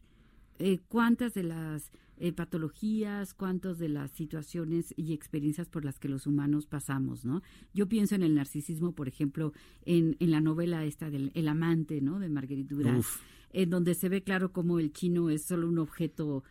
cuántas 0.88 1.34
de 1.34 1.44
las 1.44 1.90
eh, 2.20 2.32
patologías, 2.32 3.32
cuántas 3.32 3.78
de 3.78 3.88
las 3.88 4.10
situaciones 4.10 4.92
y 4.96 5.12
experiencias 5.12 5.68
por 5.68 5.84
las 5.84 6.00
que 6.00 6.08
los 6.08 6.26
humanos 6.26 6.66
pasamos, 6.66 7.24
¿no? 7.24 7.42
Yo 7.72 7.88
pienso 7.88 8.16
en 8.16 8.24
el 8.24 8.34
narcisismo, 8.34 8.92
por 8.92 9.06
ejemplo, 9.06 9.52
en, 9.84 10.16
en 10.18 10.32
la 10.32 10.40
novela 10.40 10.84
esta 10.84 11.10
del 11.10 11.30
El 11.34 11.46
amante, 11.46 12.00
¿no? 12.00 12.18
De 12.18 12.28
Marguerite 12.28 12.74
Duras, 12.74 13.06
en 13.52 13.70
donde 13.70 13.94
se 13.94 14.08
ve 14.08 14.24
claro 14.24 14.52
cómo 14.52 14.80
el 14.80 14.92
chino 14.92 15.30
es 15.30 15.44
solo 15.44 15.68
un 15.68 15.78
objeto 15.78 16.42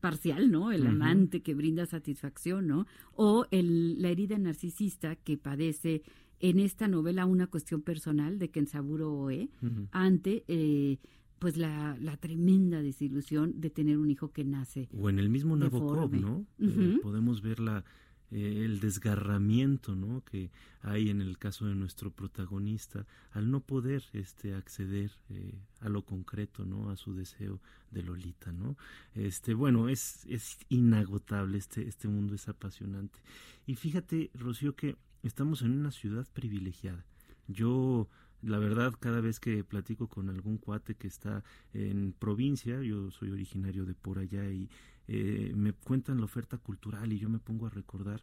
parcial, 0.00 0.50
¿no? 0.50 0.72
El 0.72 0.86
amante 0.86 1.40
que 1.42 1.54
brinda 1.54 1.86
satisfacción, 1.86 2.66
¿no? 2.66 2.86
O 3.14 3.46
el, 3.50 4.00
la 4.00 4.08
herida 4.08 4.38
narcisista 4.38 5.16
que 5.16 5.36
padece 5.36 6.02
en 6.40 6.58
esta 6.58 6.88
novela 6.88 7.26
una 7.26 7.46
cuestión 7.46 7.82
personal 7.82 8.38
de 8.38 8.50
Kensaburo 8.50 9.12
Oe 9.12 9.50
ante 9.92 10.44
eh, 10.48 10.98
pues 11.38 11.56
la, 11.56 11.96
la, 12.00 12.16
tremenda 12.16 12.82
desilusión 12.82 13.60
de 13.60 13.70
tener 13.70 13.98
un 13.98 14.10
hijo 14.10 14.30
que 14.30 14.44
nace. 14.44 14.88
O 14.98 15.08
en 15.08 15.18
el 15.18 15.28
mismo 15.30 15.56
Nabokov, 15.56 16.12
¿no? 16.14 16.46
Eh, 16.58 16.98
podemos 17.02 17.40
ver 17.40 17.60
la, 17.60 17.84
eh, 18.30 18.62
el 18.64 18.80
desgarramiento, 18.80 19.94
¿no? 19.94 20.22
Que 20.24 20.50
hay 20.82 21.10
en 21.10 21.20
el 21.20 21.38
caso 21.38 21.66
de 21.66 21.74
nuestro 21.74 22.10
protagonista 22.10 23.06
al 23.32 23.50
no 23.50 23.60
poder 23.60 24.04
este, 24.12 24.54
acceder 24.54 25.10
eh, 25.30 25.54
a 25.80 25.88
lo 25.88 26.02
concreto, 26.02 26.64
¿no? 26.64 26.90
A 26.90 26.96
su 26.96 27.14
deseo 27.14 27.60
de 27.90 28.02
Lolita, 28.02 28.52
¿no? 28.52 28.76
Este, 29.14 29.54
bueno, 29.54 29.88
es, 29.88 30.24
es 30.26 30.58
inagotable, 30.68 31.58
este, 31.58 31.86
este 31.88 32.08
mundo 32.08 32.34
es 32.34 32.48
apasionante. 32.48 33.18
Y 33.66 33.74
fíjate, 33.74 34.30
Rocío, 34.34 34.74
que 34.74 34.96
estamos 35.22 35.62
en 35.62 35.72
una 35.72 35.90
ciudad 35.90 36.26
privilegiada. 36.32 37.04
Yo 37.48 38.08
la 38.42 38.58
verdad, 38.58 38.94
cada 38.98 39.20
vez 39.20 39.38
que 39.38 39.64
platico 39.64 40.08
con 40.08 40.30
algún 40.30 40.56
cuate 40.56 40.94
que 40.94 41.06
está 41.06 41.44
en 41.74 42.14
provincia, 42.18 42.82
yo 42.82 43.10
soy 43.10 43.30
originario 43.30 43.84
de 43.84 43.94
por 43.94 44.18
allá 44.18 44.48
y 44.50 44.70
eh, 45.12 45.52
me 45.56 45.72
cuentan 45.72 46.18
la 46.18 46.24
oferta 46.24 46.56
cultural 46.56 47.12
y 47.12 47.18
yo 47.18 47.28
me 47.28 47.40
pongo 47.40 47.66
a 47.66 47.70
recordar 47.70 48.22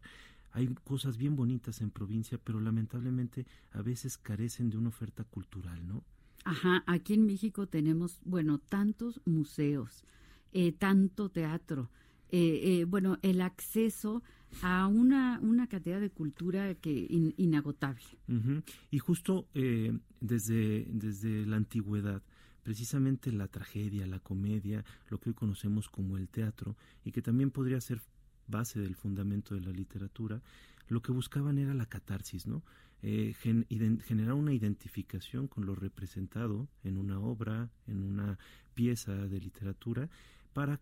hay 0.52 0.66
cosas 0.84 1.18
bien 1.18 1.36
bonitas 1.36 1.82
en 1.82 1.90
provincia, 1.90 2.38
pero 2.42 2.58
lamentablemente 2.58 3.46
a 3.72 3.82
veces 3.82 4.16
carecen 4.16 4.70
de 4.70 4.78
una 4.78 4.88
oferta 4.88 5.22
cultural, 5.24 5.86
¿no? 5.86 6.02
Ajá, 6.44 6.82
aquí 6.86 7.12
en 7.12 7.26
México 7.26 7.66
tenemos, 7.66 8.18
bueno, 8.24 8.58
tantos 8.58 9.20
museos, 9.26 10.04
eh, 10.52 10.72
tanto 10.72 11.28
teatro, 11.28 11.90
eh, 12.30 12.86
bueno, 12.88 13.18
el 13.20 13.42
acceso 13.42 14.22
a 14.62 14.86
una, 14.86 15.38
una 15.42 15.66
cantidad 15.66 16.00
de 16.00 16.10
cultura 16.10 16.74
que 16.74 17.06
inagotable. 17.36 18.04
Y 18.90 18.98
justo 18.98 19.46
eh, 19.54 19.96
desde, 20.20 20.86
desde 20.90 21.46
la 21.46 21.56
antigüedad, 21.56 22.22
precisamente 22.68 23.32
la 23.32 23.48
tragedia, 23.48 24.06
la 24.06 24.18
comedia, 24.18 24.84
lo 25.08 25.18
que 25.18 25.30
hoy 25.30 25.34
conocemos 25.34 25.88
como 25.88 26.18
el 26.18 26.28
teatro, 26.28 26.76
y 27.02 27.12
que 27.12 27.22
también 27.22 27.50
podría 27.50 27.80
ser 27.80 28.02
base 28.46 28.78
del 28.78 28.94
fundamento 28.94 29.54
de 29.54 29.62
la 29.62 29.70
literatura, 29.70 30.42
lo 30.88 31.00
que 31.00 31.10
buscaban 31.10 31.56
era 31.56 31.72
la 31.72 31.86
catarsis, 31.86 32.46
¿no? 32.46 32.62
Eh, 33.00 33.32
generar 34.04 34.34
una 34.34 34.52
identificación 34.52 35.48
con 35.48 35.64
lo 35.64 35.76
representado 35.76 36.68
en 36.84 36.98
una 36.98 37.18
obra, 37.20 37.70
en 37.86 38.02
una 38.02 38.38
pieza 38.74 39.14
de 39.14 39.40
literatura, 39.40 40.10
para 40.52 40.78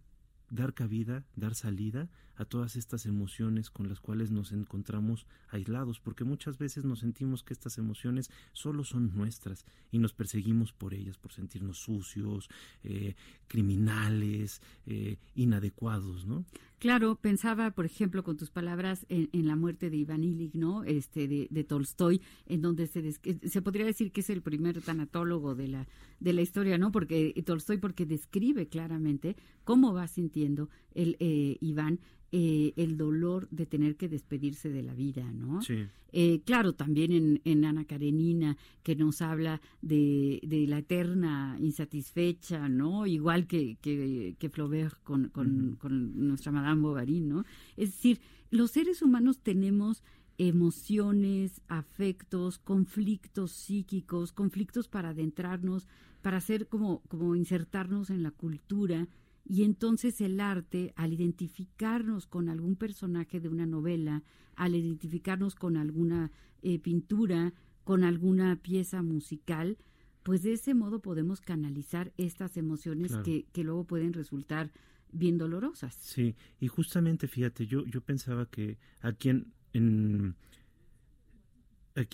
dar 0.50 0.74
cabida, 0.74 1.24
dar 1.34 1.54
salida 1.54 2.08
a 2.36 2.44
todas 2.44 2.76
estas 2.76 3.06
emociones 3.06 3.70
con 3.70 3.88
las 3.88 4.00
cuales 4.00 4.30
nos 4.30 4.52
encontramos 4.52 5.26
aislados, 5.48 6.00
porque 6.00 6.24
muchas 6.24 6.58
veces 6.58 6.84
nos 6.84 7.00
sentimos 7.00 7.42
que 7.42 7.54
estas 7.54 7.78
emociones 7.78 8.30
solo 8.52 8.84
son 8.84 9.14
nuestras 9.14 9.64
y 9.90 9.98
nos 9.98 10.12
perseguimos 10.12 10.72
por 10.72 10.92
ellas, 10.94 11.16
por 11.16 11.32
sentirnos 11.32 11.78
sucios, 11.78 12.48
eh, 12.84 13.14
criminales, 13.48 14.60
eh, 14.86 15.16
inadecuados, 15.34 16.26
¿no? 16.26 16.44
Claro, 16.78 17.16
pensaba, 17.16 17.70
por 17.70 17.86
ejemplo, 17.86 18.22
con 18.22 18.36
tus 18.36 18.50
palabras 18.50 19.06
en, 19.08 19.46
la 19.46 19.56
muerte 19.56 19.88
de 19.88 19.96
Iván 19.96 20.22
Illich, 20.22 20.54
¿no? 20.54 20.84
Este, 20.84 21.26
de, 21.26 21.64
Tolstoy, 21.64 22.20
en 22.44 22.60
donde 22.60 22.86
se, 22.86 23.12
se 23.12 23.62
podría 23.62 23.86
decir 23.86 24.12
que 24.12 24.20
es 24.20 24.28
el 24.28 24.42
primer 24.42 24.82
tanatólogo 24.82 25.54
de 25.54 25.68
la, 25.68 25.86
de 26.20 26.32
la 26.34 26.42
historia, 26.42 26.76
¿no? 26.76 26.92
Porque 26.92 27.32
Tolstoy, 27.46 27.78
porque 27.78 28.04
describe 28.04 28.68
claramente 28.68 29.36
cómo 29.64 29.94
va 29.94 30.06
sintiendo 30.06 30.68
el 30.94 31.16
eh, 31.18 31.56
Iván 31.60 31.98
eh, 32.32 32.72
el 32.76 32.96
dolor 32.96 33.48
de 33.50 33.66
tener 33.66 33.96
que 33.96 34.08
despedirse 34.08 34.68
de 34.68 34.82
la 34.82 34.94
vida, 34.94 35.30
¿no? 35.32 35.62
Sí. 35.62 35.86
Eh, 36.12 36.40
claro, 36.44 36.72
también 36.72 37.12
en, 37.12 37.40
en, 37.44 37.64
Ana 37.64 37.84
Karenina, 37.84 38.56
que 38.82 38.96
nos 38.96 39.22
habla 39.22 39.60
de, 39.80 40.40
de, 40.42 40.66
la 40.66 40.78
eterna 40.78 41.56
insatisfecha, 41.60 42.68
¿no? 42.68 43.06
Igual 43.06 43.46
que, 43.46 43.76
que, 43.80 44.34
que 44.38 44.50
Flaubert 44.50 45.02
con, 45.04 45.28
con, 45.28 45.76
con, 45.78 46.26
nuestra 46.26 46.50
Madame 46.50 46.82
Bovary, 46.82 47.20
¿no? 47.20 47.44
Es 47.76 47.90
decir, 47.92 48.20
los 48.50 48.72
seres 48.72 49.02
humanos 49.02 49.38
tenemos 49.38 50.02
emociones, 50.38 51.60
afectos, 51.68 52.58
conflictos 52.58 53.52
psíquicos, 53.52 54.32
conflictos 54.32 54.88
para 54.88 55.10
adentrarnos, 55.10 55.86
para 56.22 56.38
hacer 56.38 56.66
como, 56.66 57.02
como 57.08 57.36
insertarnos 57.36 58.10
en 58.10 58.22
la 58.22 58.30
cultura, 58.30 59.06
y 59.48 59.62
entonces 59.64 60.20
el 60.20 60.40
arte, 60.40 60.92
al 60.96 61.12
identificarnos 61.12 62.26
con 62.26 62.48
algún 62.48 62.76
personaje 62.76 63.40
de 63.40 63.48
una 63.48 63.66
novela, 63.66 64.22
al 64.56 64.74
identificarnos 64.74 65.54
con 65.54 65.76
alguna 65.76 66.32
eh, 66.62 66.78
pintura, 66.78 67.52
con 67.84 68.02
alguna 68.02 68.56
pieza 68.56 69.02
musical, 69.02 69.78
pues 70.24 70.42
de 70.42 70.54
ese 70.54 70.74
modo 70.74 71.00
podemos 71.00 71.40
canalizar 71.40 72.12
estas 72.16 72.56
emociones 72.56 73.16
que, 73.24 73.46
que 73.52 73.62
luego 73.62 73.84
pueden 73.84 74.12
resultar 74.12 74.72
bien 75.12 75.38
dolorosas. 75.38 75.94
Sí, 75.94 76.34
y 76.58 76.66
justamente 76.66 77.28
fíjate, 77.28 77.66
yo, 77.66 77.84
yo 77.86 78.00
pensaba 78.00 78.46
que 78.46 78.78
aquí 79.00 79.28
en, 79.28 79.52
en 79.72 80.34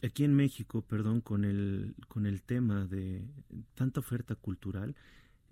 aquí 0.03 0.25
en 0.25 0.35
México, 0.35 0.83
perdón, 0.83 1.21
con 1.21 1.45
el, 1.45 1.95
con 2.09 2.27
el 2.27 2.43
tema 2.43 2.87
de 2.87 3.25
tanta 3.75 4.01
oferta 4.01 4.35
cultural, 4.35 4.95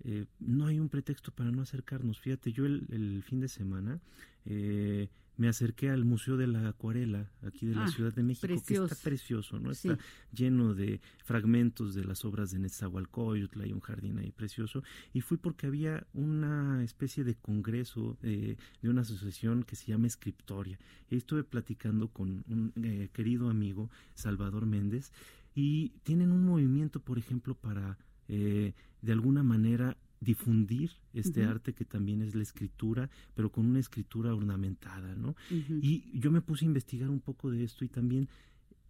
eh, 0.03 0.25
no 0.39 0.65
hay 0.65 0.79
un 0.79 0.89
pretexto 0.89 1.31
para 1.31 1.51
no 1.51 1.61
acercarnos. 1.61 2.19
Fíjate, 2.19 2.51
yo 2.51 2.65
el, 2.65 3.23
fin 3.23 3.39
de 3.39 3.47
semana 3.47 3.99
eh, 4.45 5.09
me 5.37 5.47
acerqué 5.47 5.89
al 5.89 6.05
Museo 6.05 6.37
de 6.37 6.47
la 6.47 6.67
Acuarela, 6.67 7.31
aquí 7.43 7.67
de 7.67 7.75
la 7.75 7.85
ah, 7.85 7.87
Ciudad 7.87 8.13
de 8.13 8.23
México, 8.23 8.47
que 8.65 8.73
está 8.75 8.95
precioso, 8.95 9.59
¿no? 9.59 9.71
Está 9.71 9.97
lleno 10.31 10.73
de 10.73 11.01
fragmentos 11.23 11.93
de 11.93 12.03
las 12.03 12.25
obras 12.25 12.51
de 12.51 12.59
Netzahualcóyotl, 12.59 13.61
hay 13.61 13.71
un 13.71 13.79
jardín 13.79 14.17
ahí 14.17 14.31
precioso, 14.31 14.83
y 15.13 15.21
fui 15.21 15.37
porque 15.37 15.67
había 15.67 16.05
una 16.13 16.83
especie 16.83 17.23
de 17.23 17.35
congreso 17.35 18.17
eh, 18.23 18.55
de 18.81 18.89
una 18.89 19.01
asociación 19.01 19.63
que 19.63 19.75
se 19.75 19.87
llama 19.87 20.07
Escriptoria. 20.07 20.79
Y 21.09 21.15
estuve 21.15 21.43
platicando 21.43 22.07
con 22.07 22.43
un 22.47 22.73
querido 23.13 23.49
amigo, 23.49 23.89
Salvador 24.15 24.65
Méndez, 24.65 25.11
y 25.53 25.89
tienen 26.03 26.31
un 26.31 26.45
movimiento, 26.45 27.01
por 27.01 27.17
ejemplo, 27.17 27.55
para 27.55 27.97
eh, 28.31 28.73
de 29.01 29.11
alguna 29.11 29.43
manera 29.43 29.97
difundir 30.21 30.91
este 31.13 31.43
arte 31.43 31.73
que 31.73 31.83
también 31.83 32.21
es 32.21 32.33
la 32.33 32.43
escritura, 32.43 33.09
pero 33.35 33.51
con 33.51 33.65
una 33.65 33.79
escritura 33.79 34.33
ornamentada, 34.33 35.15
¿no? 35.15 35.35
Y 35.49 36.17
yo 36.17 36.31
me 36.31 36.41
puse 36.41 36.63
a 36.63 36.67
investigar 36.67 37.09
un 37.09 37.19
poco 37.19 37.51
de 37.51 37.63
esto 37.63 37.83
y 37.83 37.89
también 37.89 38.29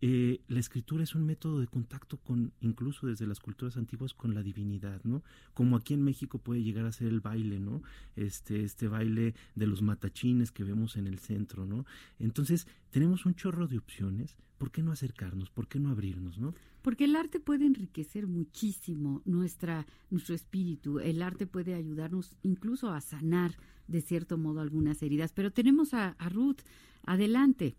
eh, 0.04 0.41
la 0.47 0.60
escritura 0.60 1.04
es 1.04 1.14
un 1.14 1.28
método 1.28 1.60
de 1.60 1.68
contacto 1.68 2.18
con, 2.18 2.54
incluso 2.60 3.06
desde 3.06 3.28
las 3.28 3.39
culturas 3.39 3.78
antiguas, 3.78 4.16
con 4.16 4.34
la 4.34 4.41
divinidad, 4.41 4.99
¿no? 5.04 5.22
Como 5.54 5.76
aquí 5.76 5.93
en 5.93 6.04
México 6.04 6.39
puede 6.39 6.64
llegar 6.64 6.86
a 6.86 6.91
ser 6.91 7.08
el 7.08 7.20
baile, 7.20 7.60
¿no? 7.60 7.84
Este, 8.16 8.64
este 8.64 8.88
baile 8.88 9.36
de 9.54 9.68
los 9.68 9.84
matachines 9.84 10.52
que 10.52 10.64
vemos 10.64 10.97
en 10.97 11.06
el 11.06 11.20
centro, 11.20 11.68
¿no? 11.68 11.86
Entonces, 12.18 12.68
tenemos 12.89 13.28
un 13.28 13.36
chorro 13.36 13.68
de 13.68 13.78
opciones. 13.78 14.38
¿Por 14.58 14.72
qué 14.72 14.82
no 14.82 14.91
acercarnos? 14.91 15.52
¿Por 15.52 15.68
qué 15.68 15.80
no 15.80 15.89
abrirnos, 15.89 16.39
no? 16.39 16.56
Porque 16.82 17.06
el 17.06 17.16
arte 17.16 17.39
puede 17.39 17.66
enriquecer 17.66 18.26
muchísimo 18.26 19.22
nuestra, 19.26 19.86
nuestro 20.10 20.34
espíritu. 20.34 20.99
El 20.99 21.22
arte 21.22 21.45
puede 21.45 21.76
ayudarnos 21.76 22.36
incluso 22.41 22.91
a 22.91 23.02
sanar, 23.02 23.56
de 23.88 24.02
cierto 24.02 24.39
modo, 24.39 24.62
algunas 24.62 25.02
heridas. 25.04 25.32
Pero 25.34 25.52
tenemos 25.52 25.93
a, 25.93 26.10
a 26.10 26.30
Ruth. 26.30 26.62
Adelante. 27.04 27.76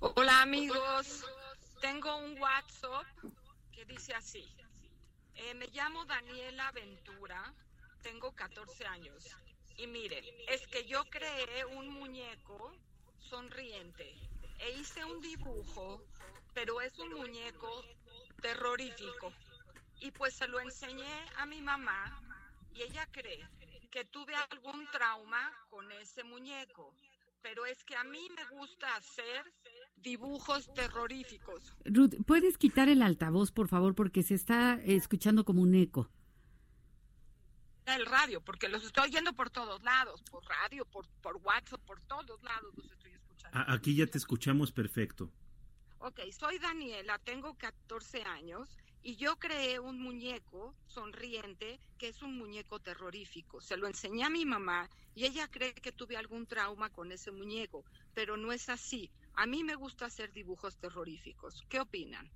Hola 0.00 0.42
amigos, 0.42 1.24
tengo 1.80 2.16
un 2.16 2.36
WhatsApp 2.40 3.06
que 3.70 3.84
dice 3.84 4.14
así. 4.14 4.44
Eh, 5.34 5.54
me 5.54 5.68
llamo 5.68 6.04
Daniela 6.06 6.72
Ventura, 6.72 7.54
tengo 8.02 8.34
14 8.34 8.84
años. 8.86 9.36
Y 9.76 9.86
miren, 9.86 10.24
es 10.48 10.66
que 10.66 10.86
yo 10.86 11.04
creé 11.04 11.64
un 11.66 11.88
muñeco 11.88 12.76
sonriente 13.20 14.12
e 14.58 14.70
hice 14.72 15.04
un 15.04 15.20
dibujo, 15.20 16.02
pero 16.52 16.80
es 16.80 16.98
un 16.98 17.14
muñeco 17.14 17.84
terrorífico. 18.42 19.32
Y 20.00 20.10
pues 20.10 20.34
se 20.34 20.48
lo 20.48 20.58
enseñé 20.58 21.26
a 21.36 21.46
mi 21.46 21.62
mamá 21.62 22.20
y 22.74 22.82
ella 22.82 23.06
cree 23.12 23.46
que 23.92 24.04
tuve 24.04 24.34
algún 24.34 24.90
trauma 24.90 25.52
con 25.70 25.90
ese 25.92 26.24
muñeco 26.24 26.92
pero 27.46 27.64
es 27.64 27.84
que 27.84 27.94
a 27.94 28.02
mí 28.02 28.28
me 28.34 28.44
gusta 28.46 28.96
hacer 28.96 29.44
dibujos 30.02 30.72
terroríficos. 30.74 31.74
Ruth, 31.84 32.14
¿puedes 32.26 32.58
quitar 32.58 32.88
el 32.88 33.02
altavoz, 33.02 33.52
por 33.52 33.68
favor, 33.68 33.94
porque 33.94 34.22
se 34.22 34.34
está 34.34 34.80
escuchando 34.84 35.44
como 35.44 35.62
un 35.62 35.74
eco? 35.74 36.08
El 37.86 38.04
radio, 38.06 38.40
porque 38.40 38.68
los 38.68 38.84
estoy 38.84 39.08
oyendo 39.08 39.32
por 39.32 39.50
todos 39.50 39.82
lados, 39.82 40.22
por 40.30 40.44
radio, 40.44 40.84
por, 40.86 41.06
por 41.22 41.36
WhatsApp, 41.36 41.80
por 41.82 42.00
todos 42.02 42.42
lados 42.42 42.74
los 42.76 42.90
estoy 42.90 43.12
escuchando. 43.12 43.58
Aquí 43.68 43.94
ya 43.94 44.06
te 44.06 44.18
escuchamos 44.18 44.72
perfecto. 44.72 45.30
Ok, 45.98 46.20
soy 46.30 46.58
Daniela, 46.58 47.18
tengo 47.20 47.54
14 47.54 48.22
años 48.22 48.76
y 49.02 49.14
yo 49.16 49.36
creé 49.36 49.78
un 49.78 50.00
muñeco 50.00 50.74
sonriente 50.88 51.80
que 51.96 52.08
es 52.08 52.22
un 52.22 52.36
muñeco 52.36 52.80
terrorífico. 52.80 53.60
Se 53.60 53.76
lo 53.76 53.86
enseñé 53.86 54.24
a 54.24 54.30
mi 54.30 54.44
mamá 54.44 54.90
y 55.14 55.24
ella 55.24 55.48
cree 55.48 55.74
que 55.74 55.92
tuve 55.92 56.16
algún 56.16 56.46
trauma 56.46 56.90
con 56.90 57.12
ese 57.12 57.30
muñeco, 57.30 57.84
pero 58.14 58.36
no 58.36 58.52
es 58.52 58.68
así. 58.68 59.10
A 59.36 59.46
mí 59.46 59.64
me 59.64 59.74
gusta 59.74 60.06
hacer 60.06 60.32
dibujos 60.32 60.76
terroríficos. 60.78 61.64
¿Qué 61.68 61.80
opinan? 61.80 62.30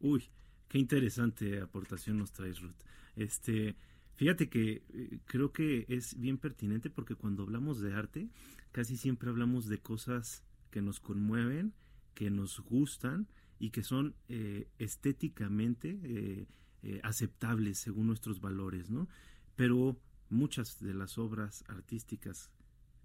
Uy, 0.00 0.30
qué 0.68 0.78
interesante 0.78 1.60
aportación 1.60 2.18
nos 2.18 2.32
traes, 2.32 2.60
Ruth. 2.60 2.76
Este, 3.16 3.76
fíjate 4.14 4.48
que 4.48 4.82
eh, 4.88 5.18
creo 5.24 5.52
que 5.52 5.86
es 5.88 6.18
bien 6.18 6.38
pertinente 6.38 6.90
porque 6.90 7.14
cuando 7.14 7.42
hablamos 7.42 7.80
de 7.80 7.94
arte, 7.94 8.28
casi 8.70 8.96
siempre 8.96 9.30
hablamos 9.30 9.66
de 9.66 9.78
cosas 9.78 10.44
que 10.70 10.82
nos 10.82 11.00
conmueven, 11.00 11.74
que 12.14 12.30
nos 12.30 12.60
gustan 12.60 13.28
y 13.58 13.70
que 13.70 13.84
son 13.84 14.16
eh, 14.28 14.68
estéticamente 14.78 16.00
eh, 16.02 16.46
eh, 16.82 17.00
aceptables 17.04 17.78
según 17.78 18.08
nuestros 18.08 18.40
valores, 18.40 18.90
¿no? 18.90 19.08
Pero 19.54 20.00
muchas 20.30 20.80
de 20.80 20.94
las 20.94 21.16
obras 21.16 21.62
artísticas 21.68 22.50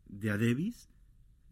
de 0.07 0.31
Adebis 0.31 0.89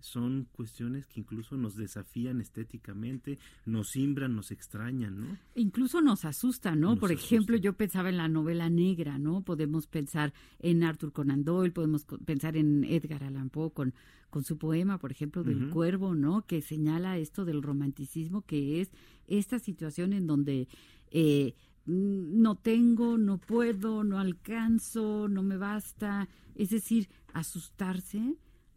son 0.05 0.47
cuestiones 0.51 1.07
que 1.07 1.19
incluso 1.19 1.57
nos 1.57 1.75
desafían 1.75 2.39
estéticamente, 2.39 3.39
nos 3.65 3.89
simbran, 3.89 4.35
nos 4.35 4.51
extrañan, 4.51 5.19
¿no? 5.19 5.37
Incluso 5.55 5.99
nos 5.99 6.25
asustan, 6.25 6.79
¿no? 6.79 6.95
Por 6.95 7.11
ejemplo, 7.11 7.57
yo 7.57 7.73
pensaba 7.73 8.09
en 8.09 8.17
la 8.17 8.27
novela 8.27 8.69
negra, 8.69 9.17
¿no? 9.17 9.41
Podemos 9.41 9.87
pensar 9.87 10.31
en 10.59 10.83
Arthur 10.83 11.11
Conan 11.11 11.43
Doyle, 11.43 11.73
podemos 11.73 12.05
pensar 12.23 12.55
en 12.55 12.83
Edgar 12.83 13.23
Allan 13.23 13.49
Poe 13.49 13.71
con, 13.71 13.93
con 14.29 14.43
su 14.43 14.59
poema, 14.59 14.99
por 14.99 15.11
ejemplo, 15.11 15.43
del 15.43 15.69
cuervo, 15.71 16.13
¿no? 16.13 16.45
Que 16.45 16.61
señala 16.61 17.17
esto 17.17 17.43
del 17.43 17.63
romanticismo, 17.63 18.43
que 18.43 18.81
es 18.81 18.91
esta 19.27 19.57
situación 19.57 20.13
en 20.13 20.27
donde 20.27 20.67
eh, 21.09 21.55
no 21.87 22.55
tengo, 22.55 23.17
no 23.17 23.39
puedo, 23.39 24.03
no 24.03 24.19
alcanzo, 24.19 25.27
no 25.27 25.41
me 25.41 25.57
basta, 25.57 26.29
es 26.53 26.69
decir, 26.69 27.09
asustarse 27.33 28.35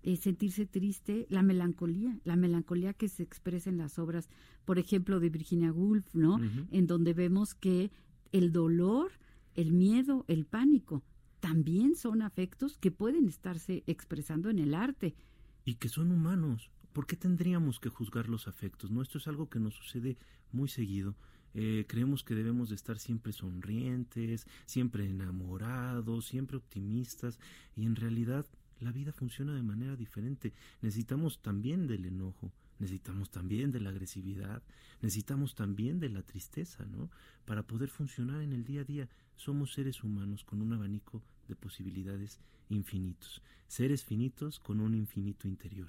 eh, 0.09 0.17
sentirse 0.17 0.65
triste, 0.65 1.27
la 1.29 1.43
melancolía, 1.43 2.19
la 2.25 2.35
melancolía 2.35 2.95
que 2.95 3.09
se 3.09 3.23
expresa 3.23 3.69
en 3.69 3.77
las 3.77 3.99
obras, 3.99 4.31
por 4.65 4.79
ejemplo, 4.79 5.21
de 5.21 5.29
Virginia 5.29 5.71
Woolf, 5.71 6.15
¿no? 6.15 6.41
En 6.71 6.87
donde 6.87 7.13
vemos 7.13 7.55
que 7.55 7.91
el 8.33 8.51
dolor, 8.51 9.11
el 9.55 9.73
miedo, 9.73 10.25
el 10.27 10.47
pánico, 10.47 11.05
también 11.41 11.95
son 11.95 12.23
afectos 12.23 12.79
que 12.79 12.91
pueden 12.91 13.29
estarse 13.29 13.85
expresando 13.87 14.49
en 14.49 14.61
el 14.61 14.75
arte. 14.75 15.15
Y 15.67 15.75
que 15.75 15.91
son 15.91 16.11
humanos. 16.11 16.71
¿Por 16.95 17.07
qué 17.07 17.15
tendríamos 17.15 17.79
que 17.79 17.91
juzgar 17.91 18.31
los 18.31 18.49
afectos? 18.49 18.91
No, 18.91 19.03
esto 19.03 19.19
es 19.19 19.29
algo 19.29 19.51
que 19.51 19.61
nos 19.61 19.75
sucede 19.75 20.17
muy 20.53 20.71
seguido. 20.71 21.17
Eh, 21.53 21.85
creemos 21.87 22.25
que 22.25 22.35
debemos 22.35 22.71
de 22.71 22.77
estar 22.77 22.99
siempre 22.99 23.35
sonrientes, 23.35 24.47
siempre 24.65 25.05
enamorados, 25.05 26.25
siempre 26.25 26.57
optimistas, 26.57 27.39
y 27.77 27.85
en 27.85 27.95
realidad 27.95 28.47
la 28.81 28.93
vida 28.93 29.13
funciona 29.13 29.55
de 29.55 29.63
manera 29.63 29.97
diferente. 29.97 30.53
Necesitamos 30.83 31.41
también 31.41 31.87
del 31.87 32.05
enojo, 32.05 32.53
necesitamos 32.79 33.31
también 33.31 33.71
de 33.71 33.81
la 33.81 33.91
agresividad, 33.91 34.63
necesitamos 35.03 35.55
también 35.55 36.01
de 36.01 36.09
la 36.09 36.23
tristeza, 36.23 36.85
¿no? 36.87 37.11
Para 37.45 37.63
poder 37.63 37.89
funcionar 37.89 38.43
en 38.43 38.53
el 38.53 38.65
día 38.65 38.83
a 38.83 38.85
día. 38.85 39.09
Somos 39.37 39.73
seres 39.73 40.03
humanos 40.03 40.45
con 40.45 40.63
un 40.63 40.73
abanico 40.73 41.23
de 41.49 41.57
posibilidades 41.57 42.41
infinitos, 42.69 43.43
seres 43.67 44.05
finitos 44.05 44.59
con 44.59 44.81
un 44.81 44.95
infinito 44.95 45.49
interior. 45.49 45.89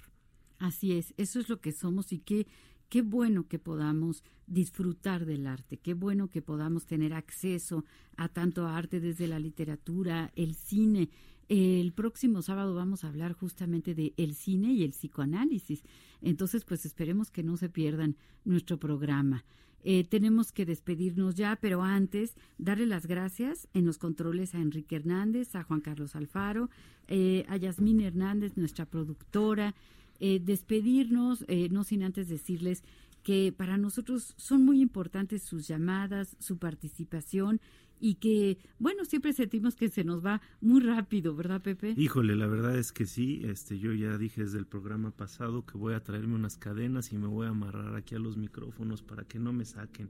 Así 0.58 0.92
es, 0.92 1.14
eso 1.16 1.40
es 1.40 1.48
lo 1.48 1.60
que 1.60 1.72
somos 1.72 2.12
y 2.12 2.18
qué, 2.18 2.46
qué 2.88 3.02
bueno 3.02 3.48
que 3.48 3.58
podamos 3.58 4.24
disfrutar 4.46 5.24
del 5.24 5.46
arte, 5.46 5.78
qué 5.78 5.94
bueno 5.94 6.28
que 6.28 6.42
podamos 6.42 6.86
tener 6.86 7.14
acceso 7.14 7.84
a 8.16 8.28
tanto 8.28 8.66
arte 8.66 9.00
desde 9.00 9.26
la 9.26 9.38
literatura, 9.38 10.32
el 10.36 10.54
cine, 10.54 11.08
el 11.50 11.92
próximo 11.92 12.42
sábado 12.42 12.76
vamos 12.76 13.02
a 13.02 13.08
hablar 13.08 13.32
justamente 13.32 13.92
de 13.92 14.14
el 14.16 14.36
cine 14.36 14.72
y 14.72 14.84
el 14.84 14.90
psicoanálisis. 14.90 15.82
Entonces, 16.22 16.64
pues 16.64 16.86
esperemos 16.86 17.32
que 17.32 17.42
no 17.42 17.56
se 17.56 17.68
pierdan 17.68 18.14
nuestro 18.44 18.78
programa. 18.78 19.44
Eh, 19.82 20.04
tenemos 20.04 20.52
que 20.52 20.64
despedirnos 20.64 21.34
ya, 21.34 21.58
pero 21.60 21.82
antes 21.82 22.36
darle 22.58 22.86
las 22.86 23.06
gracias 23.06 23.66
en 23.74 23.84
los 23.84 23.98
controles 23.98 24.54
a 24.54 24.60
Enrique 24.60 24.94
Hernández, 24.94 25.56
a 25.56 25.64
Juan 25.64 25.80
Carlos 25.80 26.14
Alfaro, 26.14 26.70
eh, 27.08 27.44
a 27.48 27.56
Yasmín 27.56 28.00
Hernández, 28.00 28.56
nuestra 28.56 28.86
productora. 28.86 29.74
Eh, 30.20 30.38
despedirnos, 30.38 31.44
no 31.70 31.82
sin 31.82 32.04
antes 32.04 32.28
decirles 32.28 32.84
que 33.24 33.52
para 33.56 33.76
nosotros 33.76 34.34
son 34.36 34.64
muy 34.64 34.80
importantes 34.80 35.42
sus 35.42 35.66
llamadas, 35.66 36.36
su 36.38 36.58
participación 36.58 37.60
y 38.00 38.14
que, 38.14 38.58
bueno, 38.78 39.04
siempre 39.04 39.32
sentimos 39.32 39.76
que 39.76 39.88
se 39.88 40.04
nos 40.04 40.24
va 40.24 40.40
muy 40.60 40.80
rápido, 40.80 41.36
¿verdad, 41.36 41.60
Pepe? 41.60 41.94
Híjole, 41.96 42.34
la 42.34 42.46
verdad 42.46 42.76
es 42.76 42.92
que 42.92 43.06
sí, 43.06 43.42
este, 43.44 43.78
yo 43.78 43.92
ya 43.92 44.16
dije 44.16 44.42
desde 44.42 44.58
el 44.58 44.66
programa 44.66 45.10
pasado 45.10 45.66
que 45.66 45.76
voy 45.76 45.94
a 45.94 46.02
traerme 46.02 46.34
unas 46.34 46.56
cadenas 46.56 47.12
y 47.12 47.18
me 47.18 47.26
voy 47.26 47.46
a 47.46 47.50
amarrar 47.50 47.94
aquí 47.94 48.14
a 48.14 48.18
los 48.18 48.36
micrófonos 48.36 49.02
para 49.02 49.24
que 49.24 49.38
no 49.38 49.52
me 49.52 49.64
saquen. 49.64 50.08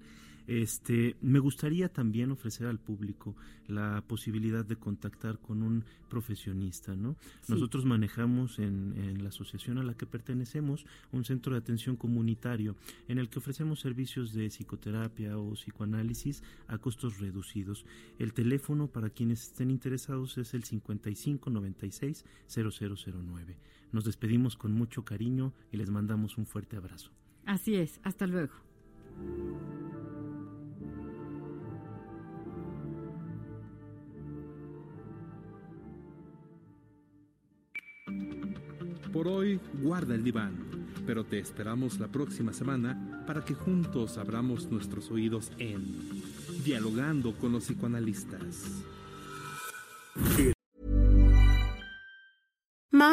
Este, 0.50 1.14
me 1.20 1.38
gustaría 1.38 1.92
también 1.92 2.32
ofrecer 2.32 2.66
al 2.66 2.80
público 2.80 3.36
la 3.68 4.02
posibilidad 4.04 4.64
de 4.64 4.74
contactar 4.74 5.38
con 5.38 5.62
un 5.62 5.84
profesionista, 6.08 6.96
¿no? 6.96 7.14
Nosotros 7.46 7.84
manejamos 7.84 8.58
en, 8.58 8.94
en, 8.96 9.22
la 9.22 9.28
asociación 9.28 9.78
a 9.78 9.84
la 9.84 9.94
que 9.94 10.06
pertenecemos 10.06 10.86
un 11.12 11.24
centro 11.24 11.52
de 11.52 11.60
atención 11.60 11.94
comunitario 11.94 12.74
en 13.06 13.18
el 13.18 13.28
que 13.28 13.38
ofrecemos 13.38 13.78
servicios 13.78 14.32
de 14.32 14.50
psicoterapia 14.50 15.38
o 15.38 15.52
psicoanálisis 15.52 16.42
a 16.66 16.78
costos 16.78 17.20
reducidos. 17.20 17.86
El 18.18 18.32
teléfono 18.32 18.88
para 18.88 19.10
quienes 19.10 19.42
estén 19.42 19.70
interesados 19.70 20.36
es 20.36 20.52
el 20.52 20.64
5596 20.64 22.24
0009. 22.48 23.56
Nos 23.92 24.04
despedimos 24.04 24.56
con 24.56 24.72
mucho 24.72 25.04
cariño 25.04 25.52
y 25.70 25.76
les 25.76 25.90
mandamos 25.90 26.38
un 26.38 26.46
fuerte 26.46 26.76
abrazo. 26.76 27.12
Así 27.46 27.76
es, 27.76 28.00
hasta 28.02 28.26
luego. 28.26 28.69
Por 39.12 39.26
hoy, 39.26 39.58
guarda 39.82 40.14
el 40.14 40.22
diván, 40.22 40.54
pero 41.04 41.24
te 41.24 41.40
esperamos 41.40 41.98
la 41.98 42.06
próxima 42.08 42.52
semana 42.52 43.24
para 43.26 43.44
que 43.44 43.54
juntos 43.54 44.18
abramos 44.18 44.70
nuestros 44.70 45.10
oídos 45.10 45.50
en 45.58 45.84
Dialogando 46.64 47.34
con 47.34 47.52
los 47.52 47.64
psicoanalistas. 47.64 48.84